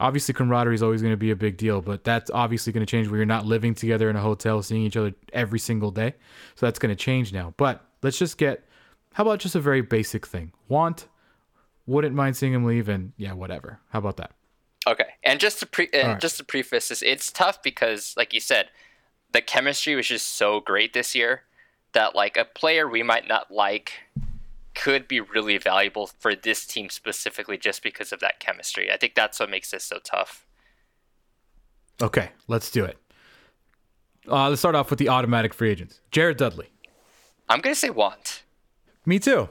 obviously 0.00 0.34
camaraderie 0.34 0.74
is 0.74 0.82
always 0.82 1.02
going 1.02 1.12
to 1.12 1.18
be 1.18 1.30
a 1.30 1.36
big 1.36 1.56
deal 1.56 1.80
but 1.80 2.04
that's 2.04 2.30
obviously 2.30 2.72
going 2.72 2.84
to 2.84 2.90
change 2.90 3.08
where 3.08 3.18
you're 3.18 3.26
not 3.26 3.46
living 3.46 3.74
together 3.74 4.08
in 4.08 4.16
a 4.16 4.20
hotel 4.20 4.62
seeing 4.62 4.82
each 4.82 4.96
other 4.96 5.12
every 5.32 5.58
single 5.58 5.90
day 5.90 6.14
so 6.54 6.66
that's 6.66 6.78
going 6.78 6.94
to 6.94 6.96
change 6.96 7.32
now 7.32 7.52
but 7.56 7.84
let's 8.02 8.18
just 8.18 8.38
get 8.38 8.66
how 9.14 9.22
about 9.22 9.38
just 9.38 9.54
a 9.54 9.60
very 9.60 9.82
basic 9.82 10.26
thing 10.26 10.52
want 10.68 11.08
wouldn't 11.86 12.14
mind 12.14 12.36
seeing 12.36 12.52
him 12.52 12.64
leave 12.64 12.88
and 12.88 13.12
yeah 13.16 13.32
whatever 13.32 13.80
how 13.90 13.98
about 13.98 14.16
that 14.16 14.32
Okay, 14.84 15.10
and 15.22 15.38
just 15.38 15.60
to 15.60 15.66
pre 15.66 15.88
and 15.92 16.08
right. 16.08 16.20
just 16.20 16.38
to 16.38 16.44
preface 16.44 16.88
this, 16.88 17.02
it's 17.02 17.30
tough 17.30 17.62
because, 17.62 18.14
like 18.16 18.32
you 18.34 18.40
said, 18.40 18.66
the 19.30 19.40
chemistry 19.40 19.94
was 19.94 20.08
just 20.08 20.26
so 20.26 20.58
great 20.58 20.92
this 20.92 21.14
year 21.14 21.42
that 21.92 22.16
like 22.16 22.36
a 22.36 22.44
player 22.44 22.88
we 22.88 23.00
might 23.04 23.28
not 23.28 23.48
like 23.52 23.92
could 24.74 25.06
be 25.06 25.20
really 25.20 25.56
valuable 25.56 26.08
for 26.18 26.34
this 26.34 26.66
team 26.66 26.90
specifically 26.90 27.56
just 27.56 27.80
because 27.80 28.10
of 28.10 28.18
that 28.18 28.40
chemistry. 28.40 28.90
I 28.90 28.96
think 28.96 29.14
that's 29.14 29.38
what 29.38 29.50
makes 29.50 29.70
this 29.70 29.84
so 29.84 30.00
tough. 30.02 30.46
okay 32.02 32.30
let's 32.48 32.68
do 32.70 32.84
it 32.84 32.98
uh, 34.28 34.48
let's 34.48 34.60
start 34.60 34.74
off 34.74 34.90
with 34.90 34.98
the 34.98 35.08
automatic 35.08 35.54
free 35.54 35.70
agents 35.70 36.00
jared 36.10 36.36
dudley 36.38 36.70
I'm 37.48 37.60
gonna 37.60 37.74
say 37.76 37.90
want. 37.90 38.42
Me 39.06 39.18
too. 39.20 39.48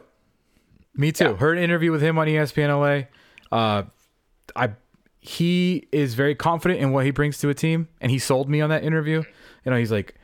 Me 0.95 1.11
too. 1.11 1.25
Yeah. 1.25 1.35
Heard 1.35 1.57
an 1.57 1.63
interview 1.63 1.91
with 1.91 2.01
him 2.01 2.17
on 2.17 2.27
ESPN 2.27 2.69
LA. 2.69 3.07
Uh, 3.55 3.83
I 4.55 4.71
he 5.19 5.87
is 5.91 6.15
very 6.15 6.33
confident 6.35 6.79
in 6.79 6.91
what 6.91 7.05
he 7.05 7.11
brings 7.11 7.37
to 7.39 7.49
a 7.49 7.53
team, 7.53 7.87
and 8.01 8.11
he 8.11 8.19
sold 8.19 8.49
me 8.49 8.59
on 8.61 8.69
that 8.69 8.83
interview. 8.83 9.23
You 9.65 9.71
know, 9.71 9.77
he's 9.77 9.91
like, 9.91 10.15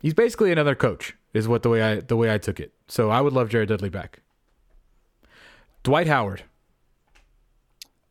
he's 0.00 0.14
basically 0.14 0.50
another 0.50 0.74
coach, 0.74 1.14
is 1.34 1.46
what 1.46 1.62
the 1.62 1.68
way 1.68 1.82
I 1.82 2.00
the 2.00 2.16
way 2.16 2.32
I 2.32 2.38
took 2.38 2.58
it. 2.58 2.72
So 2.88 3.10
I 3.10 3.20
would 3.20 3.32
love 3.32 3.48
Jared 3.50 3.68
Dudley 3.68 3.90
back. 3.90 4.20
Dwight 5.82 6.06
Howard. 6.06 6.42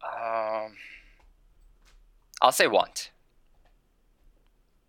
Um, 0.04 0.74
I'll 2.42 2.52
say 2.52 2.68
want. 2.68 3.12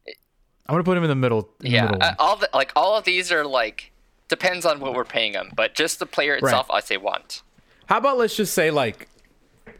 I'm 0.06 0.74
gonna 0.74 0.84
put 0.84 0.96
him 0.98 1.02
in 1.04 1.08
the 1.08 1.14
middle. 1.16 1.48
In 1.60 1.70
the 1.70 1.70
Yeah, 1.70 1.84
middle 1.86 2.02
uh, 2.02 2.14
all 2.18 2.36
the 2.36 2.50
like 2.52 2.72
all 2.76 2.94
of 2.96 3.04
these 3.04 3.32
are 3.32 3.44
like 3.44 3.90
depends 4.28 4.64
on 4.66 4.80
what 4.80 4.94
we're 4.94 5.04
paying 5.04 5.32
them, 5.32 5.50
but 5.56 5.74
just 5.74 5.98
the 5.98 6.06
player 6.06 6.34
itself, 6.34 6.70
I 6.70 6.80
say 6.80 6.96
want. 6.96 7.42
How 7.86 7.98
about 7.98 8.18
let's 8.18 8.36
just 8.36 8.54
say 8.54 8.70
like 8.70 9.08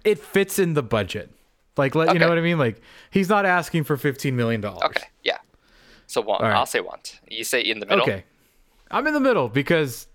it 0.04 0.18
fits 0.18 0.58
in 0.58 0.74
the 0.74 0.82
budget. 0.82 1.30
Like 1.76 1.94
let 1.94 2.12
you 2.12 2.18
know 2.18 2.28
what 2.28 2.38
I 2.38 2.42
mean? 2.42 2.58
Like 2.58 2.80
he's 3.10 3.28
not 3.28 3.46
asking 3.46 3.84
for 3.84 3.96
15 3.96 4.34
million 4.34 4.60
dollars. 4.60 4.82
Okay, 4.84 5.06
yeah. 5.22 5.38
So 6.06 6.20
want. 6.20 6.42
Right. 6.42 6.52
I'll 6.52 6.66
say 6.66 6.80
want. 6.80 7.20
You 7.28 7.44
say 7.44 7.60
in 7.60 7.80
the 7.80 7.86
middle. 7.86 8.02
Okay. 8.02 8.24
I'm 8.90 9.06
in 9.06 9.14
the 9.14 9.20
middle 9.20 9.48
because 9.48 10.08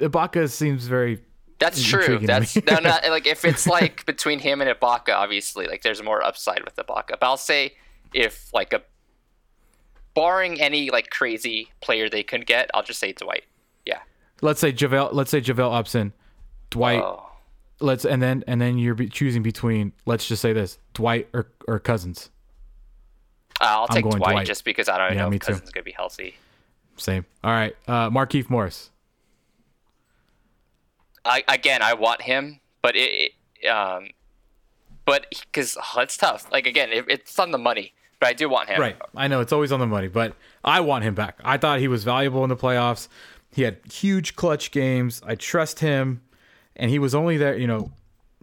Ibaka 0.00 0.50
seems 0.50 0.86
very 0.86 1.20
That's 1.58 1.82
true. 1.82 2.18
That's 2.18 2.56
no, 2.56 2.80
not 2.80 3.04
like 3.08 3.26
if 3.26 3.44
it's 3.44 3.66
like 3.66 4.04
between 4.06 4.40
him 4.40 4.60
and 4.60 4.68
Ibaka, 4.68 5.14
obviously, 5.14 5.66
like 5.66 5.82
there's 5.82 6.02
more 6.02 6.22
upside 6.22 6.64
with 6.64 6.76
Ibaka. 6.76 7.10
But 7.20 7.22
I'll 7.22 7.36
say 7.36 7.74
if 8.12 8.52
like 8.52 8.72
a 8.72 8.82
barring 10.14 10.60
any 10.60 10.90
like 10.90 11.10
crazy 11.10 11.68
player 11.80 12.08
they 12.08 12.24
could 12.24 12.46
get, 12.46 12.70
I'll 12.74 12.82
just 12.82 12.98
say 12.98 13.12
Dwight. 13.12 13.44
Let's 14.42 14.60
say 14.60 14.72
Javel 14.72 15.10
let's 15.12 15.30
say 15.30 15.40
Javel 15.40 15.72
Upson, 15.72 16.12
Dwight 16.70 17.02
Oh, 17.02 17.26
let's 17.80 18.04
and 18.04 18.22
then 18.22 18.44
and 18.46 18.60
then 18.60 18.78
you're 18.78 18.94
be 18.94 19.08
choosing 19.08 19.42
between 19.42 19.92
let's 20.06 20.26
just 20.26 20.40
say 20.42 20.52
this, 20.52 20.78
Dwight 20.94 21.28
or 21.32 21.48
or 21.68 21.78
Cousins. 21.78 22.30
Uh, 23.60 23.64
I'll 23.66 23.88
take 23.88 24.04
Dwight, 24.04 24.22
Dwight. 24.22 24.46
just 24.46 24.64
because 24.64 24.88
I 24.88 24.96
don't 24.96 25.16
Yeah, 25.16 25.24
know 25.24 25.32
if 25.32 25.40
too. 25.40 25.52
Cousins 25.52 25.70
gonna 25.70 25.84
be 25.84 25.92
healthy. 25.92 26.36
Same. 26.96 27.24
All 27.44 27.52
right. 27.52 27.76
Uh 27.86 28.08
Markieff 28.10 28.48
Morris. 28.48 28.90
I 31.24 31.44
again, 31.48 31.82
I 31.82 31.94
want 31.94 32.22
him, 32.22 32.60
but 32.82 32.96
it, 32.96 33.32
it 33.62 33.66
um, 33.68 34.08
but 35.04 35.26
because 35.30 35.76
oh, 35.96 36.00
it's 36.00 36.16
tough. 36.16 36.50
Like 36.50 36.66
again, 36.66 36.90
it, 36.90 37.04
it's 37.08 37.38
on 37.38 37.50
the 37.50 37.58
money, 37.58 37.92
but 38.18 38.28
I 38.30 38.32
do 38.32 38.48
want 38.48 38.70
him. 38.70 38.80
Right. 38.80 38.96
I 39.14 39.28
know 39.28 39.40
it's 39.40 39.52
always 39.52 39.70
on 39.72 39.80
the 39.80 39.86
money, 39.86 40.08
but 40.08 40.34
I 40.64 40.80
want 40.80 41.04
him 41.04 41.14
back. 41.14 41.38
I 41.44 41.58
thought 41.58 41.78
he 41.78 41.88
was 41.88 42.04
valuable 42.04 42.42
in 42.42 42.48
the 42.48 42.56
playoffs. 42.56 43.08
He 43.52 43.62
had 43.62 43.78
huge 43.90 44.36
clutch 44.36 44.70
games. 44.70 45.22
I 45.26 45.34
trust 45.34 45.80
him. 45.80 46.22
And 46.76 46.90
he 46.90 46.98
was 46.98 47.14
only 47.14 47.36
there, 47.36 47.56
you 47.56 47.66
know, 47.66 47.92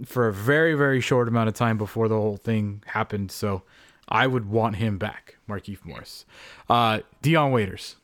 for 0.06 0.28
a 0.28 0.34
very, 0.34 0.74
very 0.76 1.02
short 1.02 1.28
amount 1.28 1.48
of 1.50 1.56
time 1.56 1.78
before 1.78 2.08
the 2.08 2.15
whole 2.15 2.38
thing 2.38 2.84
happened. 2.86 3.32
So 3.32 3.63
I 4.10 4.28
would 4.28 4.50
want 4.50 4.76
him 4.76 4.98
back, 4.98 5.38
Markieff 5.50 5.84
Morris. 5.86 6.26
Uh, 6.70 7.00
Dion 7.22 7.52
Waiters. 7.52 7.96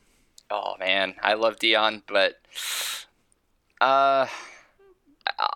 Oh 0.50 0.74
man, 0.78 1.14
I 1.22 1.34
love 1.34 1.58
Dion, 1.58 2.02
but 2.06 2.40
Uh, 3.80 4.26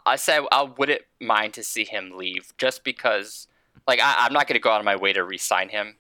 I- 0.07 0.17
say 0.17 0.41
I 0.51 0.63
wouldn't 0.63 1.03
mind 1.21 1.55
to 1.55 1.63
see 1.63 1.85
him 1.85 2.17
leave 2.17 2.53
just 2.59 2.85
because, 2.85 3.47
like, 3.87 4.01
I, 4.01 4.15
I'm 4.21 4.33
not 4.33 4.47
going 4.47 4.55
to 4.55 4.61
go 4.61 4.71
out 4.71 4.81
of 4.81 4.85
my 4.85 4.97
way 4.97 5.13
to 5.13 5.23
re-sign 5.23 5.69
him. 5.69 5.97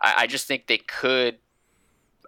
I, 0.00 0.14
I 0.18 0.26
just 0.26 0.46
think 0.46 0.66
they 0.66 0.78
could 0.78 1.38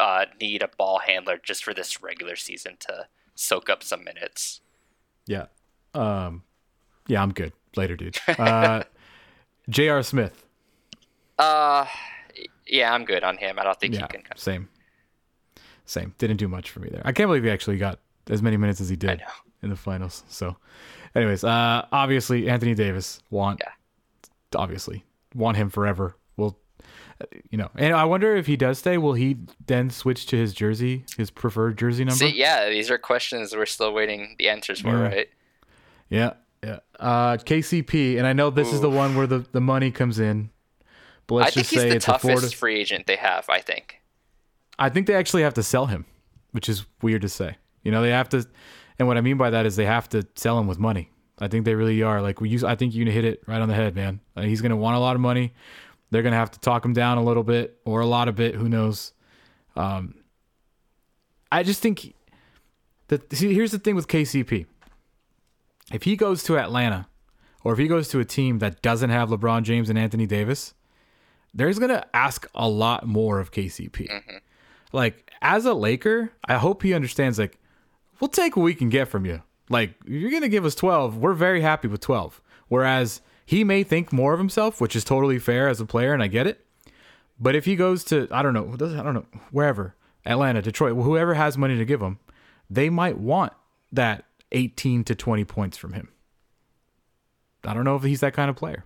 uh, 0.00 0.26
need 0.40 0.62
a 0.62 0.68
ball 0.68 1.00
handler 1.06 1.38
just 1.42 1.64
for 1.64 1.74
this 1.74 2.02
regular 2.02 2.36
season 2.36 2.76
to 2.80 3.06
soak 3.34 3.68
up 3.68 3.82
some 3.82 4.04
minutes. 4.04 4.60
Yeah. 5.26 5.46
Um, 5.94 6.42
yeah, 7.06 7.22
I'm 7.22 7.32
good. 7.32 7.52
Later, 7.76 7.96
dude. 7.96 8.18
Uh, 8.38 8.82
J.R. 9.68 10.02
Smith. 10.02 10.44
Uh, 11.38 11.84
yeah, 12.66 12.92
I'm 12.92 13.04
good 13.04 13.22
on 13.22 13.36
him. 13.36 13.58
I 13.58 13.64
don't 13.64 13.78
think 13.78 13.94
Yeah, 13.94 14.02
he 14.02 14.06
can. 14.08 14.22
Come. 14.22 14.36
same. 14.36 14.68
Same. 15.84 16.14
Didn't 16.18 16.36
do 16.38 16.48
much 16.48 16.70
for 16.70 16.80
me 16.80 16.88
there. 16.90 17.02
I 17.04 17.12
can't 17.12 17.28
believe 17.28 17.44
he 17.44 17.50
actually 17.50 17.78
got 17.78 17.98
as 18.30 18.42
many 18.42 18.56
minutes 18.56 18.80
as 18.80 18.88
he 18.88 18.96
did 18.96 19.22
in 19.62 19.70
the 19.70 19.76
finals. 19.76 20.22
So, 20.28 20.56
anyways, 21.14 21.44
uh, 21.44 21.86
obviously 21.92 22.48
Anthony 22.48 22.74
Davis 22.74 23.20
want, 23.30 23.60
Yeah. 23.64 23.72
obviously 24.60 25.04
want 25.34 25.56
him 25.56 25.70
forever. 25.70 26.16
You 27.50 27.58
know, 27.58 27.70
and 27.74 27.94
I 27.96 28.04
wonder 28.04 28.36
if 28.36 28.46
he 28.46 28.56
does 28.56 28.78
stay, 28.78 28.96
will 28.96 29.14
he 29.14 29.36
then 29.66 29.90
switch 29.90 30.26
to 30.26 30.36
his 30.36 30.52
jersey, 30.54 31.04
his 31.16 31.30
preferred 31.30 31.76
jersey 31.76 32.04
number? 32.04 32.16
See, 32.16 32.28
yeah, 32.36 32.68
these 32.70 32.90
are 32.90 32.98
questions 32.98 33.54
we're 33.56 33.66
still 33.66 33.92
waiting 33.92 34.36
the 34.38 34.48
answers 34.48 34.80
for, 34.80 34.88
Yeah. 34.90 35.02
right? 35.02 35.28
Yeah, 36.10 36.32
yeah. 36.62 36.78
Uh, 37.00 37.36
KCP, 37.38 38.18
and 38.18 38.26
I 38.26 38.32
know 38.32 38.50
this 38.50 38.72
is 38.72 38.80
the 38.80 38.90
one 38.90 39.16
where 39.16 39.26
the, 39.26 39.40
the 39.52 39.60
money 39.60 39.90
comes 39.90 40.18
in. 40.20 40.50
But 41.26 41.34
let's 41.34 41.48
I 41.48 41.50
think 41.50 41.64
just 41.64 41.70
he's 41.72 41.80
say 41.82 41.88
the 41.90 41.96
it's 41.96 42.04
a 42.06 42.12
toughest 42.12 42.22
Florida. 42.38 42.56
free 42.56 42.78
agent 42.80 43.06
they 43.06 43.16
have. 43.16 43.48
I 43.50 43.60
think. 43.60 44.00
I 44.78 44.88
think 44.88 45.06
they 45.08 45.14
actually 45.14 45.42
have 45.42 45.54
to 45.54 45.62
sell 45.62 45.86
him, 45.86 46.06
which 46.52 46.68
is 46.68 46.86
weird 47.02 47.22
to 47.22 47.28
say. 47.28 47.56
You 47.82 47.90
know, 47.90 48.00
they 48.00 48.10
have 48.10 48.28
to, 48.30 48.46
and 48.98 49.08
what 49.08 49.18
I 49.18 49.20
mean 49.20 49.36
by 49.36 49.50
that 49.50 49.66
is 49.66 49.76
they 49.76 49.84
have 49.86 50.08
to 50.10 50.26
sell 50.36 50.58
him 50.58 50.66
with 50.68 50.78
money. 50.78 51.10
I 51.40 51.48
think 51.48 51.64
they 51.64 51.74
really 51.74 52.02
are. 52.02 52.22
Like 52.22 52.40
we 52.40 52.48
use, 52.48 52.64
I 52.64 52.76
think 52.76 52.94
you 52.94 53.04
hit 53.10 53.24
it 53.24 53.42
right 53.46 53.60
on 53.60 53.68
the 53.68 53.74
head, 53.74 53.94
man. 53.94 54.20
Uh, 54.36 54.42
he's 54.42 54.60
going 54.62 54.70
to 54.70 54.76
want 54.76 54.96
a 54.96 55.00
lot 55.00 55.16
of 55.16 55.20
money. 55.20 55.52
They're 56.10 56.22
going 56.22 56.32
to 56.32 56.38
have 56.38 56.50
to 56.52 56.60
talk 56.60 56.84
him 56.84 56.92
down 56.92 57.18
a 57.18 57.22
little 57.22 57.42
bit 57.42 57.78
or 57.84 58.00
a 58.00 58.06
lot 58.06 58.28
of 58.28 58.36
bit. 58.36 58.54
Who 58.54 58.68
knows? 58.68 59.12
Um, 59.76 60.14
I 61.52 61.62
just 61.62 61.80
think 61.82 62.14
that 63.08 63.32
see, 63.32 63.54
here's 63.54 63.72
the 63.72 63.78
thing 63.78 63.94
with 63.94 64.08
KCP. 64.08 64.66
If 65.92 66.02
he 66.02 66.16
goes 66.16 66.42
to 66.44 66.58
Atlanta, 66.58 67.08
or 67.64 67.72
if 67.72 67.78
he 67.78 67.88
goes 67.88 68.08
to 68.08 68.20
a 68.20 68.24
team 68.24 68.58
that 68.58 68.82
doesn't 68.82 69.10
have 69.10 69.30
LeBron 69.30 69.62
James 69.62 69.90
and 69.90 69.98
Anthony 69.98 70.26
Davis, 70.26 70.74
there's 71.54 71.78
gonna 71.78 72.04
ask 72.12 72.46
a 72.54 72.68
lot 72.68 73.06
more 73.06 73.40
of 73.40 73.50
KCP. 73.50 74.08
Like 74.92 75.30
as 75.42 75.64
a 75.64 75.74
Laker, 75.74 76.32
I 76.46 76.56
hope 76.56 76.82
he 76.82 76.94
understands. 76.94 77.38
Like 77.38 77.58
we'll 78.20 78.28
take 78.28 78.56
what 78.56 78.62
we 78.62 78.74
can 78.74 78.88
get 78.88 79.08
from 79.08 79.24
you. 79.24 79.42
Like 79.70 79.94
you're 80.06 80.30
gonna 80.30 80.48
give 80.48 80.64
us 80.64 80.74
12, 80.74 81.16
we're 81.16 81.34
very 81.34 81.60
happy 81.60 81.88
with 81.88 82.00
12. 82.00 82.40
Whereas 82.68 83.22
he 83.48 83.64
may 83.64 83.82
think 83.82 84.12
more 84.12 84.34
of 84.34 84.38
himself, 84.38 84.78
which 84.78 84.94
is 84.94 85.04
totally 85.04 85.38
fair 85.38 85.68
as 85.68 85.80
a 85.80 85.86
player, 85.86 86.12
and 86.12 86.22
I 86.22 86.26
get 86.26 86.46
it. 86.46 86.66
But 87.40 87.56
if 87.56 87.64
he 87.64 87.76
goes 87.76 88.04
to 88.04 88.28
I 88.30 88.42
don't 88.42 88.52
know, 88.52 88.74
I 88.74 89.02
don't 89.02 89.14
know 89.14 89.24
wherever 89.50 89.94
Atlanta, 90.26 90.60
Detroit, 90.60 91.02
whoever 91.02 91.32
has 91.32 91.56
money 91.56 91.78
to 91.78 91.86
give 91.86 92.02
him, 92.02 92.18
they 92.68 92.90
might 92.90 93.16
want 93.16 93.54
that 93.90 94.26
18 94.52 95.02
to 95.04 95.14
20 95.14 95.44
points 95.44 95.78
from 95.78 95.94
him. 95.94 96.10
I 97.64 97.72
don't 97.72 97.84
know 97.84 97.96
if 97.96 98.02
he's 98.02 98.20
that 98.20 98.34
kind 98.34 98.50
of 98.50 98.56
player. 98.56 98.84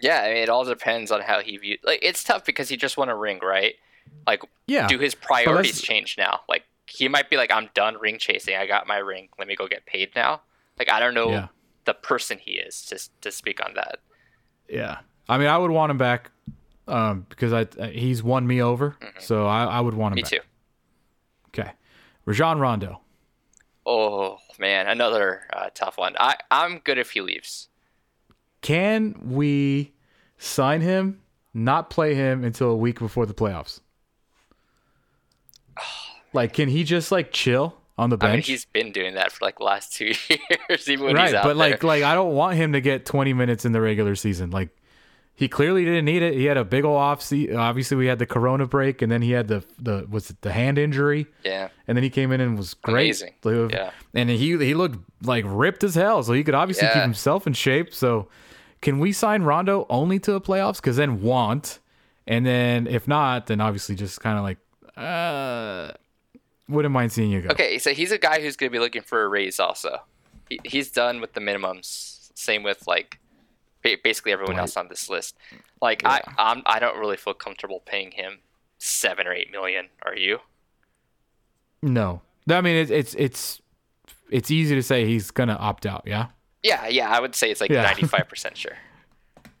Yeah, 0.00 0.22
I 0.22 0.34
mean, 0.34 0.42
it 0.42 0.48
all 0.48 0.64
depends 0.64 1.12
on 1.12 1.20
how 1.20 1.38
he 1.38 1.56
view. 1.56 1.78
Like, 1.84 2.00
it's 2.02 2.24
tough 2.24 2.44
because 2.44 2.68
he 2.68 2.76
just 2.76 2.96
won 2.96 3.08
a 3.08 3.14
ring, 3.16 3.38
right? 3.40 3.76
Like, 4.26 4.42
Yeah, 4.66 4.88
do 4.88 4.98
his 4.98 5.14
priorities 5.14 5.80
change 5.80 6.16
now? 6.18 6.40
Like, 6.48 6.64
he 6.86 7.06
might 7.06 7.30
be 7.30 7.36
like, 7.36 7.52
"I'm 7.52 7.70
done 7.74 7.96
ring 8.00 8.18
chasing. 8.18 8.56
I 8.56 8.66
got 8.66 8.88
my 8.88 8.96
ring. 8.96 9.28
Let 9.38 9.46
me 9.46 9.54
go 9.54 9.68
get 9.68 9.86
paid 9.86 10.10
now." 10.16 10.40
Like, 10.80 10.90
I 10.90 10.98
don't 10.98 11.14
know 11.14 11.30
Yeah. 11.30 11.48
The 11.90 11.94
person 11.94 12.38
he 12.38 12.52
is 12.52 12.82
to 12.86 13.20
to 13.20 13.32
speak 13.32 13.64
on 13.66 13.74
that. 13.74 13.98
Yeah, 14.68 14.98
I 15.28 15.38
mean, 15.38 15.48
I 15.48 15.58
would 15.58 15.72
want 15.72 15.90
him 15.90 15.98
back 15.98 16.30
um, 16.86 17.26
because 17.28 17.52
I 17.52 17.90
he's 17.90 18.22
won 18.22 18.46
me 18.46 18.62
over, 18.62 18.96
so 19.18 19.46
I, 19.46 19.64
I 19.64 19.80
would 19.80 19.94
want 19.94 20.12
him 20.12 20.16
Me 20.16 20.22
back. 20.22 20.30
too. 20.30 20.38
Okay, 21.48 21.72
Rajon 22.26 22.60
Rondo. 22.60 23.00
Oh 23.84 24.38
man, 24.60 24.86
another 24.86 25.42
uh, 25.52 25.70
tough 25.74 25.98
one. 25.98 26.14
I 26.20 26.36
I'm 26.52 26.78
good 26.78 26.96
if 26.96 27.10
he 27.10 27.22
leaves. 27.22 27.68
Can 28.62 29.16
we 29.24 29.92
sign 30.38 30.82
him, 30.82 31.22
not 31.52 31.90
play 31.90 32.14
him 32.14 32.44
until 32.44 32.70
a 32.70 32.76
week 32.76 33.00
before 33.00 33.26
the 33.26 33.34
playoffs? 33.34 33.80
Like, 36.32 36.52
can 36.52 36.68
he 36.68 36.84
just 36.84 37.10
like 37.10 37.32
chill 37.32 37.79
on 38.00 38.10
the 38.10 38.16
I 38.20 38.26
mean, 38.26 38.36
bench? 38.36 38.46
he's 38.46 38.64
been 38.64 38.92
doing 38.92 39.14
that 39.14 39.30
for 39.30 39.44
like 39.44 39.58
the 39.58 39.64
last 39.64 39.92
two 39.92 40.06
years, 40.68 40.88
even 40.88 41.06
when 41.06 41.14
right, 41.16 41.26
he's 41.26 41.34
out 41.34 41.44
but 41.44 41.56
like, 41.56 41.80
there. 41.80 41.88
like 41.88 42.02
I 42.02 42.14
don't 42.14 42.34
want 42.34 42.56
him 42.56 42.72
to 42.72 42.80
get 42.80 43.04
20 43.04 43.32
minutes 43.34 43.64
in 43.64 43.72
the 43.72 43.80
regular 43.80 44.14
season. 44.16 44.50
Like, 44.50 44.70
he 45.34 45.48
clearly 45.48 45.84
didn't 45.84 46.04
need 46.04 46.22
it. 46.22 46.34
He 46.34 46.44
had 46.44 46.56
a 46.56 46.64
big 46.64 46.84
ol' 46.84 46.96
off 46.96 47.22
season. 47.22 47.56
Obviously, 47.56 47.96
we 47.96 48.06
had 48.06 48.18
the 48.18 48.26
Corona 48.26 48.66
break, 48.66 49.00
and 49.00 49.10
then 49.10 49.22
he 49.22 49.30
had 49.32 49.48
the 49.48 49.64
the 49.78 50.06
was 50.10 50.30
it 50.30 50.40
the 50.42 50.52
hand 50.52 50.76
injury. 50.78 51.26
yeah, 51.44 51.68
and 51.86 51.96
then 51.96 52.02
he 52.02 52.10
came 52.10 52.30
in 52.32 52.40
and 52.40 52.58
was 52.58 52.74
great. 52.74 53.22
Amazing. 53.22 53.34
Yeah. 53.70 53.90
And 54.14 54.28
he 54.28 54.56
he 54.58 54.74
looked 54.74 54.98
like 55.22 55.44
ripped 55.46 55.82
as 55.84 55.94
hell, 55.94 56.22
so 56.22 56.32
he 56.32 56.44
could 56.44 56.54
obviously 56.54 56.88
keep 56.88 57.02
himself 57.02 57.46
in 57.46 57.52
shape. 57.54 57.94
So, 57.94 58.28
can 58.82 58.98
we 58.98 59.12
sign 59.12 59.42
Rondo 59.42 59.86
only 59.88 60.18
to 60.20 60.32
the 60.32 60.40
playoffs? 60.40 60.76
Because 60.76 60.96
then 60.96 61.22
want, 61.22 61.78
and 62.26 62.44
then 62.44 62.86
if 62.86 63.08
not, 63.08 63.46
then 63.46 63.60
obviously 63.62 63.94
just 63.94 64.20
kind 64.20 64.36
of 64.36 64.44
like, 64.44 64.58
uh, 64.96 65.92
wouldn't 66.70 66.92
mind 66.92 67.12
seeing 67.12 67.30
you 67.30 67.42
go. 67.42 67.50
Okay, 67.50 67.78
so 67.78 67.92
he's 67.92 68.12
a 68.12 68.18
guy 68.18 68.40
who's 68.40 68.56
going 68.56 68.70
to 68.70 68.72
be 68.72 68.78
looking 68.78 69.02
for 69.02 69.24
a 69.24 69.28
raise. 69.28 69.60
Also, 69.60 70.02
he, 70.48 70.60
he's 70.64 70.90
done 70.90 71.20
with 71.20 71.32
the 71.34 71.40
minimums. 71.40 72.30
Same 72.34 72.62
with 72.62 72.86
like 72.86 73.18
basically 73.82 74.32
everyone 74.32 74.54
Dwight. 74.54 74.62
else 74.62 74.76
on 74.76 74.88
this 74.88 75.08
list. 75.08 75.36
Like 75.82 76.02
I, 76.04 76.20
I'm, 76.38 76.62
I 76.66 76.78
don't 76.78 76.98
really 76.98 77.16
feel 77.16 77.34
comfortable 77.34 77.82
paying 77.84 78.12
him 78.12 78.38
seven 78.78 79.26
or 79.26 79.32
eight 79.32 79.50
million. 79.50 79.88
Are 80.04 80.16
you? 80.16 80.38
No, 81.82 82.20
I 82.48 82.60
mean 82.60 82.76
it's 82.76 82.90
it's 82.90 83.14
it's 83.14 83.62
it's 84.30 84.50
easy 84.50 84.74
to 84.74 84.82
say 84.82 85.06
he's 85.06 85.30
gonna 85.30 85.54
opt 85.54 85.86
out. 85.86 86.02
Yeah. 86.06 86.26
Yeah, 86.62 86.88
yeah. 86.88 87.10
I 87.10 87.20
would 87.20 87.34
say 87.34 87.50
it's 87.50 87.60
like 87.60 87.70
ninety-five 87.70 88.28
percent 88.28 88.56
sure. 88.56 88.76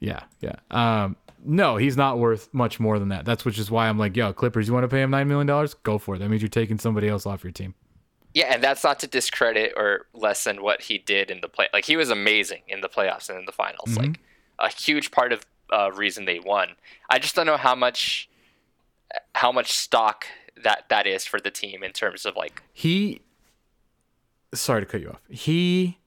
Yeah, 0.00 0.20
yeah. 0.40 0.56
Um, 0.70 1.16
no, 1.44 1.76
he's 1.76 1.96
not 1.96 2.18
worth 2.18 2.48
much 2.52 2.80
more 2.80 2.98
than 2.98 3.08
that. 3.08 3.24
That's 3.24 3.44
which 3.44 3.58
is 3.58 3.70
why 3.70 3.88
I'm 3.88 3.98
like, 3.98 4.16
yo, 4.16 4.32
Clippers, 4.32 4.68
you 4.68 4.74
want 4.74 4.84
to 4.84 4.88
pay 4.88 5.02
him 5.02 5.10
nine 5.10 5.28
million 5.28 5.46
dollars? 5.46 5.74
Go 5.74 5.98
for 5.98 6.14
it. 6.14 6.18
That 6.18 6.28
means 6.28 6.42
you're 6.42 6.48
taking 6.48 6.78
somebody 6.78 7.08
else 7.08 7.26
off 7.26 7.44
your 7.44 7.52
team. 7.52 7.74
Yeah, 8.34 8.54
and 8.54 8.62
that's 8.62 8.84
not 8.84 9.00
to 9.00 9.06
discredit 9.06 9.72
or 9.76 10.06
lessen 10.12 10.62
what 10.62 10.82
he 10.82 10.98
did 10.98 11.30
in 11.30 11.40
the 11.40 11.48
play. 11.48 11.68
Like 11.72 11.84
he 11.84 11.96
was 11.96 12.10
amazing 12.10 12.62
in 12.68 12.80
the 12.80 12.88
playoffs 12.88 13.28
and 13.28 13.38
in 13.38 13.44
the 13.44 13.52
finals. 13.52 13.96
Like 13.96 14.20
a 14.58 14.68
huge 14.68 15.10
part 15.10 15.32
of 15.32 15.44
uh, 15.72 15.90
reason 15.92 16.26
they 16.26 16.38
won. 16.38 16.70
I 17.08 17.18
just 17.18 17.34
don't 17.34 17.46
know 17.46 17.56
how 17.56 17.74
much 17.74 18.28
how 19.34 19.50
much 19.50 19.72
stock 19.72 20.26
that 20.62 20.84
that 20.90 21.06
is 21.06 21.24
for 21.24 21.40
the 21.40 21.50
team 21.50 21.82
in 21.82 21.92
terms 21.92 22.24
of 22.24 22.36
like 22.36 22.62
He, 22.72 23.22
sorry 24.54 24.82
to 24.82 24.86
cut 24.86 25.00
you 25.00 25.10
off. 25.10 25.22
He 25.28 25.98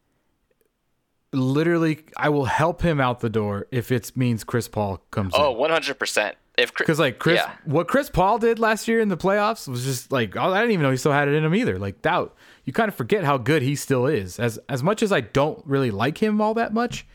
literally, 1.33 2.03
I 2.15 2.29
will 2.29 2.45
help 2.45 2.81
him 2.81 3.01
out 3.01 3.19
the 3.19 3.29
door 3.29 3.67
if 3.71 3.91
it 3.91 4.15
means 4.15 4.43
Chris 4.43 4.67
Paul 4.67 5.01
comes 5.11 5.33
oh 5.35 5.63
in. 5.63 5.71
100%. 5.71 6.33
If 6.55 6.73
Chris, 6.73 6.85
Because 6.85 6.99
like 6.99 7.17
Chris, 7.17 7.41
yeah. 7.43 7.51
what 7.65 7.87
Chris 7.87 8.11
Paul 8.11 8.37
did 8.37 8.59
last 8.59 8.87
year 8.87 8.99
in 8.99 9.09
the 9.09 9.17
playoffs 9.17 9.67
was 9.67 9.83
just 9.83 10.11
like 10.11 10.37
I 10.37 10.59
didn't 10.59 10.71
even 10.71 10.83
know 10.83 10.91
he 10.91 10.97
still 10.97 11.11
had 11.11 11.27
it 11.27 11.33
in 11.33 11.43
him 11.43 11.55
either. 11.55 11.79
Like 11.79 12.03
that, 12.03 12.29
you 12.63 12.71
kind 12.73 12.89
of 12.89 12.93
forget 12.93 13.23
how 13.23 13.39
good 13.39 13.63
he 13.63 13.75
still 13.75 14.05
is. 14.05 14.39
As 14.39 14.59
as 14.69 14.83
much 14.83 15.01
as 15.01 15.11
I 15.11 15.21
don't 15.21 15.65
really 15.65 15.89
like 15.89 16.19
him 16.19 16.39
all 16.39 16.53
that 16.53 16.71
much. 16.71 17.07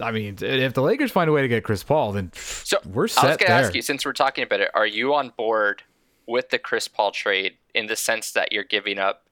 I 0.00 0.10
mean, 0.10 0.36
if 0.40 0.74
the 0.74 0.82
Lakers 0.82 1.10
find 1.10 1.28
a 1.28 1.32
way 1.32 1.42
to 1.42 1.48
get 1.48 1.64
Chris 1.64 1.82
Paul, 1.82 2.12
then 2.12 2.30
So 2.34 2.78
we're 2.86 3.08
set. 3.08 3.24
I 3.24 3.28
was 3.28 3.36
going 3.38 3.48
to 3.48 3.52
ask 3.52 3.74
you, 3.74 3.82
since 3.82 4.04
we're 4.04 4.12
talking 4.12 4.44
about 4.44 4.60
it, 4.60 4.70
are 4.74 4.86
you 4.86 5.14
on 5.14 5.32
board 5.36 5.82
with 6.26 6.50
the 6.50 6.58
Chris 6.58 6.88
Paul 6.88 7.12
trade 7.12 7.54
in 7.74 7.86
the 7.86 7.96
sense 7.96 8.32
that 8.32 8.52
you're 8.52 8.64
giving 8.64 8.98
up 8.98 9.26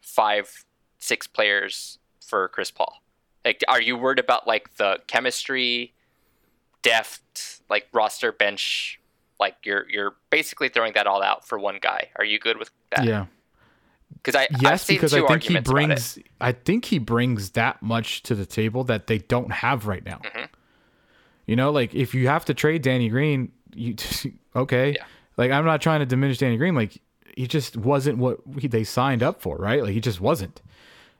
five, 0.00 0.64
six 0.98 1.26
players 1.26 1.98
for 2.26 2.48
Chris 2.48 2.70
Paul? 2.70 3.02
Like, 3.44 3.62
are 3.68 3.80
you 3.80 3.96
worried 3.96 4.18
about 4.18 4.46
like 4.46 4.76
the 4.76 4.98
chemistry, 5.06 5.94
depth, 6.82 7.62
like 7.70 7.88
roster 7.92 8.32
bench? 8.32 9.00
Like 9.38 9.56
you're 9.64 9.88
you're 9.88 10.16
basically 10.28 10.68
throwing 10.68 10.92
that 10.94 11.06
all 11.06 11.22
out 11.22 11.46
for 11.46 11.58
one 11.58 11.78
guy. 11.80 12.08
Are 12.16 12.24
you 12.24 12.38
good 12.38 12.58
with 12.58 12.70
that? 12.94 13.04
yeah. 13.04 13.26
Because 14.14 14.34
I 14.34 14.48
Yes, 14.60 14.86
because 14.86 15.14
I 15.14 15.18
think 15.18 15.28
he 15.44 15.56
arguments 15.56 15.70
about 15.70 15.80
it. 15.80 15.86
brings 15.86 16.18
I 16.40 16.52
think 16.52 16.84
he 16.84 16.98
brings 16.98 17.50
that 17.50 17.80
much 17.80 18.22
to 18.24 18.34
the 18.34 18.44
table 18.44 18.84
that 18.84 19.06
they 19.06 19.18
don't 19.18 19.52
have 19.52 19.86
right 19.86 20.04
now. 20.04 20.20
Mm-hmm. 20.24 20.44
You 21.46 21.56
know, 21.56 21.70
like 21.70 21.94
if 21.94 22.14
you 22.14 22.28
have 22.28 22.44
to 22.46 22.54
trade 22.54 22.82
Danny 22.82 23.08
Green, 23.08 23.52
you 23.74 23.96
okay. 24.56 24.92
Yeah. 24.92 25.04
Like 25.38 25.50
I'm 25.50 25.64
not 25.64 25.80
trying 25.80 26.00
to 26.00 26.06
diminish 26.06 26.38
Danny 26.38 26.58
Green. 26.58 26.74
Like 26.74 27.00
he 27.34 27.46
just 27.46 27.76
wasn't 27.76 28.18
what 28.18 28.40
he, 28.58 28.68
they 28.68 28.84
signed 28.84 29.22
up 29.22 29.40
for, 29.40 29.56
right? 29.56 29.82
Like 29.82 29.92
he 29.92 30.00
just 30.00 30.20
wasn't. 30.20 30.60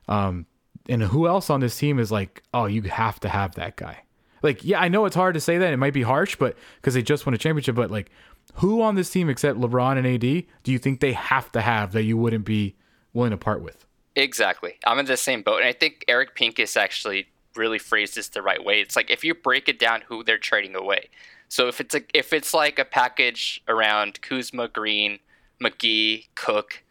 Um, 0.08 0.46
and 0.90 1.02
who 1.04 1.26
else 1.28 1.48
on 1.48 1.60
this 1.60 1.78
team 1.78 1.98
is 1.98 2.10
like, 2.10 2.42
oh, 2.52 2.66
you 2.66 2.82
have 2.82 3.20
to 3.20 3.28
have 3.28 3.54
that 3.54 3.76
guy. 3.76 4.02
Like, 4.42 4.64
yeah, 4.64 4.80
I 4.80 4.88
know 4.88 5.04
it's 5.04 5.14
hard 5.14 5.34
to 5.34 5.40
say 5.40 5.56
that. 5.58 5.72
It 5.72 5.76
might 5.76 5.94
be 5.94 6.02
harsh, 6.02 6.36
but 6.36 6.56
because 6.76 6.94
they 6.94 7.02
just 7.02 7.24
won 7.24 7.34
a 7.34 7.38
championship. 7.38 7.76
But 7.76 7.90
like, 7.90 8.10
who 8.54 8.82
on 8.82 8.96
this 8.96 9.08
team 9.08 9.30
except 9.30 9.58
LeBron 9.58 9.98
and 9.98 10.06
AD 10.06 10.44
do 10.64 10.72
you 10.72 10.78
think 10.78 11.00
they 11.00 11.12
have 11.12 11.52
to 11.52 11.60
have 11.60 11.92
that 11.92 12.02
you 12.02 12.16
wouldn't 12.16 12.44
be 12.44 12.74
willing 13.12 13.30
to 13.30 13.36
part 13.36 13.62
with? 13.62 13.86
Exactly. 14.16 14.78
I'm 14.84 14.98
in 14.98 15.06
the 15.06 15.16
same 15.16 15.42
boat. 15.42 15.58
And 15.58 15.68
I 15.68 15.72
think 15.72 16.04
Eric 16.08 16.34
Pincus 16.34 16.76
actually 16.76 17.28
really 17.54 17.78
phrased 17.78 18.16
this 18.16 18.28
the 18.28 18.42
right 18.42 18.64
way. 18.64 18.80
It's 18.80 18.96
like 18.96 19.10
if 19.10 19.24
you 19.24 19.34
break 19.34 19.68
it 19.68 19.78
down 19.78 20.02
who 20.08 20.24
they're 20.24 20.38
trading 20.38 20.74
away. 20.74 21.08
So 21.48 21.68
if 21.68 21.80
it's 21.80 21.94
a 21.94 22.02
if 22.14 22.32
it's 22.32 22.52
like 22.52 22.78
a 22.78 22.84
package 22.84 23.62
around 23.68 24.20
Kuzma, 24.22 24.68
Green, 24.68 25.20
McGee, 25.62 26.26
Cook, 26.34 26.82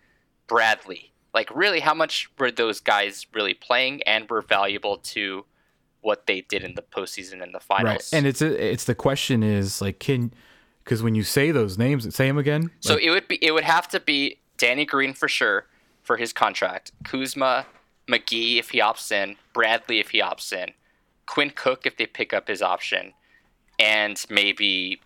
Bradley, 0.48 1.12
like 1.34 1.50
really 1.56 1.80
how 1.80 1.94
much 1.94 2.30
were 2.38 2.52
those 2.52 2.80
guys 2.80 3.26
really 3.34 3.54
playing 3.54 4.02
and 4.04 4.30
were 4.30 4.42
valuable 4.42 4.98
to 4.98 5.46
what 6.02 6.26
they 6.28 6.42
did 6.42 6.63
in 6.63 6.76
the 6.76 6.82
postseason 6.82 7.42
and 7.44 7.54
the 7.54 7.60
finals? 7.60 8.10
Right. 8.12 8.18
And 8.18 8.26
it's 8.28 8.42
a, 8.42 8.72
it's 8.72 8.86
the 8.86 8.96
question 8.96 9.44
is 9.44 9.82
like 9.82 10.00
can 10.00 10.34
because 10.84 11.04
when 11.04 11.13
you 11.13 11.24
say 11.24 11.52
those 11.52 11.78
names, 11.78 12.04
say 12.15 12.28
them 12.28 12.38
again. 12.38 12.72
So 12.80 12.98
it 12.98 13.10
would 13.12 13.28
be 13.28 13.38
it 13.44 13.52
would 13.52 13.63
have 13.63 13.88
to 13.89 14.00
be 14.00 14.39
Danny 14.58 14.86
Green 14.86 15.13
for 15.13 15.28
sure 15.28 15.68
for 16.02 16.18
his 16.18 16.34
contract, 16.34 16.92
Kuzma, 17.04 17.68
McGee 18.08 18.58
if 18.58 18.72
he 18.72 18.80
opts 18.80 19.12
in, 19.12 19.36
Bradley 19.54 20.00
if 20.00 20.10
he 20.10 20.20
opts 20.22 20.52
in, 20.52 20.72
Quinn 21.28 21.52
Cook 21.52 21.86
if 21.86 21.98
they 21.98 22.08
pick 22.08 22.34
up 22.34 22.48
his 22.48 22.62
option, 22.63 23.13
and 23.78 24.26
maybe 24.30 25.00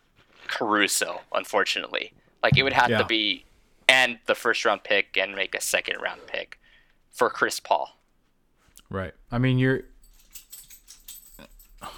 Caruso. 0.47 1.19
Unfortunately, 1.33 2.13
like 2.41 2.57
it 2.57 2.63
would 2.63 2.71
have 2.73 2.89
Yeah. 2.89 2.99
to 2.99 3.05
be 3.05 3.43
and 3.87 4.19
the 4.25 4.35
first 4.35 4.63
round 4.65 4.83
pick 4.83 5.17
and 5.17 5.35
make 5.35 5.55
a 5.55 5.61
second 5.61 6.01
round 6.01 6.21
pick 6.27 6.59
for 7.11 7.29
Chris 7.29 7.59
Paul. 7.59 7.97
right. 8.89 9.13
I 9.31 9.37
mean, 9.37 9.57
you're. 9.57 9.81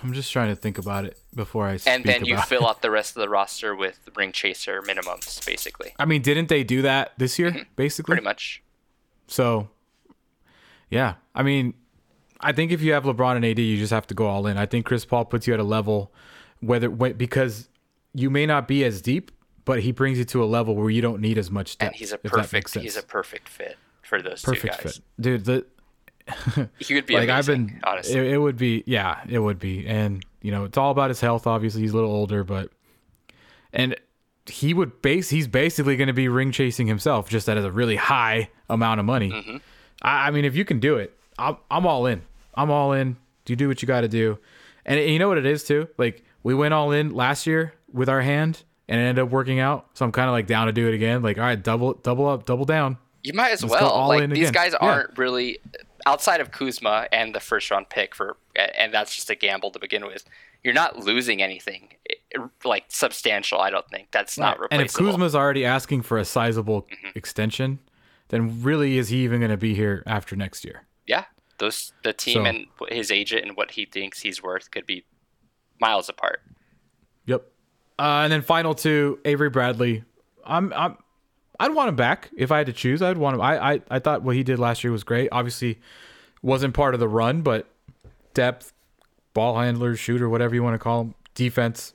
I'm 0.03 0.13
just 0.13 0.31
trying 0.31 0.49
to 0.49 0.55
think 0.55 0.79
about 0.79 1.05
it 1.05 1.17
before 1.35 1.67
I 1.67 1.77
speak 1.77 1.93
And 1.93 2.03
then 2.03 2.25
you 2.25 2.37
fill 2.41 2.63
it. 2.63 2.69
out 2.69 2.81
the 2.81 2.89
rest 2.89 3.15
of 3.15 3.21
the 3.21 3.29
roster 3.29 3.75
with 3.75 3.99
ring 4.15 4.31
chaser 4.31 4.81
minimums, 4.81 5.45
basically. 5.45 5.93
I 5.99 6.05
mean, 6.05 6.23
didn't 6.23 6.49
they 6.49 6.63
do 6.63 6.81
that 6.81 7.13
this 7.17 7.37
year? 7.37 7.67
Basically, 7.75 8.13
Mm-hmm. 8.13 8.23
Pretty 8.23 8.23
much. 8.23 8.63
So, 9.27 9.69
yeah, 10.89 11.15
I 11.35 11.43
mean, 11.43 11.75
I 12.41 12.51
think 12.51 12.71
if 12.71 12.81
you 12.81 12.93
have 12.93 13.03
LeBron 13.03 13.35
and 13.35 13.45
AD, 13.45 13.59
you 13.59 13.77
just 13.77 13.91
have 13.93 14.07
to 14.07 14.15
go 14.15 14.25
all 14.25 14.47
in. 14.47 14.57
I 14.57 14.65
think 14.65 14.85
Chris 14.87 15.05
Paul 15.05 15.25
puts 15.25 15.45
you 15.47 15.53
at 15.53 15.59
a 15.59 15.63
level 15.63 16.11
whether 16.61 16.89
because 16.89 17.69
you 18.13 18.29
may 18.31 18.45
not 18.47 18.67
be 18.67 18.83
as 18.83 19.01
deep, 19.01 19.31
but 19.65 19.81
he 19.81 19.91
brings 19.91 20.17
you 20.17 20.25
to 20.25 20.43
a 20.43 20.45
level 20.45 20.75
where 20.75 20.89
you 20.89 21.01
don't 21.01 21.19
need 21.19 21.37
as 21.37 21.51
much 21.51 21.77
depth. 21.77 21.89
And 21.89 21.95
he's 21.95 22.11
a 22.11 22.19
if 22.23 22.31
that 22.31 22.53
makes 22.53 22.73
perfect 22.73 22.83
he's 22.83 22.97
a 22.97 23.03
perfect 23.03 23.49
fit 23.49 23.77
for 24.01 24.21
those 24.21 24.43
perfect 24.43 24.77
two 24.77 24.83
guys. 24.83 24.95
fit, 24.95 25.03
dude. 25.19 25.45
The 25.45 25.65
He 26.79 26.93
would 26.95 27.05
be 27.05 27.15
like 27.15 27.29
amazing, 27.29 27.31
I've 27.31 27.45
been, 27.45 27.81
honestly. 27.83 28.19
it, 28.19 28.33
it 28.33 28.37
would 28.37 28.57
be, 28.57 28.83
yeah, 28.85 29.21
it 29.27 29.39
would 29.39 29.59
be, 29.59 29.85
and 29.87 30.25
you 30.41 30.51
know, 30.51 30.63
it's 30.65 30.77
all 30.77 30.91
about 30.91 31.09
his 31.09 31.21
health. 31.21 31.47
Obviously, 31.47 31.81
he's 31.81 31.91
a 31.91 31.95
little 31.95 32.11
older, 32.11 32.43
but 32.43 32.71
and 33.73 33.95
he 34.47 34.73
would 34.73 35.01
base. 35.01 35.29
He's 35.29 35.47
basically 35.47 35.95
going 35.97 36.07
to 36.07 36.13
be 36.13 36.27
ring 36.27 36.51
chasing 36.51 36.87
himself, 36.87 37.29
just 37.29 37.49
at 37.49 37.57
a 37.57 37.71
really 37.71 37.95
high 37.95 38.49
amount 38.69 38.99
of 38.99 39.05
money. 39.05 39.31
Mm-hmm. 39.31 39.57
I, 40.01 40.27
I 40.27 40.31
mean, 40.31 40.45
if 40.45 40.55
you 40.55 40.65
can 40.65 40.79
do 40.79 40.97
it, 40.97 41.17
I'm, 41.37 41.57
I'm 41.69 41.85
all 41.85 42.05
in. 42.05 42.21
I'm 42.55 42.71
all 42.71 42.93
in. 42.93 43.17
You 43.47 43.55
do 43.55 43.67
what 43.67 43.81
you 43.81 43.87
got 43.87 44.01
to 44.01 44.07
do, 44.07 44.39
and 44.85 44.99
you 44.99 45.19
know 45.19 45.27
what 45.27 45.37
it 45.37 45.45
is 45.45 45.63
too. 45.63 45.87
Like 45.97 46.23
we 46.41 46.55
went 46.55 46.73
all 46.73 46.91
in 46.91 47.13
last 47.13 47.45
year 47.45 47.73
with 47.91 48.09
our 48.09 48.21
hand, 48.21 48.63
and 48.87 48.99
it 48.99 49.03
ended 49.03 49.23
up 49.23 49.29
working 49.31 49.59
out. 49.59 49.87
So 49.93 50.05
I'm 50.05 50.11
kind 50.11 50.27
of 50.29 50.33
like 50.33 50.47
down 50.47 50.67
to 50.67 50.73
do 50.73 50.87
it 50.87 50.93
again. 50.93 51.21
Like, 51.21 51.37
all 51.37 51.43
right, 51.43 51.61
double, 51.61 51.93
double 51.95 52.27
up, 52.27 52.45
double 52.45 52.65
down. 52.65 52.97
You 53.23 53.33
might 53.33 53.51
as 53.51 53.63
Let's 53.63 53.81
well. 53.81 54.07
Like 54.07 54.29
these 54.29 54.49
again. 54.49 54.53
guys 54.53 54.71
Yeah. 54.73 54.87
aren't 54.87 55.17
really 55.17 55.59
outside 56.05 56.41
of 56.41 56.51
Kuzma 56.51 57.07
and 57.11 57.33
the 57.33 57.39
first 57.39 57.71
round 57.71 57.89
pick 57.89 58.13
for, 58.13 58.37
and 58.55 58.93
that's 58.93 59.15
just 59.15 59.29
a 59.31 59.35
gamble 59.35 59.71
to 59.71 59.79
begin 59.79 60.05
with. 60.05 60.23
You're 60.63 60.73
not 60.75 60.99
losing 60.99 61.41
anything 61.41 61.89
eh, 62.09 62.39
like 62.63 62.85
substantial. 62.89 63.59
I 63.59 63.69
don't 63.71 63.87
think 63.89 64.09
that's 64.11 64.37
not 64.37 64.59
Right. 64.59 64.67
And 64.71 64.81
if. 64.83 64.93
Kuzma's 64.93 65.35
already 65.35 65.65
asking 65.65 66.03
for 66.03 66.17
a 66.17 66.25
sizable 66.25 66.83
Mm-hmm. 66.83 67.17
extension, 67.17 67.79
then 68.29 68.61
really 68.63 68.97
is 68.99 69.09
he 69.09 69.17
even 69.23 69.39
going 69.39 69.51
to 69.51 69.57
be 69.57 69.73
here 69.75 70.03
after 70.05 70.35
next 70.35 70.63
year? 70.65 70.83
yeah, 71.07 71.25
those 71.59 71.93
the 72.03 72.13
team 72.13 72.43
So- 72.43 72.45
and 72.45 72.65
his 72.89 73.09
agent 73.11 73.43
and 73.45 73.55
what 73.57 73.71
he 73.71 73.85
thinks 73.85 74.21
he's 74.21 74.41
worth 74.43 74.69
could 74.71 74.85
be 74.85 75.05
miles 75.79 76.09
apart. 76.09 76.41
Uh, 77.97 78.21
and 78.23 78.31
then 78.31 78.41
final 78.41 78.73
two, 78.73 79.19
Avery 79.25 79.49
Bradley. 79.49 80.03
I'm 80.45 80.73
I'm 80.73 80.97
I'd 81.59 81.73
want 81.73 81.89
him 81.89 81.95
back 81.95 82.29
if 82.35 82.51
I 82.51 82.57
had 82.57 82.67
to 82.67 82.73
choose. 82.73 83.01
I'd 83.01 83.17
want 83.17 83.35
him. 83.35 83.41
I 83.41 83.73
I, 83.73 83.81
I 83.89 83.99
thought 83.99 84.23
what 84.23 84.35
he 84.35 84.43
did 84.43 84.59
last 84.59 84.83
year 84.83 84.91
was 84.91 85.03
great. 85.03 85.29
Obviously, 85.31 85.79
wasn't 86.41 86.73
part 86.73 86.93
of 86.93 86.99
the 86.99 87.07
run, 87.07 87.41
but 87.41 87.67
depth, 88.33 88.73
ball 89.33 89.57
handler, 89.57 89.95
shooter, 89.95 90.29
whatever 90.29 90.53
you 90.53 90.63
want 90.63 90.75
to 90.75 90.79
call 90.79 91.01
him, 91.01 91.15
defense. 91.33 91.93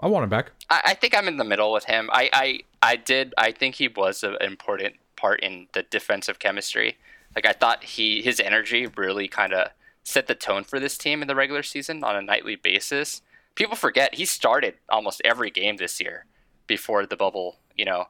I 0.00 0.08
want 0.08 0.24
him 0.24 0.30
back. 0.30 0.52
I, 0.70 0.80
I 0.86 0.94
think 0.94 1.16
I'm 1.16 1.28
in 1.28 1.36
the 1.36 1.44
middle 1.44 1.72
with 1.72 1.84
him. 1.84 2.10
I, 2.12 2.28
I, 2.32 2.60
I 2.82 2.96
did. 2.96 3.32
I 3.38 3.52
think 3.52 3.76
he 3.76 3.88
was 3.88 4.22
an 4.22 4.36
important 4.40 4.96
part 5.16 5.40
in 5.40 5.68
the 5.72 5.82
defensive 5.82 6.38
chemistry. 6.38 6.96
Like 7.34 7.46
I 7.46 7.52
thought 7.52 7.84
he 7.84 8.22
his 8.22 8.40
energy 8.40 8.86
really 8.86 9.28
kind 9.28 9.52
of 9.52 9.70
set 10.02 10.26
the 10.26 10.34
tone 10.34 10.64
for 10.64 10.78
this 10.78 10.98
team 10.98 11.22
in 11.22 11.28
the 11.28 11.34
regular 11.34 11.62
season 11.62 12.04
on 12.04 12.16
a 12.16 12.22
nightly 12.22 12.56
basis. 12.56 13.22
People 13.54 13.76
forget 13.76 14.14
he 14.14 14.24
started 14.24 14.74
almost 14.88 15.22
every 15.24 15.50
game 15.50 15.76
this 15.76 16.00
year 16.00 16.26
before 16.66 17.06
the 17.06 17.16
bubble, 17.16 17.58
you 17.76 17.84
know, 17.84 18.06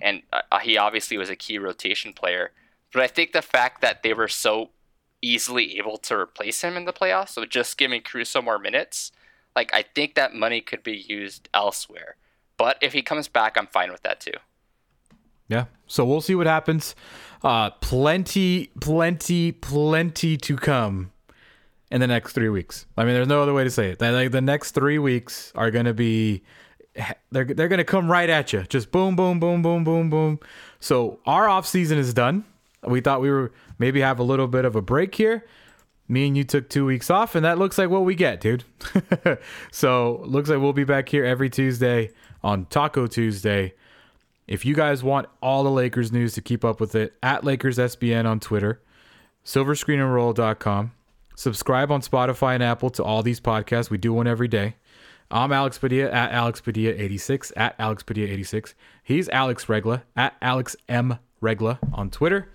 and 0.00 0.22
uh, 0.32 0.58
he 0.58 0.76
obviously 0.76 1.16
was 1.16 1.30
a 1.30 1.36
key 1.36 1.58
rotation 1.58 2.12
player. 2.12 2.52
But 2.92 3.02
I 3.02 3.06
think 3.06 3.32
the 3.32 3.42
fact 3.42 3.80
that 3.80 4.02
they 4.02 4.12
were 4.12 4.28
so 4.28 4.70
easily 5.22 5.78
able 5.78 5.96
to 5.96 6.16
replace 6.16 6.62
him 6.62 6.76
in 6.76 6.84
the 6.84 6.92
playoffs, 6.92 7.30
so 7.30 7.44
just 7.44 7.78
giving 7.78 8.02
Caruso 8.02 8.42
more 8.42 8.58
minutes, 8.58 9.12
like 9.56 9.72
I 9.74 9.84
think 9.94 10.14
that 10.14 10.34
money 10.34 10.60
could 10.60 10.82
be 10.82 10.96
used 10.96 11.48
elsewhere. 11.54 12.16
But 12.56 12.76
if 12.82 12.92
he 12.92 13.02
comes 13.02 13.28
back, 13.28 13.56
I'm 13.56 13.66
fine 13.66 13.90
with 13.90 14.02
that 14.02 14.20
too. 14.20 14.32
Yeah. 15.48 15.66
So 15.86 16.04
we'll 16.04 16.20
see 16.20 16.34
what 16.34 16.46
happens. 16.46 16.94
Uh, 17.42 17.70
plenty, 17.70 18.70
plenty, 18.80 19.52
plenty 19.52 20.36
to 20.36 20.56
come 20.56 21.11
in 21.92 22.00
the 22.00 22.06
next 22.06 22.32
three 22.32 22.48
weeks. 22.48 22.86
I 22.96 23.04
mean, 23.04 23.12
there's 23.12 23.28
no 23.28 23.42
other 23.42 23.52
way 23.52 23.64
to 23.64 23.70
say 23.70 23.90
it. 23.90 24.00
Like 24.00 24.30
the 24.30 24.40
next 24.40 24.70
three 24.70 24.98
weeks 24.98 25.52
are 25.54 25.70
gonna 25.70 25.92
be, 25.92 26.42
they're 27.30 27.44
they're 27.44 27.68
gonna 27.68 27.84
come 27.84 28.10
right 28.10 28.30
at 28.30 28.52
you. 28.52 28.62
Just 28.62 28.90
boom, 28.90 29.14
boom, 29.14 29.38
boom, 29.38 29.60
boom, 29.60 29.84
boom, 29.84 30.08
boom. 30.08 30.40
So 30.80 31.20
our 31.26 31.50
off 31.50 31.66
season 31.66 31.98
is 31.98 32.14
done. 32.14 32.44
We 32.82 33.02
thought 33.02 33.20
we 33.20 33.30
were 33.30 33.52
maybe 33.78 34.00
have 34.00 34.18
a 34.18 34.22
little 34.22 34.48
bit 34.48 34.64
of 34.64 34.74
a 34.74 34.80
break 34.80 35.14
here. 35.14 35.44
Me 36.08 36.26
and 36.26 36.36
you 36.36 36.44
took 36.44 36.70
two 36.70 36.86
weeks 36.86 37.10
off, 37.10 37.34
and 37.34 37.44
that 37.44 37.58
looks 37.58 37.76
like 37.76 37.90
what 37.90 38.04
we 38.04 38.14
get, 38.14 38.40
dude. 38.40 38.64
so 39.70 40.22
looks 40.24 40.48
like 40.48 40.60
we'll 40.60 40.72
be 40.72 40.84
back 40.84 41.10
here 41.10 41.24
every 41.24 41.50
Tuesday 41.50 42.10
on 42.42 42.64
Talk-O 42.66 43.06
Tuesday. 43.06 43.74
If 44.48 44.64
you 44.64 44.74
guys 44.74 45.02
want 45.02 45.28
all 45.40 45.62
the 45.62 45.70
Lakers 45.70 46.10
news 46.10 46.32
to 46.34 46.40
keep 46.40 46.64
up 46.64 46.80
with 46.80 46.94
it, 46.94 47.14
at 47.22 47.44
Lakers 47.44 47.78
SBN 47.78 48.26
on 48.26 48.40
Twitter, 48.40 48.80
silverscreenandroll.com. 49.44 50.92
Subscribe 51.42 51.90
on 51.90 52.02
Spotify 52.02 52.54
and 52.54 52.62
Apple 52.62 52.88
to 52.90 53.02
all 53.02 53.24
these 53.24 53.40
podcasts. 53.40 53.90
We 53.90 53.98
do 53.98 54.12
one 54.12 54.28
every 54.28 54.46
day. 54.46 54.76
I'm 55.28 55.50
Alex 55.50 55.76
Padilla 55.76 56.08
at 56.08 56.30
Alex 56.30 56.60
Padilla86 56.60 57.50
at 57.56 57.74
Alex 57.80 58.04
Padilla86. 58.04 58.74
He's 59.02 59.28
Alex 59.28 59.68
Regla 59.68 60.04
at 60.14 60.36
Alex 60.40 60.76
M 60.88 61.18
Regla 61.40 61.80
on 61.92 62.10
Twitter. 62.10 62.48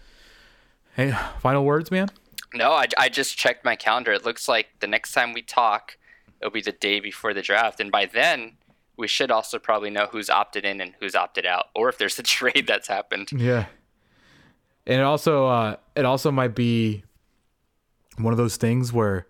Hey, 0.96 1.14
final 1.42 1.66
words, 1.66 1.92
man. 1.92 2.08
No, 2.54 2.72
I, 2.72 2.86
I 2.98 3.10
just 3.10 3.38
checked 3.38 3.66
my 3.66 3.76
calendar. 3.76 4.14
It 4.14 4.24
looks 4.24 4.48
like 4.48 4.68
the 4.80 4.88
next 4.88 5.12
time 5.12 5.34
we 5.34 5.42
talk, 5.42 5.98
it'll 6.40 6.50
be 6.50 6.62
the 6.62 6.72
day 6.72 7.02
before 7.02 7.34
the 7.34 7.42
draft, 7.42 7.82
and 7.82 7.92
by 7.92 8.06
then 8.06 8.54
we 8.96 9.10
should 9.10 9.32
also 9.32 9.60
probably 9.60 9.90
know 9.90 10.08
who's 10.10 10.30
opted 10.30 10.64
in 10.64 10.80
and 10.80 10.94
who's 11.02 11.14
opted 11.14 11.46
out, 11.46 11.66
or 11.76 11.90
if 11.90 11.98
there's 11.98 12.18
a 12.20 12.24
trade 12.24 12.68
that's 12.68 12.88
happened. 12.88 13.34
Yeah. 13.34 13.66
And 14.86 15.02
it 15.02 15.04
also 15.04 15.48
uh 15.48 15.76
it 15.98 16.06
also 16.06 16.32
might 16.32 16.56
be 16.56 17.04
one 18.18 18.34
of 18.34 18.38
those 18.38 18.58
things 18.58 18.92
where 18.94 19.28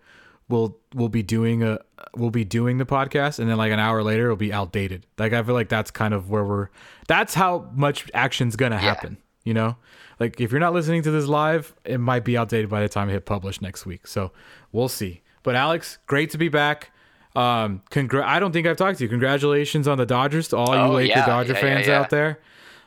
we'll 0.48 0.76
we'll 0.94 1.08
be 1.08 1.22
doing 1.22 1.62
a 1.62 1.78
we'll 2.16 2.30
be 2.30 2.44
doing 2.44 2.78
the 2.78 2.86
podcast 2.86 3.38
and 3.38 3.48
then 3.50 3.56
like 3.58 3.70
an 3.72 3.78
hour 3.78 4.02
later 4.02 4.24
it'll 4.24 4.36
be 4.36 4.52
outdated. 4.52 5.06
Like 5.18 5.32
I 5.32 5.42
feel 5.42 5.54
like 5.54 5.68
that's 5.68 5.90
kind 5.90 6.14
of 6.14 6.30
where 6.30 6.44
we're 6.44 6.68
that's 7.06 7.34
how 7.34 7.70
much 7.74 8.10
action's 8.14 8.56
gonna 8.56 8.78
happen. 8.78 9.18
You 9.44 9.54
know? 9.54 9.76
Like 10.20 10.40
if 10.40 10.50
you're 10.50 10.60
not 10.60 10.72
listening 10.74 11.02
to 11.02 11.10
this 11.10 11.26
live, 11.26 11.74
it 11.84 11.98
might 11.98 12.24
be 12.24 12.36
outdated 12.36 12.68
by 12.68 12.80
the 12.80 12.88
time 12.88 13.08
I 13.08 13.12
hit 13.12 13.24
publish 13.26 13.60
next 13.60 13.86
week. 13.86 14.06
So 14.06 14.32
we'll 14.72 14.88
see. 14.88 15.22
But 15.42 15.54
Alex, 15.54 15.98
great 16.06 16.30
to 16.30 16.38
be 16.38 16.48
back. 16.48 16.90
Um 17.36 17.82
congra- 17.90 18.24
I 18.24 18.40
don't 18.40 18.52
think 18.52 18.66
I've 18.66 18.76
talked 18.78 18.98
to 18.98 19.04
you. 19.04 19.08
Congratulations 19.10 19.86
on 19.86 19.98
the 19.98 20.06
Dodgers 20.06 20.48
to 20.48 20.56
all 20.56 20.74
you 20.74 20.80
Oh, 20.80 20.90
Laker 20.92 21.18
yeah, 21.18 21.26
Dodger 21.26 21.52
yeah, 21.52 21.60
fans 21.60 21.86
yeah, 21.86 21.92
yeah. 21.92 22.00
out 22.00 22.10
there. 22.10 22.38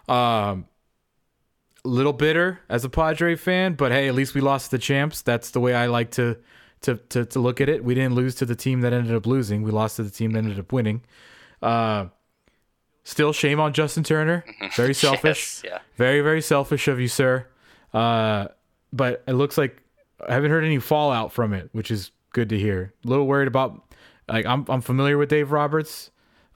Um 0.10 0.66
little 1.84 2.14
bitter 2.14 2.60
as 2.70 2.86
a 2.86 2.90
Padre 2.90 3.36
fan, 3.36 3.74
but 3.74 3.92
hey, 3.92 4.08
at 4.08 4.16
least 4.16 4.34
we 4.34 4.42
lost 4.42 4.72
the 4.72 4.78
champs. 4.78 5.22
That's 5.22 5.52
the 5.52 5.60
way 5.60 5.74
I 5.74 5.88
like 5.88 6.12
to, 6.12 6.38
to 6.82 6.98
to 7.10 7.26
to 7.26 7.40
look 7.40 7.62
at 7.62 7.70
it. 7.70 7.84
We 7.84 7.96
didn't 7.96 8.16
lose 8.16 8.36
to 8.36 8.46
the 8.46 8.56
team 8.56 8.82
that 8.82 8.94
ended 8.94 9.16
up 9.16 9.26
losing. 9.26 9.64
We 9.64 9.72
lost 9.72 9.96
to 9.98 10.04
the 10.04 10.10
team 10.10 10.32
that 10.32 10.40
ended 10.40 10.60
up 10.60 10.72
winning. 10.72 11.02
Uh, 11.62 12.08
still, 13.04 13.34
shame 13.34 13.60
on 13.60 13.74
Justin 13.74 14.04
Turner. 14.04 14.46
Very 14.76 14.94
selfish. 14.94 15.62
Yes, 15.64 15.72
yeah. 15.72 15.80
Very 15.96 16.22
very 16.22 16.42
selfish 16.42 16.88
of 16.88 17.00
you, 17.00 17.08
sir. 17.08 17.48
Uh, 17.94 18.48
but 18.94 19.24
it 19.28 19.34
looks 19.34 19.58
like 19.58 19.82
I 20.28 20.34
haven't 20.34 20.52
heard 20.52 20.64
any 20.64 20.80
fallout 20.80 21.32
from 21.32 21.54
it, 21.54 21.70
which 21.72 21.92
is 21.92 22.12
good 22.32 22.50
to 22.50 22.60
hear. 22.60 22.94
A 23.06 23.08
little 23.08 23.28
worried 23.28 23.48
about. 23.48 23.82
Like 24.30 24.46
I'm 24.46 24.66
I'm 24.70 24.82
familiar 24.82 25.18
with 25.18 25.30
Dave 25.30 25.52
Roberts. 25.52 26.11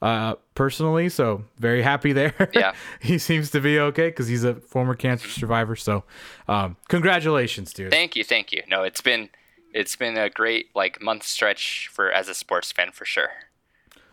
Uh, 0.05 0.35
personally, 0.53 1.09
so 1.09 1.43
very 1.57 1.81
happy 1.81 2.13
there. 2.13 2.33
Yeah. 2.53 2.73
he 3.01 3.17
seems 3.17 3.49
to 3.51 3.59
be 3.59 3.79
okay 3.79 4.09
because 4.09 4.27
he's 4.27 4.43
a 4.43 4.55
former 4.55 4.93
cancer 4.95 5.27
survivor. 5.29 5.75
So, 5.75 6.03
um, 6.47 6.77
congratulations, 6.87 7.73
dude. 7.73 7.91
Thank 7.91 8.15
you, 8.15 8.23
thank 8.23 8.51
you. 8.51 8.61
No, 8.69 8.83
it's 8.83 9.01
been 9.01 9.29
it's 9.73 9.95
been 9.95 10.17
a 10.17 10.29
great 10.29 10.67
like 10.75 11.01
month 11.01 11.23
stretch 11.23 11.89
for 11.91 12.11
as 12.11 12.29
a 12.29 12.33
sports 12.33 12.71
fan 12.71 12.91
for 12.91 13.05
sure. 13.05 13.29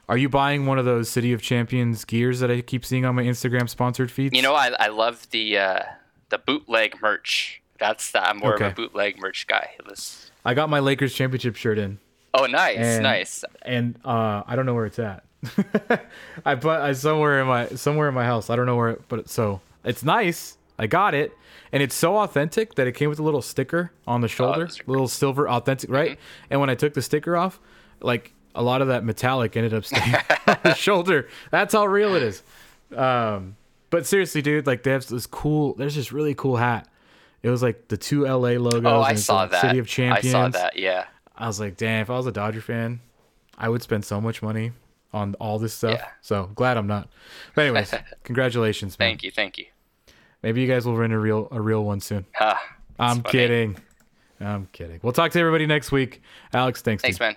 Are 0.08 0.16
you 0.18 0.28
buying 0.28 0.66
one 0.66 0.78
of 0.78 0.84
those 0.84 1.08
City 1.08 1.32
of 1.32 1.40
Champions 1.42 2.04
gears 2.04 2.40
that 2.40 2.50
I 2.50 2.60
keep 2.60 2.84
seeing 2.84 3.04
on 3.04 3.14
my 3.14 3.22
Instagram 3.22 3.68
sponsored 3.68 4.10
feeds? 4.10 4.34
You 4.34 4.42
know, 4.42 4.54
I 4.54 4.72
I 4.78 4.88
love 4.88 5.28
the 5.30 5.58
uh, 5.58 5.82
the 6.30 6.38
bootleg 6.38 7.00
merch. 7.02 7.62
That's 7.78 8.10
the, 8.12 8.20
I'm 8.28 8.38
more 8.38 8.54
Okay. 8.54 8.66
of 8.66 8.72
a 8.72 8.74
bootleg 8.74 9.18
merch 9.18 9.46
guy. 9.46 9.70
Was, 9.88 10.30
I 10.44 10.54
got 10.54 10.68
my 10.70 10.78
Lakers 10.80 11.14
championship 11.14 11.56
shirt 11.56 11.78
in. 11.78 11.98
oh, 12.34 12.46
nice, 12.46 12.76
And- 12.78 13.02
nice. 13.02 13.44
and 13.62 13.98
uh, 14.04 14.42
I 14.46 14.54
don't 14.56 14.66
know 14.66 14.74
where 14.74 14.86
it's 14.86 14.98
at. 14.98 15.24
I 16.44 16.54
put 16.54 16.80
I 16.80 16.92
somewhere 16.92 17.40
in 17.40 17.46
my 17.46 17.68
somewhere 17.68 18.08
in 18.08 18.14
my 18.14 18.24
house. 18.24 18.50
I 18.50 18.56
don't 18.56 18.66
know 18.66 18.76
where, 18.76 18.90
it, 18.90 19.02
but 19.08 19.28
so 19.28 19.60
it's 19.84 20.04
nice. 20.04 20.56
I 20.78 20.86
got 20.86 21.14
it, 21.14 21.32
and 21.72 21.82
it's 21.82 21.94
so 21.94 22.18
authentic 22.18 22.74
that 22.74 22.86
it 22.86 22.92
came 22.92 23.08
with 23.08 23.18
a 23.18 23.22
little 23.22 23.42
sticker 23.42 23.92
on 24.06 24.20
the 24.20 24.28
shoulder, 24.28 24.66
those 24.66 24.80
are 24.80 24.84
little 24.86 25.08
silver 25.08 25.48
authentic, 25.48 25.90
right? 25.90 26.18
And 26.50 26.60
when 26.60 26.70
I 26.70 26.74
took 26.74 26.94
the 26.94 27.02
sticker 27.02 27.36
off, 27.36 27.60
like 28.00 28.32
a 28.54 28.62
lot 28.62 28.82
of 28.82 28.88
that 28.88 29.04
metallic 29.04 29.56
ended 29.56 29.74
up 29.74 29.84
staying 29.84 30.14
on 30.46 30.56
the 30.62 30.74
shoulder. 30.76 31.28
That's 31.50 31.72
how 31.72 31.86
real 31.86 32.14
it 32.14 32.22
is. 32.22 32.42
Um, 32.96 33.56
but 33.90 34.06
seriously, 34.06 34.42
dude, 34.42 34.66
like 34.66 34.82
they 34.82 34.92
have 34.92 35.06
this 35.06 35.26
cool. 35.26 35.74
There's 35.74 35.94
this 35.94 36.12
really 36.12 36.34
cool 36.34 36.56
hat. 36.56 36.88
It 37.42 37.50
was 37.50 37.62
like 37.62 37.88
the 37.88 37.96
two 37.96 38.22
LA 38.22 38.50
logos. 38.50 38.82
Oh, 38.84 39.02
I 39.02 39.14
saw 39.14 39.46
that. 39.46 39.60
City 39.60 39.78
of 39.78 39.88
Champions. 39.88 40.26
I 40.26 40.30
saw 40.30 40.48
that. 40.48 40.78
Yeah. 40.78 41.06
I 41.36 41.46
was 41.46 41.58
like, 41.58 41.76
damn, 41.76 42.02
if 42.02 42.10
I 42.10 42.16
was 42.16 42.26
a 42.26 42.32
Dodger 42.32 42.60
fan, 42.60 43.00
I 43.58 43.68
would 43.68 43.82
spend 43.82 44.04
so 44.04 44.20
much 44.20 44.42
money 44.42 44.72
on 45.12 45.34
all 45.34 45.58
this 45.58 45.74
stuff. 45.74 45.98
Yeah. 45.98 46.08
So 46.20 46.50
glad 46.54 46.76
I'm 46.76 46.86
not. 46.86 47.08
But 47.54 47.66
anyways, 47.66 47.94
congratulations, 48.24 48.98
man. 48.98 49.10
Thank 49.10 49.22
you, 49.22 49.30
thank 49.30 49.58
you. 49.58 49.66
Maybe 50.42 50.60
you 50.60 50.68
guys 50.68 50.86
will 50.86 50.96
rent 50.96 51.12
a 51.12 51.18
real 51.18 51.48
a 51.50 51.60
real 51.60 51.84
one 51.84 52.00
soon. 52.00 52.26
Ah, 52.40 52.54
ha. 52.54 52.76
I'm 52.98 53.22
funny. 53.22 53.32
kidding. 53.32 53.76
I'm 54.40 54.66
kidding. 54.72 54.98
We'll 55.02 55.12
talk 55.12 55.30
to 55.32 55.38
everybody 55.38 55.66
next 55.66 55.92
week. 55.92 56.20
Alex, 56.52 56.82
thanks. 56.82 57.02
Thanks, 57.02 57.18
dude. 57.18 57.26
man. 57.26 57.36